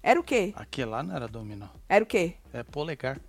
Era 0.02 0.18
o 0.18 0.22
quê? 0.24 0.52
Aquele 0.56 0.90
lá 0.90 1.02
não 1.02 1.14
era 1.14 1.28
dominó. 1.28 1.68
Era 1.88 2.02
o 2.02 2.06
quê? 2.06 2.34
É 2.52 2.62
polegar. 2.62 3.20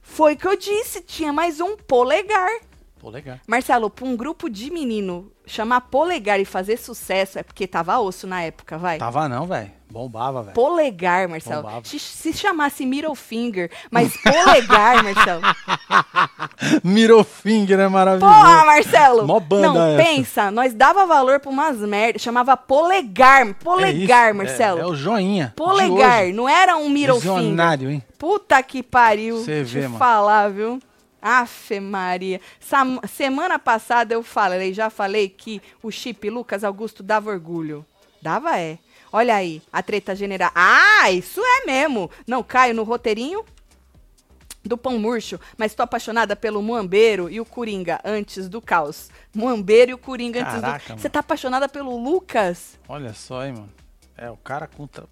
Foi 0.00 0.34
o 0.34 0.36
que 0.36 0.46
eu 0.46 0.56
disse, 0.56 1.02
tinha 1.02 1.32
mais 1.32 1.60
um 1.60 1.76
polegar. 1.76 2.60
Polegar. 2.98 3.40
Marcelo, 3.46 3.90
pra 3.90 4.04
um 4.06 4.16
grupo 4.16 4.48
de 4.48 4.70
menino 4.70 5.30
chamar 5.46 5.82
polegar 5.82 6.40
e 6.40 6.44
fazer 6.44 6.76
sucesso 6.76 7.38
é 7.38 7.42
porque 7.42 7.66
tava 7.66 7.98
osso 8.00 8.26
na 8.26 8.42
época, 8.42 8.78
vai. 8.78 8.98
Tava 8.98 9.28
não, 9.28 9.46
velho. 9.46 9.70
Bombava, 9.88 10.42
velho. 10.42 10.54
Polegar, 10.54 11.28
Marcelo. 11.28 11.62
Bombava. 11.62 11.84
Se, 11.84 11.98
se 11.98 12.32
chamasse 12.32 12.84
middle 12.84 13.14
finger, 13.14 13.70
mas 13.90 14.16
polegar, 14.16 15.02
Marcelo. 15.04 15.42
Middle 16.82 17.22
finger 17.22 17.78
é 17.78 17.88
maravilhoso. 17.88 18.34
Porra, 18.34 18.64
Marcelo! 18.64 19.26
Mó 19.26 19.38
banda 19.40 19.68
Não, 19.68 19.86
essa. 19.86 20.02
pensa, 20.02 20.50
nós 20.50 20.74
dava 20.74 21.06
valor 21.06 21.38
pra 21.38 21.50
umas 21.50 21.78
merdas, 21.78 22.22
chamava 22.22 22.56
polegar, 22.56 23.46
É 23.46 23.52
polegar, 23.54 24.28
isso, 24.30 24.36
Marcelo. 24.38 24.78
É, 24.80 24.82
é 24.82 24.86
o 24.86 24.94
joinha. 24.94 25.52
Polegar, 25.56 26.26
não 26.32 26.48
era 26.48 26.76
um 26.76 26.88
middle 26.88 27.20
finger. 27.20 27.36
Visionário, 27.38 27.90
hein? 27.90 28.02
Puta 28.18 28.60
que 28.62 28.82
pariu. 28.82 29.38
Cê 29.44 29.56
Deixa 29.62 29.80
vê, 29.80 29.86
mano. 29.86 29.98
falar, 29.98 30.48
viu? 30.50 30.80
Afe 31.26 31.80
Maria. 31.80 32.40
Sam- 32.60 33.00
semana 33.08 33.58
passada 33.58 34.14
eu 34.14 34.22
falei, 34.22 34.72
já 34.72 34.88
falei 34.88 35.28
que 35.28 35.60
o 35.82 35.90
chip 35.90 36.30
Lucas 36.30 36.62
Augusto 36.62 37.02
dava 37.02 37.30
orgulho. 37.30 37.84
Dava, 38.22 38.58
é. 38.58 38.78
Olha 39.12 39.34
aí, 39.34 39.60
a 39.72 39.82
treta 39.82 40.14
general. 40.14 40.52
Ah, 40.54 41.10
isso 41.10 41.40
é 41.40 41.66
mesmo. 41.66 42.08
Não 42.26 42.42
caio 42.42 42.74
no 42.74 42.84
roteirinho 42.84 43.44
do 44.64 44.76
pão 44.76 44.98
murcho, 44.98 45.38
mas 45.56 45.74
tô 45.74 45.82
apaixonada 45.82 46.34
pelo 46.36 46.60
Muambeiro 46.62 47.28
e 47.30 47.40
o 47.40 47.44
Coringa 47.44 48.00
antes 48.04 48.48
do 48.48 48.60
caos. 48.60 49.10
Muambeiro 49.34 49.92
e 49.92 49.94
o 49.94 49.98
Coringa 49.98 50.40
antes 50.42 50.60
Caraca, 50.60 50.94
do. 50.94 51.00
Você 51.00 51.08
tá 51.08 51.20
apaixonada 51.20 51.68
pelo 51.68 51.96
Lucas? 51.96 52.78
Olha 52.88 53.12
só, 53.14 53.44
hein, 53.44 53.52
mano. 53.52 53.72
É, 54.16 54.30
o 54.30 54.36
cara 54.36 54.66
contra. 54.66 55.06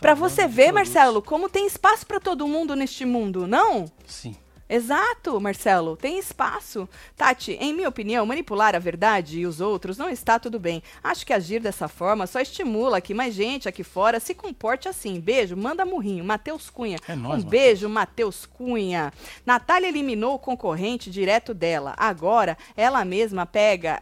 Pra 0.00 0.14
Tamanho 0.14 0.30
você 0.30 0.48
ver. 0.48 0.72
Marcelo, 0.72 1.22
como 1.22 1.48
tem 1.48 1.66
espaço 1.66 2.06
pra 2.06 2.18
todo 2.18 2.48
mundo 2.48 2.74
neste 2.74 3.04
mundo, 3.04 3.46
não? 3.46 3.84
Sim. 4.06 4.34
Exato, 4.72 5.40
Marcelo, 5.40 5.96
tem 5.96 6.16
espaço. 6.16 6.88
Tati, 7.16 7.58
em 7.60 7.74
minha 7.74 7.88
opinião, 7.88 8.24
manipular 8.24 8.76
a 8.76 8.78
verdade 8.78 9.40
e 9.40 9.46
os 9.46 9.60
outros 9.60 9.98
não 9.98 10.08
está 10.08 10.38
tudo 10.38 10.60
bem. 10.60 10.80
Acho 11.02 11.26
que 11.26 11.32
agir 11.32 11.58
dessa 11.60 11.88
forma 11.88 12.24
só 12.24 12.38
estimula 12.38 13.00
que 13.00 13.12
mais 13.12 13.34
gente 13.34 13.68
aqui 13.68 13.82
fora 13.82 14.20
se 14.20 14.32
comporte 14.32 14.88
assim. 14.88 15.18
Beijo, 15.18 15.56
manda 15.56 15.84
murrinho. 15.84 16.24
Matheus 16.24 16.70
Cunha. 16.70 16.98
É 17.08 17.16
nóis, 17.16 17.42
um 17.42 17.48
beijo, 17.48 17.88
Matheus 17.88 18.46
Cunha. 18.46 19.12
Natália 19.44 19.88
eliminou 19.88 20.36
o 20.36 20.38
concorrente 20.38 21.10
direto 21.10 21.52
dela. 21.52 21.92
Agora, 21.96 22.56
ela 22.76 23.04
mesma 23.04 23.44
pega 23.44 24.00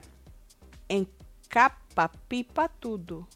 encapa 0.90 2.11
pipa 2.28 2.68
tudo. 2.78 3.26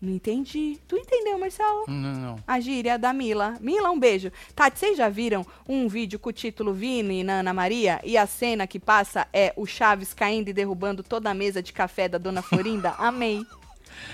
Não 0.00 0.14
entendi. 0.14 0.78
Tu 0.88 0.96
entendeu, 0.96 1.38
Marcelo? 1.38 1.84
Não, 1.86 2.12
não. 2.14 2.36
A 2.46 2.58
gíria 2.58 2.98
da 2.98 3.12
Mila. 3.12 3.56
Mila, 3.60 3.90
um 3.90 3.98
beijo. 3.98 4.32
Tati, 4.54 4.78
vocês 4.78 4.96
já 4.96 5.10
viram 5.10 5.44
um 5.68 5.88
vídeo 5.88 6.18
com 6.18 6.30
o 6.30 6.32
título 6.32 6.72
Vini 6.72 7.22
na 7.22 7.40
Ana 7.40 7.52
Maria? 7.52 8.00
E 8.02 8.16
a 8.16 8.26
cena 8.26 8.66
que 8.66 8.80
passa 8.80 9.26
é 9.30 9.52
o 9.56 9.66
Chaves 9.66 10.14
caindo 10.14 10.48
e 10.48 10.52
derrubando 10.54 11.02
toda 11.02 11.30
a 11.30 11.34
mesa 11.34 11.62
de 11.62 11.72
café 11.74 12.08
da 12.08 12.16
Dona 12.16 12.40
Florinda? 12.40 12.94
Amei. 12.98 13.44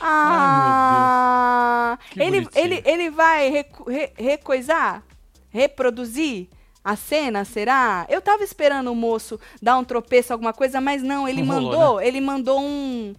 Ah, 0.01 1.99
Que 2.11 2.21
ele, 2.23 2.41
bonitinho. 2.41 2.65
ele, 2.65 2.83
ele 2.85 3.11
vai 3.11 3.49
recu- 3.49 3.89
re- 3.89 4.13
recoisar? 4.17 5.03
Reproduzir? 5.51 6.49
A 6.83 6.95
cena, 6.95 7.45
será? 7.45 8.07
Eu 8.09 8.21
tava 8.23 8.45
esperando 8.45 8.93
o 8.93 8.95
moço 8.95 9.41
dar 9.61 9.77
um 9.77 9.83
tropeço, 9.83 10.33
alguma 10.33 10.53
coisa, 10.53 10.81
mas 10.81 11.03
não, 11.03 11.27
ele 11.29 11.43
Não 11.43 11.55
rolou, 11.55 11.71
mandou, 11.73 12.01
ele 12.01 12.21
mandou 12.21 12.61
um, 12.61 13.13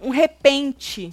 um 0.00 0.10
repente. 0.10 1.12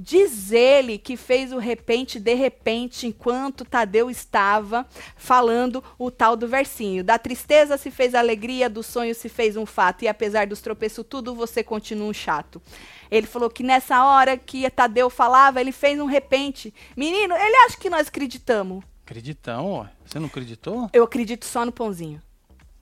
Diz 0.00 0.52
ele 0.52 0.96
que 0.96 1.16
fez 1.16 1.52
o 1.52 1.58
repente 1.58 2.20
de 2.20 2.32
repente 2.32 3.04
enquanto 3.04 3.64
Tadeu 3.64 4.08
estava 4.08 4.86
falando 5.16 5.82
o 5.98 6.08
tal 6.08 6.36
do 6.36 6.46
versinho. 6.46 7.02
Da 7.02 7.18
tristeza 7.18 7.76
se 7.76 7.90
fez 7.90 8.14
alegria, 8.14 8.70
do 8.70 8.80
sonho 8.80 9.12
se 9.12 9.28
fez 9.28 9.56
um 9.56 9.66
fato. 9.66 10.04
E 10.04 10.08
apesar 10.08 10.46
dos 10.46 10.60
tropeços 10.60 11.04
tudo, 11.04 11.34
você 11.34 11.64
continua 11.64 12.06
um 12.06 12.12
chato. 12.12 12.62
Ele 13.10 13.26
falou 13.26 13.50
que 13.50 13.64
nessa 13.64 14.04
hora 14.04 14.36
que 14.36 14.70
Tadeu 14.70 15.10
falava, 15.10 15.60
ele 15.60 15.72
fez 15.72 15.98
um 15.98 16.06
repente. 16.06 16.72
Menino, 16.96 17.34
ele 17.34 17.56
acha 17.66 17.76
que 17.76 17.90
nós 17.90 18.06
acreditamos. 18.06 18.84
Acreditão, 19.04 19.72
ó. 19.72 19.86
Você 20.04 20.20
não 20.20 20.26
acreditou? 20.26 20.88
Eu 20.92 21.02
acredito 21.02 21.44
só 21.44 21.66
no 21.66 21.72
pãozinho. 21.72 22.22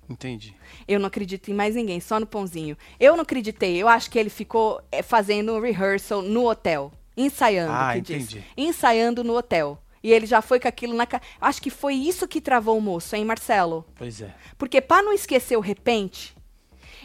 Entendi. 0.07 0.55
Eu 0.87 1.01
não 1.01 1.07
acredito 1.07 1.51
em 1.51 1.55
mais 1.55 1.75
ninguém, 1.75 1.99
só 1.99 2.21
no 2.21 2.27
pãozinho. 2.27 2.77
Eu 3.01 3.17
não 3.17 3.23
acreditei. 3.23 3.79
Eu 3.79 3.89
acho 3.89 4.11
que 4.11 4.19
ele 4.19 4.29
ficou 4.29 4.83
eh, 4.93 5.03
fazendo 5.03 5.55
um 5.55 5.61
rehearsal 5.61 6.21
no 6.21 6.47
hotel. 6.47 6.93
Ensaiando, 7.17 7.73
Ah, 7.73 7.93
que 7.95 8.01
diz. 8.01 8.17
entendi. 8.33 8.45
Ensaiando 8.57 9.25
no 9.25 9.35
hotel. 9.37 9.79
E 10.03 10.13
ele 10.13 10.27
já 10.27 10.41
foi 10.41 10.61
com 10.61 10.69
aquilo 10.69 10.95
na. 10.95 11.07
Acho 11.41 11.61
que 11.61 11.71
foi 11.71 11.95
isso 11.95 12.29
que 12.29 12.41
travou 12.41 12.79
o 12.79 12.81
moço, 12.81 13.17
hein, 13.17 13.25
Marcelo? 13.25 13.85
Pois 13.97 14.21
é. 14.21 14.33
Porque 14.57 14.81
para 14.81 15.03
não 15.03 15.13
esquecer 15.13 15.57
o 15.57 15.61
repente, 15.61 16.37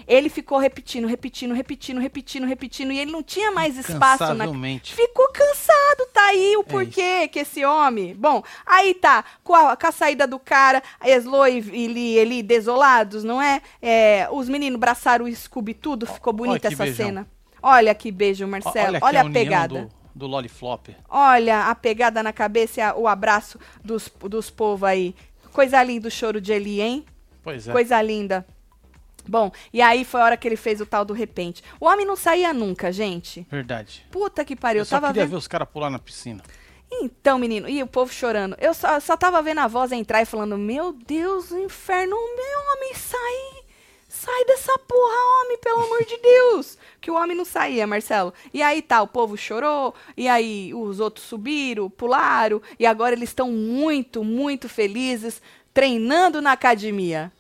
ele 0.08 0.30
ficou 0.30 0.60
repetindo, 0.60 1.08
repetindo, 1.08 1.54
repetindo, 1.54 2.00
repetindo, 2.00 2.46
repetindo. 2.46 2.92
E 2.92 3.00
ele 3.00 3.12
não 3.12 3.24
tinha 3.24 3.52
mais 3.52 3.76
espaço 3.78 4.34
na. 4.36 4.46
Ficou 4.94 5.28
cansado, 5.32 6.06
tá 6.14 6.28
aí 6.28 6.56
o 6.58 6.64
porquê 6.64 7.28
que 7.28 7.40
esse 7.40 7.66
homem. 7.66 8.14
Bom, 8.16 8.44
aí 8.68 8.94
tá, 8.94 9.24
com 9.44 9.56
a, 9.56 9.76
com 9.76 9.88
a 9.88 9.92
saída 9.92 10.28
do 10.28 10.38
cara, 10.38 10.84
Eslo 11.04 11.48
e 11.48 11.58
Eli, 11.58 12.18
Eli 12.18 12.44
desolados, 12.44 13.24
não 13.24 13.42
é? 13.42 13.62
É, 13.82 14.28
Os 14.32 14.48
meninos 14.48 14.80
braçaram 14.80 15.26
o 15.26 15.36
Scooby 15.36 15.74
tudo, 15.74 16.06
ficou 16.06 16.34
bonita 16.34 16.68
essa 16.68 16.84
beijão. 16.84 17.06
cena. 17.08 17.28
Olha 17.64 17.96
que 17.96 18.12
beijo, 18.12 18.46
Marcelo. 18.48 18.98
aqui 18.98 19.06
Olha, 19.06 19.22
a 19.22 19.26
união 19.26 19.34
pegada. 19.34 19.82
Do, 19.86 20.01
do 20.14 20.28
Loliflop. 20.28 20.90
Olha 21.10 21.66
a 21.70 21.76
pegada 21.76 22.22
na 22.22 22.34
cabeça 22.34 22.82
e 22.82 22.92
o 22.94 23.08
abraço 23.08 23.60
dos, 23.84 24.12
dos 24.22 24.50
povos 24.50 24.88
aí. 24.88 25.16
Coisa 25.52 25.82
linda 25.84 26.08
o 26.08 26.12
choro 26.12 26.40
de 26.40 26.52
Eli, 26.52 26.82
hein? 26.82 27.06
Pois 27.44 27.68
é. 27.68 27.72
Coisa 27.72 28.02
linda. 28.02 28.46
Bom, 29.28 29.52
e 29.72 29.82
aí 29.82 30.04
foi 30.04 30.22
a 30.22 30.26
hora 30.26 30.38
que 30.38 30.48
ele 30.48 30.56
fez 30.56 30.82
o 30.82 30.86
tal 30.86 31.06
do 31.06 31.14
repente. 31.14 31.64
O 31.80 31.86
homem 31.86 32.06
não 32.06 32.16
saía 32.16 32.54
nunca, 32.54 32.92
gente. 32.92 33.46
Verdade. 33.50 34.06
Puta 34.12 34.44
que 34.44 34.56
pariu. 34.56 34.82
Eu 34.82 34.86
só 34.86 35.00
queria 35.00 35.24
vendo. 35.24 35.32
ver 35.32 35.36
os 35.36 35.48
caras 35.48 35.68
pular 35.70 35.90
na 35.90 36.00
piscina. 36.00 36.42
Então, 36.92 37.40
menino, 37.40 37.70
e 37.70 37.82
o 37.82 37.88
povo 37.88 38.12
chorando. 38.12 38.56
Eu 38.60 38.74
só, 38.74 39.00
só 39.00 39.16
tava 39.16 39.42
vendo 39.42 39.60
a 39.60 39.68
voz 39.68 39.92
entrar 39.92 40.22
e 40.22 40.26
falando: 40.26 40.58
Meu 40.58 40.92
Deus, 40.92 41.52
o 41.52 41.58
inferno, 41.58 42.16
meu 42.16 42.74
homem, 42.74 42.94
sai! 42.96 43.61
Sai 44.24 44.46
dessa 44.46 44.78
porra, 44.78 45.42
homem, 45.42 45.58
pelo 45.58 45.82
amor 45.82 46.06
de 46.06 46.16
Deus! 46.18 46.78
Que 47.02 47.10
o 47.10 47.16
homem 47.16 47.36
não 47.36 47.44
saía, 47.44 47.88
Marcelo. 47.88 48.32
E 48.54 48.62
aí 48.62 48.80
tá, 48.80 49.02
o 49.02 49.08
povo 49.08 49.36
chorou, 49.36 49.96
e 50.16 50.28
aí 50.28 50.72
os 50.76 51.00
outros 51.00 51.26
subiram, 51.26 51.90
pularam, 51.90 52.62
e 52.78 52.86
agora 52.86 53.16
eles 53.16 53.30
estão 53.30 53.50
muito, 53.50 54.24
muito 54.24 54.70
felizes 54.70 55.42
treinando 55.74 56.40
na 56.40 56.52
academia. 56.52 57.32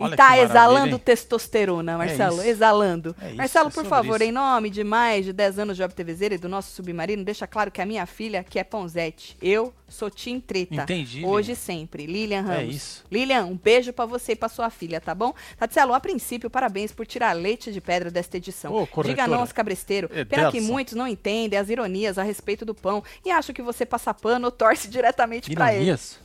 Olha 0.00 0.14
e 0.14 0.16
tá 0.16 0.38
exalando 0.38 0.98
testosterona, 0.98 1.98
Marcelo, 1.98 2.38
isso. 2.38 2.48
exalando. 2.48 3.16
É 3.20 3.28
isso, 3.28 3.36
Marcelo, 3.36 3.68
é 3.68 3.72
por 3.72 3.84
favor, 3.84 4.20
isso. 4.20 4.30
em 4.30 4.32
nome 4.32 4.70
de 4.70 4.82
mais 4.82 5.24
de 5.24 5.32
10 5.32 5.58
anos 5.58 5.76
de 5.76 5.82
Job 5.82 5.94
TVZ 5.94 6.20
e 6.22 6.38
do 6.38 6.48
nosso 6.48 6.72
submarino, 6.74 7.24
deixa 7.24 7.46
claro 7.46 7.70
que 7.70 7.80
a 7.80 7.86
minha 7.86 8.06
filha, 8.06 8.42
que 8.42 8.58
é 8.58 8.64
Ponzete, 8.64 9.36
eu 9.42 9.74
sou 9.88 10.10
Tim 10.10 10.40
Treta. 10.40 10.82
Entendi, 10.82 11.24
Hoje 11.24 11.52
e 11.52 11.56
sempre. 11.56 12.06
Lilian 12.06 12.42
Ramos. 12.42 12.58
É 12.58 12.64
isso. 12.64 13.04
Lilian, 13.10 13.44
um 13.44 13.56
beijo 13.56 13.92
pra 13.92 14.06
você 14.06 14.32
e 14.32 14.36
pra 14.36 14.48
sua 14.48 14.70
filha, 14.70 15.00
tá 15.00 15.14
bom? 15.14 15.34
Tatselo, 15.58 15.92
a 15.92 16.00
princípio, 16.00 16.48
parabéns 16.48 16.92
por 16.92 17.06
tirar 17.06 17.32
leite 17.32 17.72
de 17.72 17.80
pedra 17.80 18.10
desta 18.10 18.36
edição. 18.36 18.72
Ô, 18.72 19.02
Diga 19.02 19.26
não 19.26 19.40
aos 19.40 19.52
cabresteiros. 19.52 20.10
É, 20.14 20.24
Pena 20.24 20.50
que 20.50 20.60
muitos 20.60 20.94
não 20.94 21.06
entendem 21.06 21.58
as 21.58 21.68
ironias 21.68 22.18
a 22.18 22.22
respeito 22.22 22.64
do 22.64 22.74
pão 22.74 23.02
e 23.24 23.30
acham 23.30 23.54
que 23.54 23.62
você 23.62 23.84
passa 23.84 24.14
pano 24.14 24.46
ou 24.46 24.52
torce 24.52 24.86
diretamente 24.88 25.52
pra 25.52 25.72
ele. 25.72 25.82
Ironias? 25.82 26.18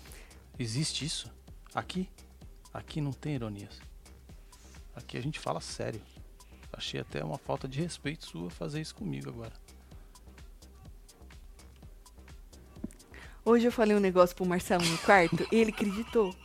Existe 0.57 1.03
isso? 1.05 1.29
Aqui? 1.73 2.07
Aqui 2.75 2.99
não 2.99 3.13
tem 3.13 3.35
ironias. 3.35 3.79
Aqui 4.93 5.17
a 5.17 5.21
gente 5.21 5.39
fala 5.39 5.61
sério. 5.61 6.01
Achei 6.73 6.99
até 6.99 7.23
uma 7.23 7.37
falta 7.37 7.69
de 7.69 7.79
respeito 7.81 8.25
sua 8.27 8.49
fazer 8.49 8.81
isso 8.81 8.93
comigo 8.93 9.29
agora. 9.29 9.53
Hoje 13.45 13.65
eu 13.67 13.71
falei 13.71 13.95
um 13.95 13.99
negócio 14.01 14.35
pro 14.35 14.45
Marcelo 14.45 14.83
no 14.83 14.97
quarto 14.97 15.47
e 15.51 15.55
ele 15.55 15.71
acreditou. 15.71 16.35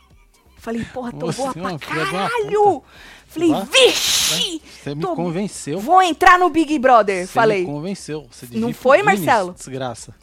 Falei, 0.55 0.85
porra, 0.85 1.11
tô 1.11 1.25
Você 1.25 1.41
boa 1.41 1.53
pra 1.53 1.79
caralho! 1.79 2.81
Falei, 3.27 3.49
Vá, 3.51 3.61
vixe! 3.65 4.61
Você 4.83 4.95
me 4.95 5.01
Tô- 5.01 5.15
convenceu. 5.15 5.79
Vou 5.79 6.01
entrar 6.01 6.39
no 6.39 6.49
Big 6.49 6.79
Brother. 6.79 7.25
Você 7.27 7.33
Falei, 7.33 7.61
me 7.61 7.65
convenceu. 7.65 8.25
Você 8.31 8.47
Não 8.57 8.71
foi, 8.71 9.01
Marcelo? 9.03 9.53
Desgraça. 9.53 10.15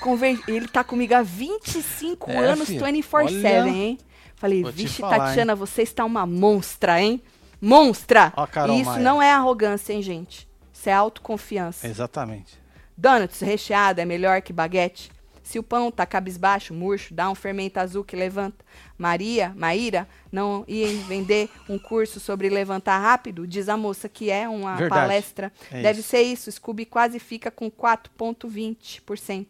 conven- 0.00 0.40
ele 0.48 0.68
tá 0.68 0.82
comigo 0.84 1.12
há 1.14 1.22
25 1.22 2.30
É, 2.30 2.36
anos, 2.38 2.68
filha, 2.68 2.86
24-7, 2.86 3.62
olha, 3.62 3.68
hein? 3.68 3.98
Falei, 4.36 4.62
vou 4.62 4.70
vixe, 4.72 5.00
falar, 5.00 5.18
Tatiana, 5.18 5.54
você 5.54 5.82
está 5.82 6.04
uma 6.04 6.26
monstra, 6.26 7.00
hein? 7.00 7.22
Monstra! 7.60 8.32
Ó 8.36 8.46
Carol 8.46 8.76
E 8.76 8.80
isso 8.82 8.90
Maia. 8.90 9.02
não 9.02 9.20
é 9.22 9.32
arrogância, 9.32 9.92
hein, 9.92 10.02
gente? 10.02 10.46
Isso 10.72 10.88
é 10.88 10.92
autoconfiança. 10.92 11.86
Exatamente. 11.88 12.58
Donuts 12.96 13.40
recheado 13.40 14.00
é 14.00 14.04
melhor 14.04 14.42
que 14.42 14.52
baguete? 14.52 15.10
Se 15.42 15.58
o 15.60 15.62
pão 15.62 15.90
tá 15.92 16.04
cabisbaixo, 16.04 16.74
murcho, 16.74 17.14
dá 17.14 17.30
um 17.30 17.34
fermento 17.34 17.78
azul 17.78 18.02
que 18.04 18.16
levanta. 18.16 18.64
Maria, 18.98 19.52
Maíra, 19.56 20.08
não 20.30 20.64
ia 20.66 20.88
vender 21.04 21.48
um 21.68 21.78
curso 21.78 22.18
sobre 22.18 22.48
levantar 22.48 22.98
rápido? 22.98 23.46
Diz 23.46 23.68
a 23.68 23.76
moça 23.76 24.08
que 24.08 24.28
é 24.28 24.48
uma 24.48 24.74
Verdade. 24.74 25.00
palestra. 25.02 25.52
É 25.70 25.82
Deve 25.82 26.00
isso. 26.00 26.08
ser 26.08 26.22
isso. 26.22 26.50
Scooby 26.50 26.84
quase 26.84 27.18
fica 27.20 27.48
com 27.50 27.70
4,20%. 27.70 29.46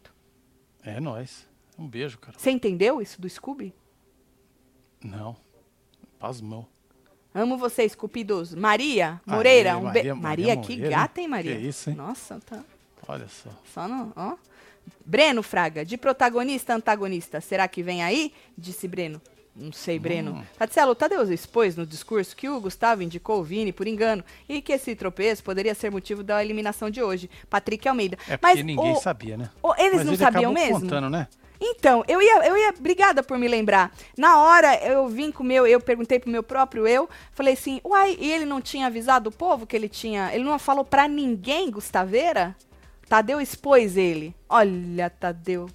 É 0.83 0.99
nóis. 0.99 1.47
Um 1.77 1.87
beijo, 1.87 2.17
cara. 2.19 2.37
Você 2.37 2.51
entendeu 2.51 3.01
isso 3.01 3.19
do 3.19 3.27
Scooby? 3.29 3.73
Não. 5.03 5.35
Pasmão. 6.19 6.65
Amo 7.33 7.57
você, 7.57 7.87
Scoopidos. 7.87 8.53
Maria 8.55 9.21
Aê, 9.27 9.35
Moreira. 9.35 9.77
um 9.77 9.81
be- 9.81 9.85
Maria- 9.85 10.15
Maria, 10.15 10.47
Maria 10.47 10.57
que 10.57 10.73
Moreira, 10.75 10.89
gata, 10.95 11.21
hein, 11.21 11.27
Maria? 11.27 11.55
Que 11.55 11.61
isso, 11.67 11.89
hein? 11.89 11.95
Nossa, 11.95 12.39
tá. 12.45 12.63
Olha 13.07 13.27
só. 13.27 13.49
Só 13.73 13.87
não, 13.87 14.11
ó. 14.15 14.35
Breno 15.05 15.43
Fraga, 15.43 15.85
de 15.85 15.97
protagonista 15.97 16.73
antagonista, 16.73 17.39
será 17.41 17.67
que 17.67 17.83
vem 17.83 18.03
aí? 18.03 18.33
Disse 18.57 18.87
Breno. 18.87 19.21
Não 19.55 19.71
sei, 19.71 19.97
Breno. 19.97 20.31
Hum. 20.33 20.43
Tatielo, 20.57 20.93
Tadeu 20.93 21.31
expôs 21.33 21.75
no 21.75 21.85
discurso 21.85 22.35
que 22.35 22.47
o 22.47 22.59
Gustavo 22.61 23.01
indicou 23.01 23.39
o 23.39 23.43
Vini 23.43 23.73
por 23.73 23.87
engano 23.87 24.23
e 24.47 24.61
que 24.61 24.71
esse 24.71 24.95
tropeço 24.95 25.43
poderia 25.43 25.73
ser 25.73 25.89
motivo 25.91 26.23
da 26.23 26.43
eliminação 26.43 26.89
de 26.91 27.01
hoje. 27.01 27.29
Patrick 27.49 27.87
Almeida. 27.87 28.17
É 28.27 28.37
porque 28.37 28.55
Mas 28.55 28.63
ninguém 28.65 28.93
o- 28.93 28.99
sabia, 28.99 29.35
né? 29.35 29.49
o- 29.63 29.73
eles 29.75 29.95
Mas 29.97 30.05
não 30.05 30.13
ele 30.13 30.23
sabiam 30.23 30.53
mesmo? 30.53 30.81
contando, 30.81 31.09
né? 31.09 31.27
Então, 31.59 32.03
eu 32.07 32.21
ia, 32.21 32.47
eu 32.47 32.57
ia, 32.57 32.73
obrigada 32.77 33.23
por 33.23 33.37
me 33.37 33.47
lembrar. 33.47 33.91
Na 34.17 34.41
hora, 34.41 34.75
eu 34.83 35.07
vim 35.07 35.31
com 35.31 35.43
o 35.43 35.45
meu, 35.45 35.65
eu 35.65 35.79
perguntei 35.79 36.19
pro 36.19 36.29
meu 36.29 36.43
próprio 36.43 36.87
eu, 36.87 37.09
falei 37.31 37.53
assim, 37.53 37.81
uai, 37.83 38.15
e 38.19 38.31
ele 38.31 38.45
não 38.45 38.61
tinha 38.61 38.87
avisado 38.87 39.29
o 39.29 39.33
povo 39.33 39.65
que 39.65 39.75
ele 39.75 39.89
tinha, 39.89 40.33
ele 40.33 40.43
não 40.43 40.57
falou 40.59 40.85
pra 40.85 41.07
ninguém, 41.07 41.71
Gustaveira? 41.71 42.55
Tadeu 43.07 43.39
expôs 43.39 43.95
ele. 43.95 44.35
Olha, 44.49 45.09
Tadeu. 45.09 45.69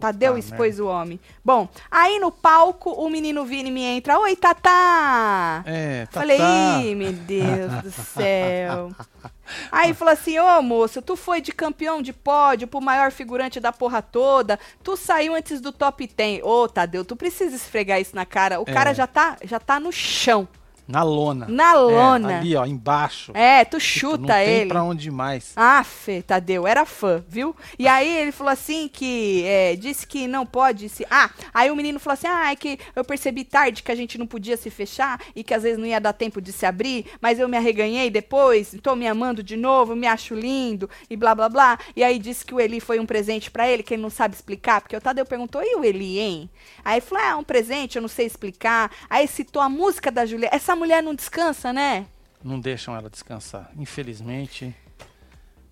Tadeu 0.00 0.36
expôs 0.36 0.80
o 0.80 0.86
homem. 0.86 1.20
Bom, 1.44 1.68
aí 1.90 2.18
no 2.18 2.32
palco 2.32 2.90
o 2.90 3.08
menino 3.08 3.44
Vini 3.44 3.70
me 3.70 3.82
entra. 3.82 4.18
Oi, 4.18 4.34
Tatá! 4.34 5.62
É, 5.64 6.06
tá, 6.06 6.20
Falei, 6.20 6.38
ih, 6.38 6.94
meu 6.94 7.12
Deus 7.12 7.82
do 7.82 7.90
céu. 7.92 8.90
Aí 9.70 9.92
falou 9.94 10.12
assim, 10.12 10.38
ô 10.38 10.62
moço, 10.62 11.00
tu 11.02 11.16
foi 11.16 11.40
de 11.40 11.52
campeão 11.52 12.00
de 12.02 12.12
pódio 12.12 12.66
pro 12.68 12.80
maior 12.80 13.10
figurante 13.10 13.60
da 13.60 13.72
porra 13.72 14.00
toda, 14.02 14.58
tu 14.82 14.96
saiu 14.96 15.34
antes 15.34 15.60
do 15.60 15.72
top 15.72 16.06
10. 16.06 16.42
Ô, 16.42 16.68
Tadeu, 16.68 17.04
tu 17.04 17.16
precisa 17.16 17.54
esfregar 17.54 18.00
isso 18.00 18.14
na 18.14 18.24
cara. 18.26 18.60
O 18.60 18.64
É. 18.66 18.72
cara 18.72 18.92
já 18.94 19.06
tá, 19.06 19.36
já 19.44 19.58
tá 19.60 19.78
no 19.80 19.92
chão, 19.92 20.48
Na 20.86 21.02
lona. 21.02 21.46
na 21.48 21.70
É, 21.70 21.74
lona. 21.74 22.38
ali, 22.38 22.54
ó, 22.56 22.64
embaixo. 22.66 23.32
É, 23.34 23.64
tu 23.64 23.78
Tipo, 23.78 23.80
chuta 24.00 24.18
não 24.18 24.26
tem 24.28 24.48
ele. 24.48 24.68
pra 24.68 24.82
onde 24.82 25.10
mais. 25.10 25.52
Aff, 25.56 26.22
Tadeu, 26.22 26.66
era 26.66 26.84
fã, 26.84 27.24
viu? 27.28 27.56
E 27.78 27.88
aí 27.88 28.08
ele 28.18 28.32
falou 28.32 28.52
assim 28.52 28.88
que 28.88 29.44
é, 29.46 29.76
disse 29.76 30.06
que 30.06 30.26
não 30.26 30.44
pode 30.44 30.88
se. 30.88 31.06
Ah, 31.10 31.30
aí 31.52 31.70
o 31.70 31.76
menino 31.76 31.98
falou 31.98 32.14
assim: 32.14 32.26
ah, 32.26 32.52
é 32.52 32.56
que 32.56 32.78
eu 32.94 33.04
percebi 33.04 33.44
tarde 33.44 33.82
que 33.82 33.90
a 33.90 33.94
gente 33.94 34.18
não 34.18 34.26
podia 34.26 34.56
se 34.56 34.68
fechar 34.70 35.20
e 35.34 35.42
que 35.42 35.54
às 35.54 35.62
vezes 35.62 35.78
não 35.78 35.86
ia 35.86 36.00
dar 36.00 36.12
tempo 36.12 36.40
de 36.40 36.52
se 36.52 36.66
abrir, 36.66 37.06
mas 37.20 37.38
eu 37.38 37.48
me 37.48 37.56
arreganhei 37.56 38.10
depois, 38.10 38.76
tô 38.82 38.94
me 38.94 39.06
amando 39.06 39.42
de 39.42 39.56
novo, 39.56 39.96
me 39.96 40.06
acho 40.06 40.34
lindo 40.34 40.88
e 41.08 41.16
blá 41.16 41.34
blá 41.34 41.48
blá. 41.48 41.78
E 41.96 42.04
aí 42.04 42.18
disse 42.18 42.44
que 42.44 42.54
o 42.54 42.60
Eli 42.60 42.78
foi 42.80 43.00
um 43.00 43.06
presente 43.06 43.50
pra 43.50 43.68
ele, 43.68 43.82
que 43.82 43.94
ele 43.94 44.02
não 44.02 44.10
sabe 44.10 44.34
explicar, 44.34 44.80
porque 44.80 44.96
o 44.96 45.00
Tadeu 45.00 45.24
perguntou: 45.24 45.62
e 45.62 45.74
o 45.76 45.84
Eli, 45.84 46.18
hein? 46.18 46.50
Aí 46.84 46.94
ele 46.94 47.00
falou: 47.00 47.24
ah, 47.24 47.28
é 47.30 47.34
um 47.36 47.44
presente, 47.44 47.96
eu 47.96 48.02
não 48.02 48.08
sei 48.08 48.26
explicar. 48.26 48.90
Aí 49.08 49.26
citou 49.26 49.62
a 49.62 49.68
música 49.68 50.10
da 50.10 50.26
Juliette. 50.26 50.54
Essa 50.54 50.73
mulher 50.76 51.02
não 51.02 51.14
descansa, 51.14 51.72
né? 51.72 52.06
Não 52.42 52.60
deixam 52.60 52.94
ela 52.96 53.08
descansar. 53.08 53.70
Infelizmente. 53.76 54.74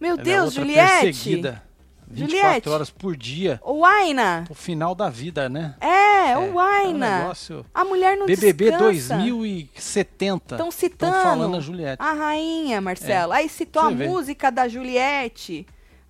Meu 0.00 0.14
é 0.14 0.22
Deus, 0.22 0.44
outra 0.56 0.60
Juliette. 0.62 1.00
perseguida. 1.04 1.62
24 2.08 2.30
Juliette. 2.42 2.68
horas 2.68 2.90
por 2.90 3.16
dia. 3.16 3.60
O 3.64 3.84
Aina. 3.86 4.44
O 4.50 4.54
final 4.54 4.94
da 4.94 5.08
vida, 5.08 5.48
né? 5.48 5.76
É, 5.80 6.30
É, 6.32 6.38
o 6.38 6.42
É 6.42 6.50
um 6.52 6.58
Aina. 6.58 7.18
negócio. 7.20 7.64
A 7.74 7.84
mulher 7.84 8.16
não 8.16 8.26
BBB 8.26 8.70
descansa. 8.70 9.14
2070. 9.16 10.34
Estão 10.54 10.68
Estão 10.68 10.70
citando 10.70 11.12
falando 11.22 11.56
a 11.56 11.60
Juliette. 11.60 12.02
a 12.02 12.12
rainha, 12.12 12.80
Marcelo. 12.80 13.32
Aí 13.32 13.48
citou 13.48 13.82
Você 13.82 13.88
a 13.88 13.96
vê. 13.96 14.06
música 14.08 14.50
da 14.50 14.68
Juliette. 14.68 15.66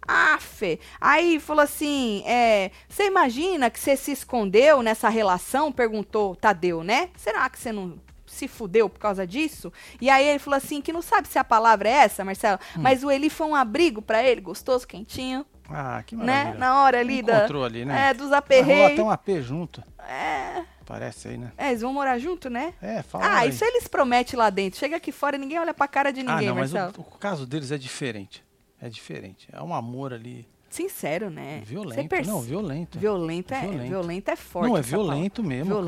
Afe. 0.07 0.81
Aí 1.01 1.39
falou 1.39 1.63
assim: 1.63 2.23
é, 2.27 2.71
você 2.89 3.07
imagina 3.07 3.71
que 3.71 3.79
você 3.79 3.97
se 3.97 4.11
escondeu 4.13 4.83
nessa 4.83 5.09
relação? 5.09 5.71
Perguntou 5.71 6.35
Tadeu, 6.37 6.83
né? 6.83 7.09
Será 7.17 7.49
que 7.49 7.59
você 7.59 7.71
não 7.71 7.95
se 8.43 8.49
fudeu 8.49 8.89
por 8.89 8.99
causa 8.99 9.27
disso? 9.27 9.73
E 10.01 10.11
aí 10.11 10.27
ele 10.27 10.39
falou 10.39 10.57
assim: 10.57 10.81
que 10.81 10.93
não 10.93 11.03
sabe 11.03 11.29
se 11.29 11.39
a 11.39 11.45
palavra 11.45 11.89
é 11.89 11.93
essa, 11.93 12.25
Marcelo, 12.25 12.59
Hum. 12.77 12.81
mas 12.83 13.05
o 13.05 13.11
Eli 13.11 13.31
foi 13.31 13.47
um 13.47 13.55
abrigo 13.55 14.03
pra 14.03 14.23
ele, 14.23 14.41
gostoso, 14.41 14.87
quentinho, 14.87 15.45
Ah, 15.69 16.03
que 16.05 16.17
né? 16.17 16.25
maravilha. 16.45 16.59
Na 16.59 16.83
hora 16.83 16.99
ali 17.01 17.23
da, 17.23 17.39
Encontrou 17.39 17.65
ali, 17.65 17.85
né? 17.85 18.11
é, 18.11 18.15
dos 18.15 18.33
aperreios. 18.33 18.93
até 18.93 19.03
um 19.03 19.11
AP 19.11 19.29
junto. 19.41 19.83
É, 19.99 20.65
Parece 20.85 21.29
aí, 21.29 21.39
né? 21.39 21.53
é, 21.57 21.69
eles 21.69 21.81
vão 21.81 21.93
morar 21.93 22.19
junto, 22.19 22.51
né? 22.51 22.75
É, 22.83 23.03
fala 23.03 23.25
Ah, 23.25 23.39
aí. 23.39 23.51
isso 23.51 23.65
eles 23.65 23.87
prometem 23.87 24.37
lá 24.39 24.51
dentro. 24.51 24.79
Chega 24.81 24.97
aqui 24.97 25.13
fora 25.13 25.37
e 25.37 25.39
ninguém 25.39 25.59
olha 25.59 25.73
pra 25.73 25.87
cara 25.89 26.13
de 26.13 26.21
Ah, 26.21 26.25
ninguém, 26.25 26.49
não, 26.49 26.57
mas 26.57 26.73
Marcelo. 26.73 26.95
o, 26.99 27.15
o 27.15 27.19
caso 27.19 27.47
deles 27.47 27.71
é 27.71 27.79
diferente. 27.79 28.45
É 28.81 28.89
diferente. 28.89 29.49
É 29.53 29.63
um 29.63 29.73
amor 29.73 30.13
ali 30.13 30.47
Sincero, 30.69 31.29
né? 31.31 31.61
Violento. 31.67 32.09
perce- 32.09 32.31
Não, 32.31 32.41
violento. 32.41 32.99
Violento 32.99 33.53
é, 33.55 33.61
Violento. 33.61 33.89
violento 33.89 34.29
é 34.31 34.37
forte. 34.37 34.69
não, 34.69 34.77
é 34.77 34.81
essa 34.81 34.91
palavra. 34.91 35.15
violento 35.15 35.43
mesmo, 35.45 35.71
cara. 35.71 35.81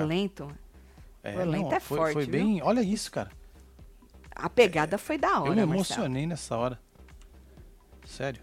É, 1.24 1.32
violento 1.32 1.62
não, 1.62 1.72
é 1.72 1.80
foi, 1.80 1.98
forte, 1.98 2.12
Foi 2.12 2.26
viu? 2.26 2.32
bem... 2.32 2.62
Olha 2.62 2.82
isso, 2.82 3.10
cara. 3.10 3.30
A 4.36 4.50
pegada 4.50 4.98
foi 4.98 5.16
da 5.16 5.40
hora, 5.40 5.48
eu 5.48 5.54
me 5.54 5.56
Marcelo. 5.56 5.74
emocionei 5.74 6.26
nessa 6.26 6.56
hora. 6.56 6.78
Sério. 8.04 8.42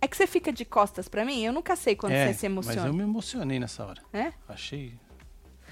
É 0.00 0.06
que 0.06 0.16
você 0.16 0.26
fica 0.26 0.52
de 0.52 0.64
costas 0.64 1.08
pra 1.08 1.24
mim, 1.24 1.44
eu 1.44 1.52
nunca 1.52 1.74
sei 1.74 1.96
quando 1.96 2.12
é, 2.12 2.28
você 2.28 2.34
se 2.34 2.46
emociona. 2.46 2.80
Mas 2.82 2.86
eu 2.86 2.94
me 2.94 3.02
emocionei 3.02 3.58
nessa 3.58 3.84
hora. 3.84 4.00
É? 4.12 4.32
Achei... 4.48 4.98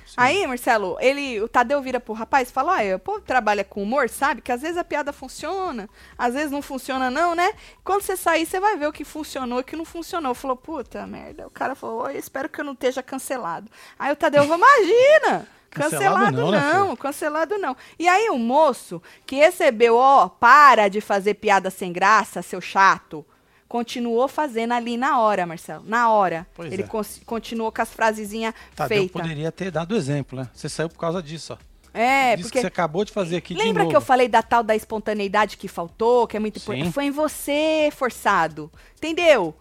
Sim. 0.06 0.16
Aí, 0.16 0.44
Marcelo, 0.44 0.96
ele, 1.00 1.40
o 1.40 1.46
Tadeu 1.48 1.80
vira 1.80 2.00
pro 2.00 2.12
rapaz 2.12 2.48
e 2.48 2.52
fala: 2.52 2.72
Olha, 2.72 2.96
o 2.96 2.98
povo 2.98 3.20
trabalha 3.20 3.62
com 3.62 3.80
humor, 3.80 4.08
sabe? 4.08 4.42
Que 4.42 4.50
às 4.50 4.60
vezes 4.60 4.76
a 4.76 4.82
piada 4.82 5.12
funciona, 5.12 5.88
às 6.18 6.34
vezes 6.34 6.50
não 6.50 6.60
funciona, 6.60 7.08
não, 7.08 7.32
né? 7.36 7.52
Quando 7.84 8.02
você 8.02 8.16
sair, 8.16 8.44
você 8.44 8.58
vai 8.58 8.76
ver 8.76 8.88
o 8.88 8.92
que 8.92 9.04
funcionou 9.04 9.58
e 9.58 9.60
o 9.60 9.64
que 9.64 9.76
não 9.76 9.84
funcionou. 9.84 10.34
Falou, 10.34 10.56
puta 10.56 11.06
merda. 11.06 11.46
O 11.46 11.50
cara 11.50 11.76
falou: 11.76 12.02
"Oi, 12.02 12.16
espero 12.16 12.48
que 12.48 12.60
eu 12.60 12.64
não 12.64 12.72
esteja 12.72 13.04
cancelado. 13.04 13.70
Aí 13.96 14.12
o 14.12 14.16
Tadeu 14.16 14.42
falou: 14.42 14.58
Imagina! 14.58 15.46
Cancelado 15.70 16.36
Cancelado 16.36 16.36
não, 16.40 16.50
né, 16.50 16.72
não, 16.74 16.96
cancelado 16.96 17.58
não. 17.58 17.76
E 17.98 18.08
aí 18.08 18.28
o 18.30 18.38
moço 18.38 19.00
que 19.24 19.36
recebeu, 19.36 19.96
ó, 19.96 20.28
para 20.28 20.88
de 20.88 21.00
fazer 21.00 21.34
piada 21.34 21.70
sem 21.70 21.92
graça, 21.92 22.42
seu 22.42 22.60
chato, 22.60 23.24
continuou 23.68 24.26
fazendo 24.26 24.72
ali 24.72 24.96
na 24.96 25.20
hora, 25.20 25.46
Marcelo, 25.46 25.84
na 25.86 26.10
hora. 26.10 26.44
Pois 26.54 26.72
Ele 26.72 26.82
é. 26.82 26.86
cons- 26.86 27.20
continuou 27.24 27.70
com 27.70 27.80
as 27.82 27.90
frasezinhas 27.90 28.52
Tadeu 28.74 28.98
feitas. 28.98 29.12
poderia 29.22 29.52
ter 29.52 29.70
dado 29.70 29.94
exemplo, 29.96 30.40
né? 30.40 30.48
Você 30.52 30.68
saiu 30.68 30.88
por 30.88 30.98
causa 30.98 31.22
disso, 31.22 31.52
ó. 31.52 31.70
É, 31.92 32.36
Diz 32.36 32.46
porque 32.46 32.58
que 32.58 32.62
você 32.62 32.66
acabou 32.68 33.04
de 33.04 33.10
fazer 33.10 33.36
aqui 33.38 33.52
de 33.52 33.60
Lembra 33.60 33.84
que 33.86 33.96
eu 33.96 34.00
falei 34.00 34.28
da 34.28 34.42
tal 34.44 34.62
da 34.62 34.76
espontaneidade 34.76 35.56
que 35.56 35.66
faltou, 35.66 36.24
que 36.26 36.36
é 36.36 36.40
muito 36.40 36.58
importante? 36.58 36.92
Foi 36.92 37.04
em 37.06 37.10
você, 37.10 37.90
forçado. 37.96 38.70
Entendeu? 38.96 39.54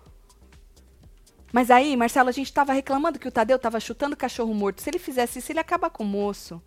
Mas 1.51 1.71
aí, 1.71 1.95
Marcelo, 1.97 2.29
a 2.29 2.31
gente 2.31 2.51
tava 2.53 2.73
reclamando 2.73 3.17
que 3.19 3.27
o 3.27 3.31
Tadeu 3.31 3.57
tava 3.57 3.79
chutando 3.79 4.15
cachorro 4.15 4.53
morto. 4.53 4.81
Se 4.81 4.89
ele 4.89 4.99
fizesse 4.99 5.39
isso, 5.39 5.51
ele 5.51 5.59
acaba 5.59 5.89
com 5.89 6.03
o 6.03 6.07
moço. 6.07 6.61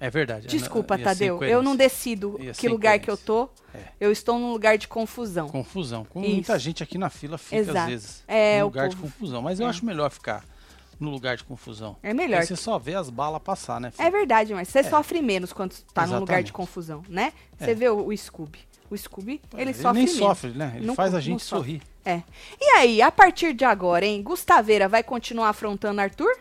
É 0.00 0.08
verdade. 0.08 0.46
Desculpa, 0.46 0.96
ser 0.96 1.04
Tadeu. 1.04 1.42
Eu 1.42 1.62
não 1.62 1.74
decido 1.74 2.38
que 2.56 2.68
lugar 2.68 2.98
que 3.00 3.10
eu 3.10 3.16
tô. 3.16 3.48
É. 3.74 3.80
Eu 3.98 4.12
estou 4.12 4.38
num 4.38 4.52
lugar 4.52 4.78
de 4.78 4.86
confusão. 4.86 5.48
Confusão. 5.48 6.04
Com 6.04 6.22
Isso. 6.22 6.30
muita 6.30 6.58
gente 6.58 6.82
aqui 6.82 6.96
na 6.96 7.10
fila 7.10 7.36
fica 7.36 7.56
Exato. 7.56 7.78
às 7.78 7.86
vezes. 7.86 8.24
É, 8.28 8.62
o 8.62 8.66
lugar 8.66 8.88
de 8.88 8.96
confusão. 8.96 9.42
Mas 9.42 9.58
eu 9.58 9.66
é. 9.66 9.70
acho 9.70 9.84
melhor 9.84 10.10
ficar 10.10 10.44
no 11.00 11.10
lugar 11.10 11.36
de 11.36 11.44
confusão. 11.44 11.96
É 12.02 12.14
melhor 12.14 12.40
Aí 12.40 12.46
você 12.46 12.56
só 12.56 12.78
vê 12.78 12.94
as 12.94 13.10
balas 13.10 13.40
passar, 13.42 13.80
né? 13.80 13.90
filho? 13.90 14.06
É 14.06 14.10
verdade, 14.10 14.54
mas 14.54 14.68
você 14.68 14.82
sofre 14.84 15.20
menos 15.20 15.52
quando 15.52 15.74
tá 15.92 16.06
num 16.06 16.14
lugar 16.20 16.42
de 16.42 16.50
Exatamente. 16.50 16.52
confusão, 16.52 17.02
né? 17.08 17.32
Você 17.58 17.70
É. 17.70 17.74
vê 17.74 17.88
o, 17.88 18.06
o 18.06 18.16
Scooby. 18.16 18.60
O 18.90 18.96
Scooby, 18.96 19.40
ele, 19.52 19.62
Ele 19.62 19.74
sofre 19.74 19.92
nem 19.98 20.04
menos. 20.06 20.18
sofre, 20.18 20.50
né? 20.50 20.72
Ele 20.76 20.86
Não 20.86 20.94
faz 20.94 21.12
a 21.12 21.16
não 21.16 21.20
gente 21.20 21.42
sofre. 21.42 21.82
É. 22.08 22.22
E 22.60 22.64
aí, 22.70 23.02
a 23.02 23.12
partir 23.12 23.52
de 23.52 23.64
agora, 23.64 24.06
hein? 24.06 24.22
Gustaveira 24.22 24.88
vai 24.88 25.02
continuar 25.02 25.50
afrontando 25.50 26.00
Arthur? 26.00 26.34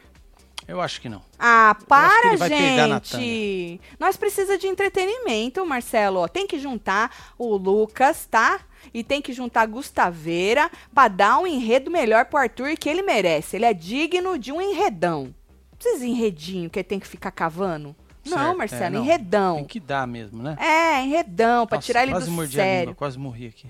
Eu 0.68 0.82
acho 0.82 1.00
que 1.02 1.08
não. 1.10 1.22
Ah, 1.40 1.78
para, 1.88 2.36
gente! 2.38 3.80
Nós 4.00 4.18
precisa 4.18 4.58
de 4.58 4.68
entretenimento, 4.68 5.66
Marcelo. 5.66 6.20
ó. 6.20 6.28
Tem 6.28 6.46
que 6.48 6.60
juntar 6.60 7.34
o 7.38 7.56
Lucas, 7.56 8.26
tá? 8.30 8.60
E 8.94 9.04
tem 9.04 9.22
que 9.22 9.34
juntar 9.34 9.62
a 9.62 9.66
Gustaveira 9.66 10.70
pra 10.94 11.08
dar 11.08 11.40
um 11.40 11.48
enredo 11.48 11.90
melhor 11.92 12.26
pro 12.26 12.40
Arthur 12.40 12.76
que 12.78 12.90
ele 12.90 13.02
merece. 13.02 13.56
Ele 13.58 13.66
é 13.66 13.74
digno 13.74 14.38
de 14.38 14.52
um 14.52 14.62
enredão. 14.62 15.34
Esses 15.80 16.02
enredinho 16.02 16.70
que 16.70 16.80
ele 16.80 16.84
tem 16.88 17.00
que 17.00 17.08
ficar 17.08 17.32
cavando. 17.32 17.96
Não, 18.26 18.38
Certo, 18.38 18.58
Marcelo, 18.58 18.84
é, 18.84 18.90
não. 18.90 19.04
enredão. 19.04 19.56
Tem 19.58 19.66
que 19.66 19.80
dar 19.80 20.06
mesmo, 20.06 20.44
né? 20.44 20.58
É, 20.60 21.02
enredão, 21.02 21.66
pra 21.66 21.78
Nossa, 21.78 21.86
tirar 21.86 22.04
ele 22.04 22.14
do 22.14 22.48
sério. 22.48 22.96
quase 22.96 23.18
morri 23.18 23.48
aqui. 23.48 23.68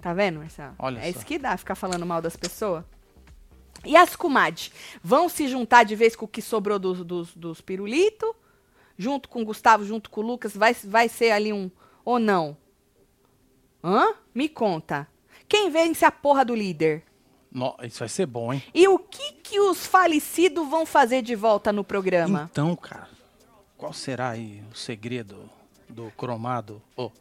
Tá 0.00 0.14
vendo, 0.14 0.38
Marcelo? 0.38 0.74
Olha 0.78 0.98
é 0.98 1.02
só. 1.02 1.08
isso 1.18 1.26
que 1.26 1.38
dá, 1.38 1.56
ficar 1.56 1.74
falando 1.74 2.06
mal 2.06 2.22
das 2.22 2.36
pessoas. 2.36 2.84
E 3.84 3.96
as 3.96 4.14
comadres? 4.16 4.72
Vão 5.02 5.28
se 5.28 5.48
juntar 5.48 5.84
de 5.84 5.94
vez 5.96 6.14
com 6.16 6.24
o 6.24 6.28
que 6.28 6.42
sobrou 6.42 6.78
dos, 6.78 7.04
dos, 7.04 7.34
dos 7.34 7.60
pirulito? 7.60 8.34
Junto 8.96 9.28
com 9.28 9.42
o 9.42 9.44
Gustavo, 9.44 9.84
junto 9.84 10.10
com 10.10 10.20
o 10.20 10.24
Lucas? 10.24 10.54
Vai, 10.56 10.74
vai 10.84 11.08
ser 11.08 11.30
ali 11.30 11.52
um 11.52 11.70
ou 12.04 12.18
não? 12.18 12.56
Hã? 13.82 14.14
Me 14.34 14.48
conta. 14.48 15.08
Quem 15.48 15.70
vence 15.70 16.04
a 16.04 16.10
porra 16.12 16.44
do 16.44 16.54
líder? 16.54 17.02
No- 17.50 17.76
isso 17.82 17.98
vai 17.98 18.08
ser 18.08 18.26
bom, 18.26 18.52
hein? 18.52 18.62
E 18.74 18.86
o 18.86 18.98
que, 18.98 19.32
que 19.32 19.58
os 19.58 19.86
falecidos 19.86 20.68
vão 20.68 20.84
fazer 20.86 21.22
de 21.22 21.34
volta 21.34 21.72
no 21.72 21.82
programa? 21.82 22.48
Então, 22.52 22.76
cara, 22.76 23.08
qual 23.76 23.92
será 23.92 24.30
aí 24.30 24.62
o 24.70 24.76
segredo 24.76 25.50
do 25.88 26.10
cromado, 26.12 26.80
ou 26.94 27.12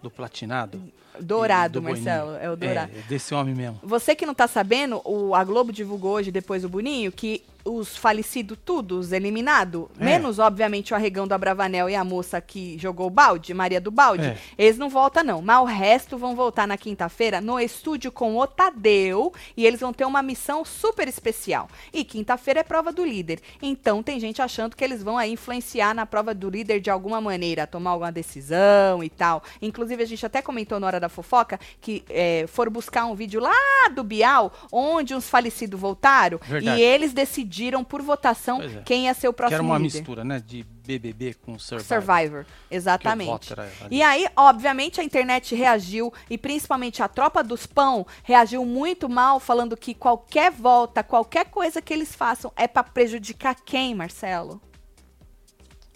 do 0.00 0.10
platinado? 0.10 0.80
Dourado, 1.20 1.80
do? 1.80 1.82
Marcelo. 1.82 2.36
É 2.36 2.50
o 2.50 2.56
dourado. 2.56 2.92
É, 2.96 3.00
desse 3.08 3.34
homem 3.34 3.54
mesmo. 3.54 3.78
Você 3.82 4.14
que 4.14 4.26
não 4.26 4.34
tá 4.34 4.46
sabendo, 4.46 5.00
o, 5.04 5.34
a 5.34 5.42
Globo 5.44 5.72
divulgou 5.72 6.12
hoje, 6.14 6.30
depois 6.30 6.62
do 6.62 6.68
Boninho, 6.68 7.10
que 7.12 7.44
os 7.64 7.94
falecidos, 7.98 8.56
tudo, 8.64 8.98
os 8.98 9.12
eliminados, 9.12 9.86
É. 10.00 10.04
menos, 10.04 10.38
obviamente, 10.38 10.92
o 10.92 10.96
arregão 10.96 11.28
do 11.28 11.34
Abravanel 11.34 11.90
e 11.90 11.94
a 11.94 12.02
moça 12.02 12.40
que 12.40 12.78
jogou 12.78 13.08
o 13.08 13.10
balde, 13.10 13.52
Maria 13.52 13.78
do 13.80 13.90
Balde, 13.90 14.24
É. 14.24 14.38
eles 14.56 14.78
não 14.78 14.88
voltam, 14.88 15.22
não. 15.22 15.42
Mas 15.42 15.60
o 15.60 15.64
resto 15.64 16.16
vão 16.16 16.34
voltar 16.34 16.66
na 16.66 16.78
quinta-feira 16.78 17.42
no 17.42 17.60
estúdio 17.60 18.10
com 18.10 18.36
o 18.38 18.46
Tadeu 18.46 19.34
e 19.54 19.66
eles 19.66 19.80
vão 19.80 19.92
ter 19.92 20.06
uma 20.06 20.22
missão 20.22 20.64
super 20.64 21.06
especial. 21.08 21.68
E 21.92 22.04
quinta-feira 22.04 22.60
é 22.60 22.62
prova 22.62 22.90
do 22.90 23.04
líder. 23.04 23.40
Então 23.60 24.02
tem 24.02 24.18
gente 24.18 24.40
achando 24.40 24.74
que 24.74 24.82
eles 24.82 25.02
vão 25.02 25.18
aí 25.18 25.32
influenciar 25.32 25.94
na 25.94 26.06
prova 26.06 26.32
do 26.32 26.48
líder 26.48 26.80
de 26.80 26.88
alguma 26.88 27.20
maneira, 27.20 27.66
tomar 27.66 27.90
alguma 27.90 28.12
decisão 28.12 29.04
e 29.04 29.10
tal. 29.10 29.42
Inclusive, 29.60 30.02
a 30.02 30.06
gente 30.06 30.24
até 30.24 30.40
comentou 30.40 30.80
na 30.80 30.86
hora 30.86 31.00
da 31.00 31.07
da 31.08 31.14
fofoca, 31.14 31.58
que 31.80 32.04
é, 32.08 32.44
foram 32.46 32.70
buscar 32.70 33.06
um 33.06 33.14
vídeo 33.14 33.40
lá 33.40 33.52
do 33.94 34.04
Bial, 34.04 34.52
onde 34.70 35.14
uns 35.14 35.28
falecidos 35.28 35.80
voltaram, 35.80 36.38
Verdade. 36.42 36.78
e 36.80 36.82
eles 36.84 37.12
decidiram 37.12 37.82
por 37.82 38.02
votação 38.02 38.62
é. 38.62 38.82
quem 38.84 39.06
ia 39.06 39.14
ser 39.14 39.28
o 39.28 39.32
Que 39.32 39.36
próximo 39.38 39.54
era 39.56 39.62
uma 39.62 39.78
líder. 39.78 39.98
mistura, 39.98 40.24
né? 40.24 40.42
De 40.44 40.62
BBB 40.62 41.34
com 41.34 41.58
Survivor. 41.58 41.86
Survivor, 42.02 42.44
Que 42.44 42.74
exatamente. 42.74 43.52
ali. 43.82 43.96
E 43.96 44.02
aí, 44.02 44.26
obviamente, 44.36 45.00
a 45.00 45.04
internet 45.04 45.54
reagiu 45.54 46.12
e 46.30 46.38
principalmente 46.38 47.02
a 47.02 47.08
tropa 47.08 47.42
dos 47.44 47.66
pão 47.66 48.06
reagiu 48.22 48.64
muito 48.64 49.08
mal, 49.08 49.38
falando 49.40 49.76
que 49.76 49.92
qualquer 49.94 50.50
volta, 50.50 51.02
qualquer 51.02 51.46
coisa 51.46 51.82
que 51.82 51.92
eles 51.92 52.14
façam 52.14 52.52
é 52.56 52.66
pra 52.66 52.82
prejudicar 52.82 53.54
quem, 53.54 53.94
Marcelo? 53.94 54.60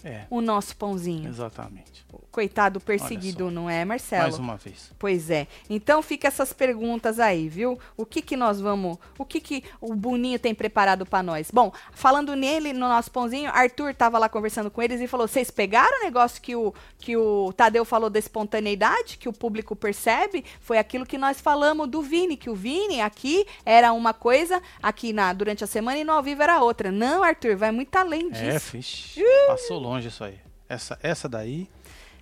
É, 0.05 0.27
O 0.29 0.41
nosso 0.41 0.77
pãozinho. 0.77 1.29
exatamente. 1.29 2.05
Coitado 2.33 2.81
perseguido, 2.81 3.51
não 3.51 3.69
é, 3.69 3.85
Marcelo? 3.85 4.23
Mais 4.23 4.39
uma 4.39 4.57
vez. 4.57 4.91
Pois 4.99 5.29
é. 5.29 5.47
Então 5.69 6.03
fica 6.03 6.27
essas 6.27 6.51
perguntas 6.51 7.21
aí, 7.21 7.47
viu? 7.47 7.79
O 7.95 8.07
que 8.07 8.23
que 8.23 8.39
nós 8.39 8.59
vamos, 8.59 8.97
o 9.19 9.25
que 9.27 9.39
que 9.39 9.63
o 9.83 9.95
Boninho 9.95 10.39
tem 10.39 10.55
preparado 10.55 11.05
pra 11.05 11.23
nós? 11.23 11.51
Bom, 11.53 11.71
falando 11.93 12.35
nele, 12.35 12.73
no 12.73 12.89
nosso 12.89 13.11
pãozinho, 13.11 13.51
Arthur 13.51 13.95
tava 13.95 14.19
lá 14.19 14.31
conversando 14.31 14.71
com 14.71 14.81
eles 14.81 14.99
e 15.03 15.07
falou: 15.07 15.29
"Vocês 15.29 15.51
pegaram 15.51 16.01
o 16.01 16.05
negócio 16.05 16.41
que 16.41 16.57
o 16.57 16.73
que 16.99 17.17
o 17.17 17.53
Tadeu 17.53 17.85
falou 17.85 18.09
da 18.09 18.19
espontaneidade, 18.19 19.19
que 19.19 19.29
o 19.29 19.33
público 19.33 19.77
percebe? 19.77 20.43
Foi 20.61 20.79
aquilo 20.79 21.05
que 21.05 21.19
nós 21.19 21.39
falamos 21.39 21.87
do 21.89 22.01
Vini, 22.01 22.37
que 22.37 22.49
o 22.49 22.55
Vini 22.55 23.01
aqui 23.03 23.47
era 23.67 23.93
uma 23.93 24.15
coisa, 24.15 24.63
aqui 24.83 25.13
na 25.13 25.33
durante 25.35 25.63
a 25.63 25.67
semana 25.67 25.99
e 25.99 26.05
no 26.05 26.13
ao 26.13 26.23
vivo 26.23 26.43
era 26.43 26.63
outra. 26.63 26.91
Não, 26.91 27.23
Arthur, 27.23 27.57
vai 27.57 27.71
muito 27.71 27.95
além 27.97 28.31
disso. 28.31 28.45
É, 28.45 28.59
fixe. 28.59 29.23
Passou 29.49 29.79
longe 29.79 30.09
isso 30.09 30.25
aí. 30.25 30.39
Essa, 30.69 30.99
essa 31.03 31.29
daí, 31.29 31.69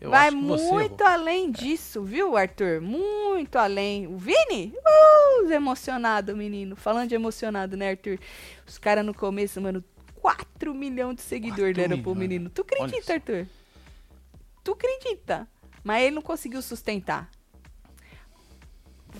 eu 0.01 0.11
Vai 0.11 0.31
você 0.31 0.37
muito 0.37 1.01
errou. 1.03 1.13
além 1.13 1.51
disso, 1.51 2.03
viu, 2.03 2.37
Arthur? 2.37 2.81
Muito 2.81 3.57
além. 3.57 4.07
O 4.07 4.17
Vini? 4.17 4.73
Uh, 4.77 5.51
emocionado, 5.53 6.37
menino. 6.37 6.75
Falando 6.77 7.09
de 7.09 7.15
emocionado, 7.15 7.77
né, 7.77 7.91
Arthur? 7.91 8.19
Os 8.67 8.79
caras 8.79 9.05
no 9.05 9.13
começo, 9.15 9.61
mano, 9.61 9.85
4 10.17 10.75
milhões 10.75 11.17
de 11.17 11.23
seguidores 11.23 11.75
deram 11.77 12.01
pro 12.03 12.15
menino. 12.15 12.49
Tu 12.51 12.65
Olha 12.73 12.85
acredita. 12.85 13.13
Arthur? 13.15 13.47
Tu 14.65 14.73
acredita? 14.73 15.49
Mas 15.85 16.03
ele 16.03 16.15
não 16.15 16.23
conseguiu 16.23 16.61
sustentar. 16.63 17.31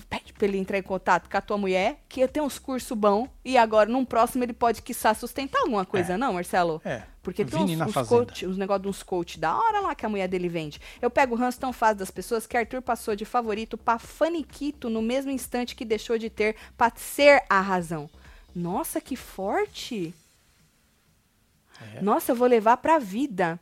Pede 0.09 0.31
pra 0.33 0.47
ele 0.47 0.57
entrar 0.57 0.77
em 0.77 0.83
contato 0.83 1.29
com 1.29 1.37
a 1.37 1.41
tua 1.41 1.57
mulher, 1.57 2.01
que 2.07 2.25
tem 2.27 2.41
uns 2.41 2.57
cursos 2.57 2.97
bons, 2.97 3.27
e 3.43 3.57
agora, 3.57 3.89
num 3.89 4.05
próximo, 4.05 4.43
ele 4.43 4.53
pode, 4.53 4.81
quiçá, 4.81 5.13
sustentar 5.13 5.59
alguma 5.61 5.85
coisa, 5.85 6.13
É. 6.13 6.17
não, 6.17 6.33
Marcelo? 6.33 6.81
É. 6.85 7.03
Porque 7.21 7.45
tem 7.45 7.59
Vini 7.59 7.81
uns, 7.81 7.95
uns, 7.95 8.07
coach, 8.07 8.47
uns 8.47 8.57
negócios 8.57 8.81
de 8.81 8.87
uns 8.87 9.03
coach 9.03 9.39
da 9.39 9.55
hora 9.55 9.79
lá 9.81 9.93
que 9.93 10.05
a 10.05 10.09
mulher 10.09 10.27
dele 10.27 10.49
vende. 10.49 10.81
Eu 10.99 11.09
pego 11.09 11.35
o 11.35 11.37
ranço 11.37 11.59
tão 11.59 11.71
fácil 11.71 11.97
das 11.97 12.09
pessoas 12.09 12.47
que 12.47 12.57
Arthur 12.57 12.81
passou 12.81 13.15
de 13.15 13.25
favorito 13.25 13.77
pra 13.77 13.99
faniquito 13.99 14.89
no 14.89 15.01
mesmo 15.01 15.29
instante 15.29 15.75
que 15.75 15.85
deixou 15.85 16.17
de 16.17 16.29
ter 16.29 16.55
pra 16.75 16.91
ser 16.95 17.43
a 17.47 17.61
razão. 17.61 18.09
Nossa, 18.55 18.99
que 18.99 19.15
forte! 19.15 20.13
É. 21.95 22.01
Nossa, 22.01 22.31
eu 22.31 22.35
vou 22.35 22.47
levar 22.47 22.77
pra 22.77 22.97
vida. 22.97 23.59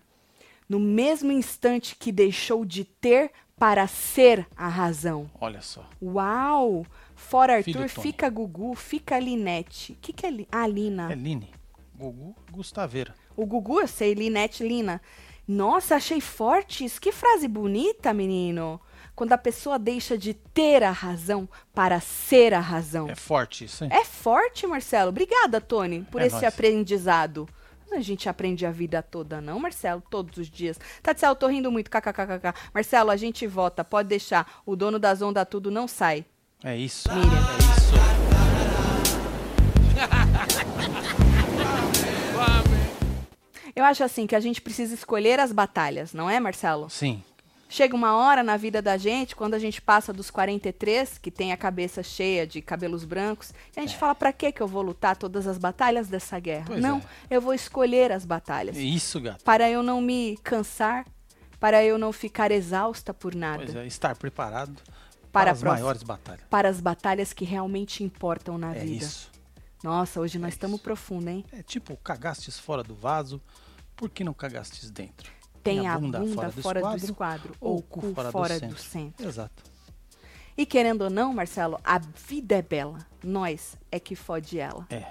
No 0.68 0.80
mesmo 0.80 1.32
instante 1.32 1.96
que 1.96 2.12
deixou 2.12 2.64
de 2.64 2.86
ter 2.86 3.32
para 3.58 3.88
ser 3.88 4.48
a 4.56 4.70
razão. 4.70 5.30
Olha 5.40 5.62
só. 5.62 5.86
Uau! 6.02 6.86
Fora 7.16 7.58
Arthur, 7.58 7.90
fica 7.90 8.30
Gugu, 8.30 8.74
fica 8.76 9.20
Linete. 9.20 9.92
O 9.92 9.96
que, 9.98 10.14
que 10.14 10.26
é 10.26 10.32
Li? 10.32 10.48
Ah, 10.50 10.66
Lina. 10.66 11.12
É 11.12 11.16
Line. 11.16 11.52
Gugu 11.94 12.34
Gustaveira. 12.50 13.14
O 13.40 13.46
Gugu, 13.46 13.80
eu 13.80 13.88
sei, 13.88 14.14
Linete 14.14 14.68
Lina. 14.68 15.02
Nossa, 15.48 15.96
achei 15.96 16.20
forte 16.20 16.84
isso. 16.84 17.00
Que 17.00 17.10
frase 17.12 17.48
bonita, 17.48 18.14
menino. 18.14 18.82
Quando 19.16 19.32
a 19.32 19.38
pessoa 19.38 19.80
deixa 19.80 20.18
de 20.18 20.34
ter 20.34 20.84
a 20.84 20.92
razão 20.92 21.48
para 21.74 22.02
ser 22.02 22.54
a 22.54 22.60
razão. 22.60 23.10
É 23.10 23.16
forte 23.16 23.64
isso, 23.64 23.86
hein? 23.86 23.90
É 23.94 24.04
forte, 24.04 24.68
Marcelo. 24.68 25.10
Obrigada, 25.10 25.62
Tony, 25.62 26.06
por 26.12 26.22
É 26.22 26.26
esse 26.28 26.36
nóis. 26.36 26.48
aprendizado. 26.54 27.48
A 27.92 28.02
gente 28.02 28.28
aprende 28.28 28.66
a 28.66 28.72
vida 28.72 29.02
toda, 29.02 29.40
não, 29.40 29.58
Marcelo? 29.58 30.04
Todos 30.10 30.38
os 30.38 30.50
dias. 30.50 30.78
Tatiana, 31.02 31.32
eu 31.32 31.36
tô 31.38 31.48
rindo 31.48 31.72
muito. 31.72 31.90
KKKKK. 31.90 32.54
Marcelo, 32.74 33.10
a 33.10 33.16
gente 33.16 33.48
vota. 33.48 33.84
Pode 33.86 34.10
deixar. 34.10 34.62
O 34.66 34.76
dono 34.76 35.00
das 35.00 35.22
ondas 35.22 35.48
tudo 35.50 35.72
não 35.72 35.88
sai. 35.88 36.26
É 36.62 36.76
isso. 36.76 37.10
Miriam. 37.12 37.32
É 37.32 37.58
isso. 37.58 37.90
Eu 43.80 43.86
acho 43.86 44.04
assim 44.04 44.28
que 44.28 44.36
a 44.36 44.40
gente 44.42 44.62
precisa 44.62 44.94
escolher 44.94 45.40
as 45.40 45.54
batalhas, 45.54 46.14
não 46.14 46.30
é, 46.30 46.38
Marcelo? 46.38 46.90
Sim. 46.90 47.24
Chega 47.70 47.96
uma 47.96 48.16
hora 48.16 48.42
na 48.44 48.58
vida 48.58 48.82
da 48.82 48.98
gente, 48.98 49.36
quando 49.36 49.54
a 49.54 49.60
gente 49.60 49.80
passa 49.82 50.12
dos 50.12 50.30
43, 50.30 51.18
que 51.20 51.32
tem 51.32 51.54
a 51.54 51.58
cabeça 51.58 52.04
cheia 52.04 52.46
de 52.46 52.62
cabelos 52.62 53.06
brancos, 53.06 53.54
e 53.74 53.80
a 53.80 53.84
gente 53.84 53.96
fala, 53.96 54.14
pra 54.16 54.34
que 54.34 54.54
eu 54.60 54.68
vou 54.68 54.82
lutar 54.82 55.16
todas 55.16 55.48
as 55.48 55.58
batalhas 55.58 56.10
dessa 56.10 56.38
guerra? 56.40 56.66
Pois 56.68 56.82
não, 56.82 56.98
é. 56.98 57.04
eu 57.36 57.40
vou 57.40 57.54
escolher 57.54 58.12
as 58.12 58.26
batalhas. 58.26 58.76
É 58.76 58.82
isso, 58.82 59.22
gato. 59.22 59.44
Para 59.46 59.70
eu 59.70 59.82
não 59.82 60.02
me 60.02 60.38
cansar, 60.44 61.06
para 61.58 61.82
eu 61.82 61.98
não 61.98 62.12
ficar 62.12 62.52
exausta 62.52 63.14
por 63.14 63.34
nada. 63.34 63.64
Pois 63.64 63.76
é, 63.76 63.86
estar 63.86 64.14
preparado 64.18 64.76
Para 65.32 65.44
para 65.46 65.52
as 65.52 65.64
maiores 65.64 66.04
batalhas. 66.04 66.42
Para 66.50 66.68
as 66.68 66.82
batalhas 66.82 67.32
que 67.32 67.46
realmente 67.46 68.04
importam 68.04 68.58
na 68.58 68.76
É 68.76 68.80
vida. 68.80 69.06
isso. 69.06 69.30
Nossa, 69.82 70.20
hoje 70.20 70.38
nós 70.38 70.50
É 70.50 70.56
estamos 70.56 70.82
profundo, 70.82 71.30
hein? 71.30 71.46
É 71.54 71.64
tipo, 71.64 71.96
cagastes 71.98 72.60
fora 72.60 72.84
do 72.84 72.94
vaso, 72.96 73.40
por 74.00 74.10
que 74.10 74.24
não 74.24 74.34
cagastes 74.34 74.90
dentro? 74.90 75.30
Tem 75.62 75.86
a 75.86 76.00
bunda, 76.00 76.20
fora, 76.62 76.82
do, 76.82 76.96
esquadro, 76.96 77.54
ou 77.60 77.80
o 77.80 77.82
cu 77.82 78.14
fora, 78.32 78.58
do, 78.58 78.60
centro. 78.60 78.82
centro. 78.82 79.28
Exato. 79.28 79.62
E 80.58 80.66
querendo 80.66 81.02
ou 81.02 81.10
não, 81.10 81.34
Marcelo, 81.34 81.78
a 81.84 82.00
vida 82.00 82.56
é 82.56 82.62
bela. 82.62 83.00
Nós 83.22 83.78
é 83.92 84.00
que 84.00 84.16
fode 84.16 84.58
ela. 84.58 84.88
É. 84.90 85.04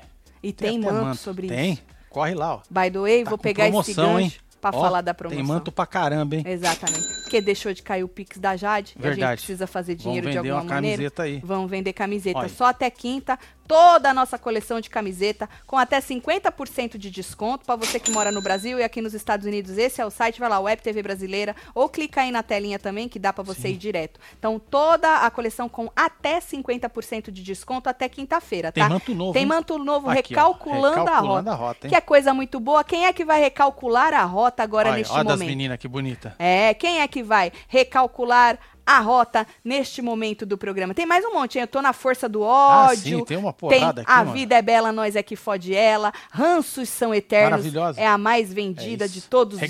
E 0.42 0.54
tem, 0.54 0.82
até 0.82 0.90
manto, 0.90 1.18
sobre 1.18 1.48
Tem. 1.48 1.74
isso. 1.74 1.82
Corre 2.08 2.34
lá, 2.34 2.54
ó. 2.54 2.62
By 2.70 2.90
the 2.90 2.98
way, 2.98 3.24
Tá 3.24 3.30
vou 3.30 3.38
pegar 3.38 3.64
esse 3.64 3.72
promoção, 3.72 4.18
hein? 4.18 4.28
gancho 4.28 4.40
pra 4.58 4.70
Ó, 4.72 4.80
falar 4.80 5.02
da 5.02 5.12
promoção. 5.12 5.44
Tem 5.44 5.46
manto 5.46 5.70
pra 5.70 5.84
caramba, 5.84 6.36
hein? 6.36 6.44
Exatamente. 6.46 7.06
Porque 7.28 7.40
deixou 7.42 7.74
de 7.74 7.82
cair 7.82 8.02
o 8.02 8.08
Pix 8.08 8.38
da 8.38 8.56
Jade. 8.56 8.94
E 8.96 8.98
a 8.98 9.02
gente 9.10 9.16
Verdade. 9.18 9.40
precisa 9.42 9.66
fazer 9.66 9.94
dinheiro 9.94 10.24
Vamos 10.24 10.32
de 10.32 10.38
vender 10.38 10.48
alguma 10.50 10.62
uma 10.70 10.74
maneira. 10.76 10.96
camiseta 10.96 11.22
aí. 11.24 11.40
Vamos 11.44 11.70
vender 11.70 11.92
camiseta 11.92 12.38
Olha. 12.38 12.48
só 12.48 12.64
até 12.66 12.88
quinta. 12.90 13.38
Toda 13.66 14.08
a 14.08 14.14
nossa 14.14 14.38
coleção 14.38 14.80
de 14.80 14.88
camiseta 14.88 15.46
com 15.66 15.76
até 15.76 16.00
50% 16.00 16.96
de 16.96 17.10
desconto 17.10 17.66
para 17.66 17.76
você 17.76 18.00
que 18.00 18.10
mora 18.10 18.32
no 18.32 18.40
Brasil 18.40 18.78
e 18.78 18.82
aqui 18.82 19.02
nos 19.02 19.12
Estados 19.12 19.46
Unidos. 19.46 19.76
Esse 19.76 20.00
é 20.00 20.06
o 20.06 20.10
site, 20.10 20.40
vai 20.40 20.48
lá, 20.48 20.58
Web 20.58 20.80
TV 20.80 21.02
Brasileira, 21.02 21.54
ou 21.74 21.86
clica 21.86 22.22
aí 22.22 22.30
na 22.30 22.42
telinha 22.42 22.78
também 22.78 23.10
que 23.10 23.18
dá 23.18 23.30
para 23.30 23.44
você 23.44 23.60
Sim. 23.68 23.74
ir 23.74 23.76
direto. 23.76 24.18
Então, 24.38 24.58
toda 24.58 25.16
a 25.18 25.30
coleção 25.30 25.68
com 25.68 25.90
até 25.94 26.40
50% 26.40 27.30
de 27.30 27.42
desconto 27.42 27.90
até 27.90 28.08
quinta-feira, 28.08 28.72
Tem 28.72 28.82
tá? 28.82 28.88
manto 28.88 29.14
novo, 29.14 29.32
Tem 29.34 29.44
manto 29.44 29.76
novo 29.78 30.08
Aqui, 30.08 30.30
recalculando, 30.34 31.10
a 31.10 31.18
rota. 31.18 31.50
a 31.50 31.54
rota, 31.54 31.86
hein? 31.86 31.90
que 31.90 31.94
é 31.96 32.00
coisa 32.00 32.32
muito 32.32 32.58
boa. 32.58 32.82
Quem 32.82 33.04
é 33.04 33.12
que 33.12 33.22
vai 33.22 33.38
recalcular 33.38 34.14
a 34.14 34.24
rota 34.24 34.62
agora 34.62 34.88
Olha, 34.88 34.98
neste 34.98 35.12
olha 35.12 35.24
das 35.24 35.32
momento? 35.34 35.48
meninas 35.50 35.78
que 35.78 35.86
bonita. 35.88 36.34
É, 36.38 36.72
quem 36.72 37.00
é 37.02 37.06
que 37.08 37.17
vai 37.22 37.52
recalcular 37.68 38.58
a 38.86 39.00
rota 39.00 39.46
neste 39.62 40.00
momento 40.00 40.46
do 40.46 40.56
programa? 40.56 40.94
Tem 40.94 41.04
mais 41.04 41.22
um 41.24 41.34
monte, 41.34 41.56
hein? 41.56 41.62
Eu 41.62 41.66
tô 41.68 41.82
na 41.82 41.92
força 41.92 42.26
do 42.28 42.42
Ah, 42.44 42.86
ódio. 42.90 43.18
sim, 43.18 43.24
tem 43.24 43.36
uma 43.36 43.52
tem 43.52 43.80
porrada 43.80 44.00
aqui, 44.02 44.10
A 44.10 44.16
mano. 44.18 44.32
Vida 44.32 44.54
é 44.56 44.62
Bela, 44.62 44.90
Nós 44.92 45.14
é 45.14 45.22
que 45.22 45.36
fode 45.36 45.74
ela. 45.74 46.10
Ranços 46.30 46.88
são 46.88 47.14
eternos. 47.14 47.50
Maravilhosa. 47.50 48.00
É 48.00 48.06
a 48.06 48.16
mais 48.16 48.50
vendida 48.52 49.04
É 49.04 49.08
de 49.08 49.20
todos, 49.22 49.60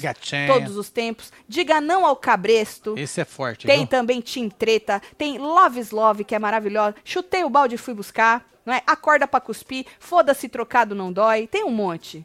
todos 0.47 0.77
os 0.77 0.89
tempos. 0.89 1.33
Diga 1.49 1.81
não 1.81 2.07
ao 2.07 2.15
cabresto. 2.15 2.95
Esse 2.97 3.21
é 3.21 3.25
forte, 3.25 3.67
Tem 3.67 3.79
viu? 3.79 3.87
também 3.89 4.21
Team 4.21 4.49
Treta, 4.49 5.03
tem 5.17 5.37
Love 5.39 5.81
is 5.81 5.91
Love, 5.91 6.23
que 6.25 6.35
é 6.35 6.39
maravilhosa. 6.39 6.95
Chutei 7.05 7.43
o 7.43 7.51
balde 7.51 7.75
e 7.75 7.79
fui 7.79 7.95
buscar, 7.95 8.47
não 8.65 8.73
é? 8.73 8.83
Acorda 8.87 9.27
pra 9.27 9.41
cuspir, 9.41 9.85
foda-se 9.99 10.49
trocado 10.49 10.95
não 10.95 11.13
dói. 11.13 11.49
Tem 11.49 11.65
um 11.65 11.71
monte. 11.73 12.25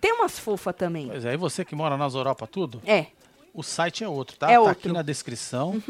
Tem 0.00 0.12
umas 0.12 0.38
fofas 0.38 0.74
também. 0.74 1.08
Pois 1.08 1.24
é, 1.24 1.34
e 1.34 1.36
você 1.36 1.64
que 1.64 1.74
mora 1.74 1.96
nas 1.96 2.14
Europa 2.14 2.46
tudo, 2.46 2.80
É. 2.86 3.06
o 3.52 3.62
site 3.62 4.04
é 4.04 4.08
outro, 4.08 4.36
tá? 4.36 4.50
É 4.50 4.54
tá 4.54 4.60
outro. 4.60 4.72
aqui 4.72 4.88
na 4.88 5.02
descrição. 5.02 5.82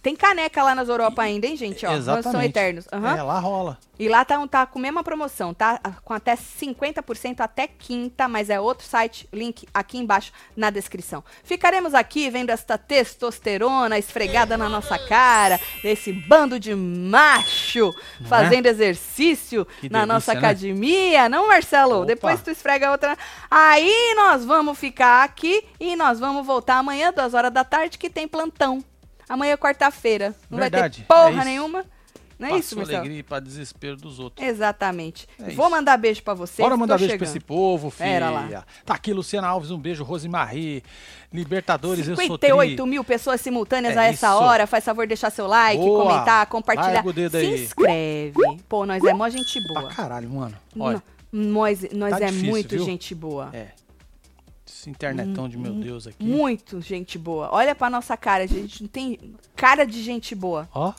Tem 0.00 0.14
caneca 0.14 0.62
lá 0.62 0.74
nas 0.74 0.88
Europa 0.88 1.22
ainda, 1.22 1.46
hein, 1.46 1.56
gente? 1.56 1.84
Ó, 1.84 1.92
Exatamente. 1.92 2.30
são 2.30 2.42
eternos. 2.42 2.86
Aham. 2.92 3.16
É, 3.16 3.22
lá 3.22 3.38
rola. 3.40 3.78
E 3.98 4.08
lá 4.08 4.24
tá, 4.24 4.46
tá 4.46 4.64
com 4.64 4.78
a 4.78 4.82
mesma 4.82 5.02
promoção, 5.02 5.52
tá? 5.52 5.80
Com 6.04 6.14
até 6.14 6.36
50% 6.36 7.40
até 7.40 7.66
quinta, 7.66 8.28
mas 8.28 8.48
é 8.48 8.60
outro 8.60 8.86
site, 8.86 9.28
link 9.32 9.66
aqui 9.74 9.98
embaixo 9.98 10.32
na 10.56 10.70
descrição. 10.70 11.24
Ficaremos 11.42 11.94
aqui 11.94 12.30
vendo 12.30 12.50
esta 12.50 12.78
testosterona 12.78 13.98
esfregada 13.98 14.56
na 14.56 14.68
nossa 14.68 14.96
cara, 15.08 15.58
esse 15.82 16.12
bando 16.12 16.60
de 16.60 16.76
macho 16.76 17.92
Não 18.20 18.28
fazendo 18.28 18.66
exercício 18.66 19.66
Que 19.80 19.90
na 19.90 20.06
nossa 20.06 20.32
delícia, 20.32 20.34
né? 20.34 20.38
academia, 20.48 21.28
não, 21.28 21.48
Marcelo? 21.48 21.96
Opa. 21.96 22.06
Depois 22.06 22.40
tu 22.40 22.50
esfrega 22.50 22.92
outra. 22.92 23.18
Aí 23.50 24.14
nós 24.14 24.44
vamos 24.44 24.78
ficar 24.78 25.24
aqui 25.24 25.64
e 25.80 25.96
nós 25.96 26.20
vamos 26.20 26.46
voltar 26.46 26.76
amanhã, 26.76 27.12
duas 27.12 27.34
horas 27.34 27.52
da 27.52 27.64
tarde, 27.64 27.98
que 27.98 28.08
tem 28.08 28.28
plantão. 28.28 28.84
Amanhã 29.28 29.52
é 29.52 29.56
quarta-feira. 29.56 30.34
Não 30.50 30.58
vai 30.58 30.70
Verdade, 30.70 31.00
ter 31.02 31.06
porra 31.06 31.42
é 31.42 31.44
nenhuma. 31.44 31.84
Não 32.38 32.46
é 32.46 32.50
pra 32.50 32.58
isso, 32.60 32.76
Marcelo? 32.76 32.98
alegria 32.98 33.18
e 33.18 33.22
pra 33.24 33.40
desespero 33.40 33.96
dos 33.96 34.20
outros. 34.20 34.46
Exatamente. 34.46 35.26
É 35.40 35.50
Vou 35.50 35.66
isso. 35.66 35.70
mandar 35.70 35.96
beijo 35.96 36.22
pra 36.22 36.34
vocês. 36.34 36.64
Bora 36.64 36.76
mandar 36.76 36.96
beijo 36.96 37.08
pra 37.08 37.18
chegando. 37.18 37.28
esse 37.36 37.40
povo, 37.40 37.90
filha. 37.90 38.30
Lá. 38.30 38.64
Tá 38.86 38.94
aqui, 38.94 39.12
Luciana 39.12 39.48
Alves, 39.48 39.72
um 39.72 39.78
beijo. 39.78 40.04
Rosemarie, 40.04 40.84
Libertadores, 41.32 42.06
eu 42.06 42.14
sou 42.14 42.22
58 42.22 42.76
tri. 42.80 42.86
mil 42.90 43.02
pessoas 43.02 43.40
simultâneas 43.40 43.96
É 43.96 43.98
a 43.98 44.04
essa 44.04 44.28
isso. 44.28 44.36
hora. 44.36 44.68
Faz 44.68 44.84
favor 44.84 45.02
de 45.04 45.08
deixar 45.08 45.30
seu 45.30 45.48
like, 45.48 45.82
Boa. 45.82 46.04
comentar, 46.04 46.46
compartilhar. 46.46 46.92
Larga 46.94 47.08
o 47.08 47.12
dedo 47.12 47.38
Se 47.40 47.46
inscreve. 47.64 48.34
Pô, 48.68 48.86
nós 48.86 49.02
é 49.02 49.12
mó 49.12 49.28
gente 49.28 49.60
Pra 49.72 49.80
boa. 49.82 49.92
caralho, 49.92 50.30
mano. 50.30 50.56
Olha, 50.78 51.02
Nós, 51.32 51.86
nós 51.92 52.10
tá 52.12 52.22
é 52.22 52.26
difícil, 52.26 52.50
muito 52.50 52.68
viu? 52.76 52.84
gente 52.84 53.14
boa. 53.16 53.50
é. 53.52 53.68
Esse 54.78 54.88
internetão 54.88 55.48
de 55.48 55.58
meu 55.58 55.74
Deus 55.74 56.06
aqui. 56.06 56.24
Muito 56.24 56.80
gente 56.80 57.18
boa. 57.18 57.48
Olha 57.50 57.74
pra 57.74 57.90
nossa 57.90 58.16
cara, 58.16 58.44
a 58.44 58.46
gente 58.46 58.80
não 58.82 58.88
tem 58.88 59.34
cara 59.56 59.84
de 59.84 60.00
gente 60.00 60.36
boa, 60.36 60.68
Ó. 60.72 60.94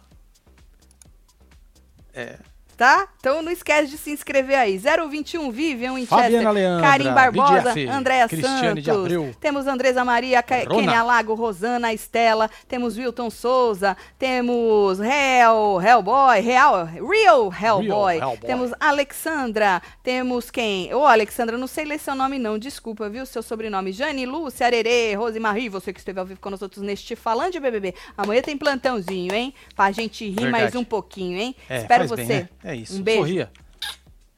É. 2.14 2.40
tá? 2.80 3.10
Então 3.20 3.42
não 3.42 3.52
esquece 3.52 3.92
de 3.92 3.98
se 3.98 4.10
inscrever 4.10 4.58
aí. 4.58 4.78
021 4.80 5.52
Vivian 5.52 5.96
Winchester, 5.96 6.42
Karim 6.82 7.14
Barbosa, 7.14 7.74
BDF, 7.74 7.90
Andréa 7.90 8.28
Santos. 8.30 9.36
Temos 9.42 9.68
Andresa 9.68 10.06
Maria. 10.06 10.42
Kênia 10.42 11.04
Lago, 11.04 11.34
Rosana, 11.34 11.92
Estela. 11.92 12.50
Temos 12.70 12.98
Wilton 12.98 13.30
Souza. 13.30 13.98
Temos 14.18 14.98
Real, 14.98 15.82
Hellboy, 15.82 16.40
Real, 16.40 16.86
Real 16.86 17.52
Hellboy. 17.52 18.18
Hellboy. 18.18 18.38
Temos 18.48 18.72
Alexandra. 18.80 19.82
Temos 20.02 20.50
quem? 20.50 20.94
Ô, 20.94 21.06
Alexandra, 21.06 21.58
não 21.58 21.68
sei 21.68 21.84
ler 21.84 22.00
seu 22.00 22.16
nome 22.16 22.40
não, 22.40 22.58
desculpa, 22.58 23.10
viu? 23.10 23.26
Seu 23.26 23.44
sobrenome. 23.44 23.92
Jane, 23.92 24.26
Lúcia, 24.26 24.66
Arerê, 24.66 25.14
Rose 25.16 25.38
Marie, 25.38 25.68
você 25.68 25.92
que 25.92 26.00
esteve 26.00 26.18
ao 26.18 26.26
vivo 26.26 26.40
com 26.40 26.50
nós 26.50 26.62
outros 26.62 26.82
neste 26.82 27.14
Falando 27.18 27.52
de 27.52 27.60
BBB. 27.60 27.94
Amanhã 28.18 28.42
tem 28.42 28.58
plantãozinho, 28.58 29.34
hein? 29.34 29.54
Pra 29.76 29.92
gente 29.92 30.24
rir 30.24 30.36
Verdade. 30.36 30.52
mais 30.52 30.76
um 30.76 30.84
pouquinho, 30.86 31.38
hein? 31.38 31.54
É, 31.70 31.80
Espero 31.80 32.08
você. 32.08 32.24
bem, 32.24 32.50
né? 32.64 32.69
É 32.70 32.76
isso. 32.76 33.00
Um 33.00 33.02
beijo. 33.02 33.22
Sorria. 33.22 33.52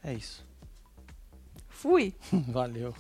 É 0.02 0.14
isso. 0.14 0.46
Fui. 1.68 2.14
Valeu. 2.48 2.96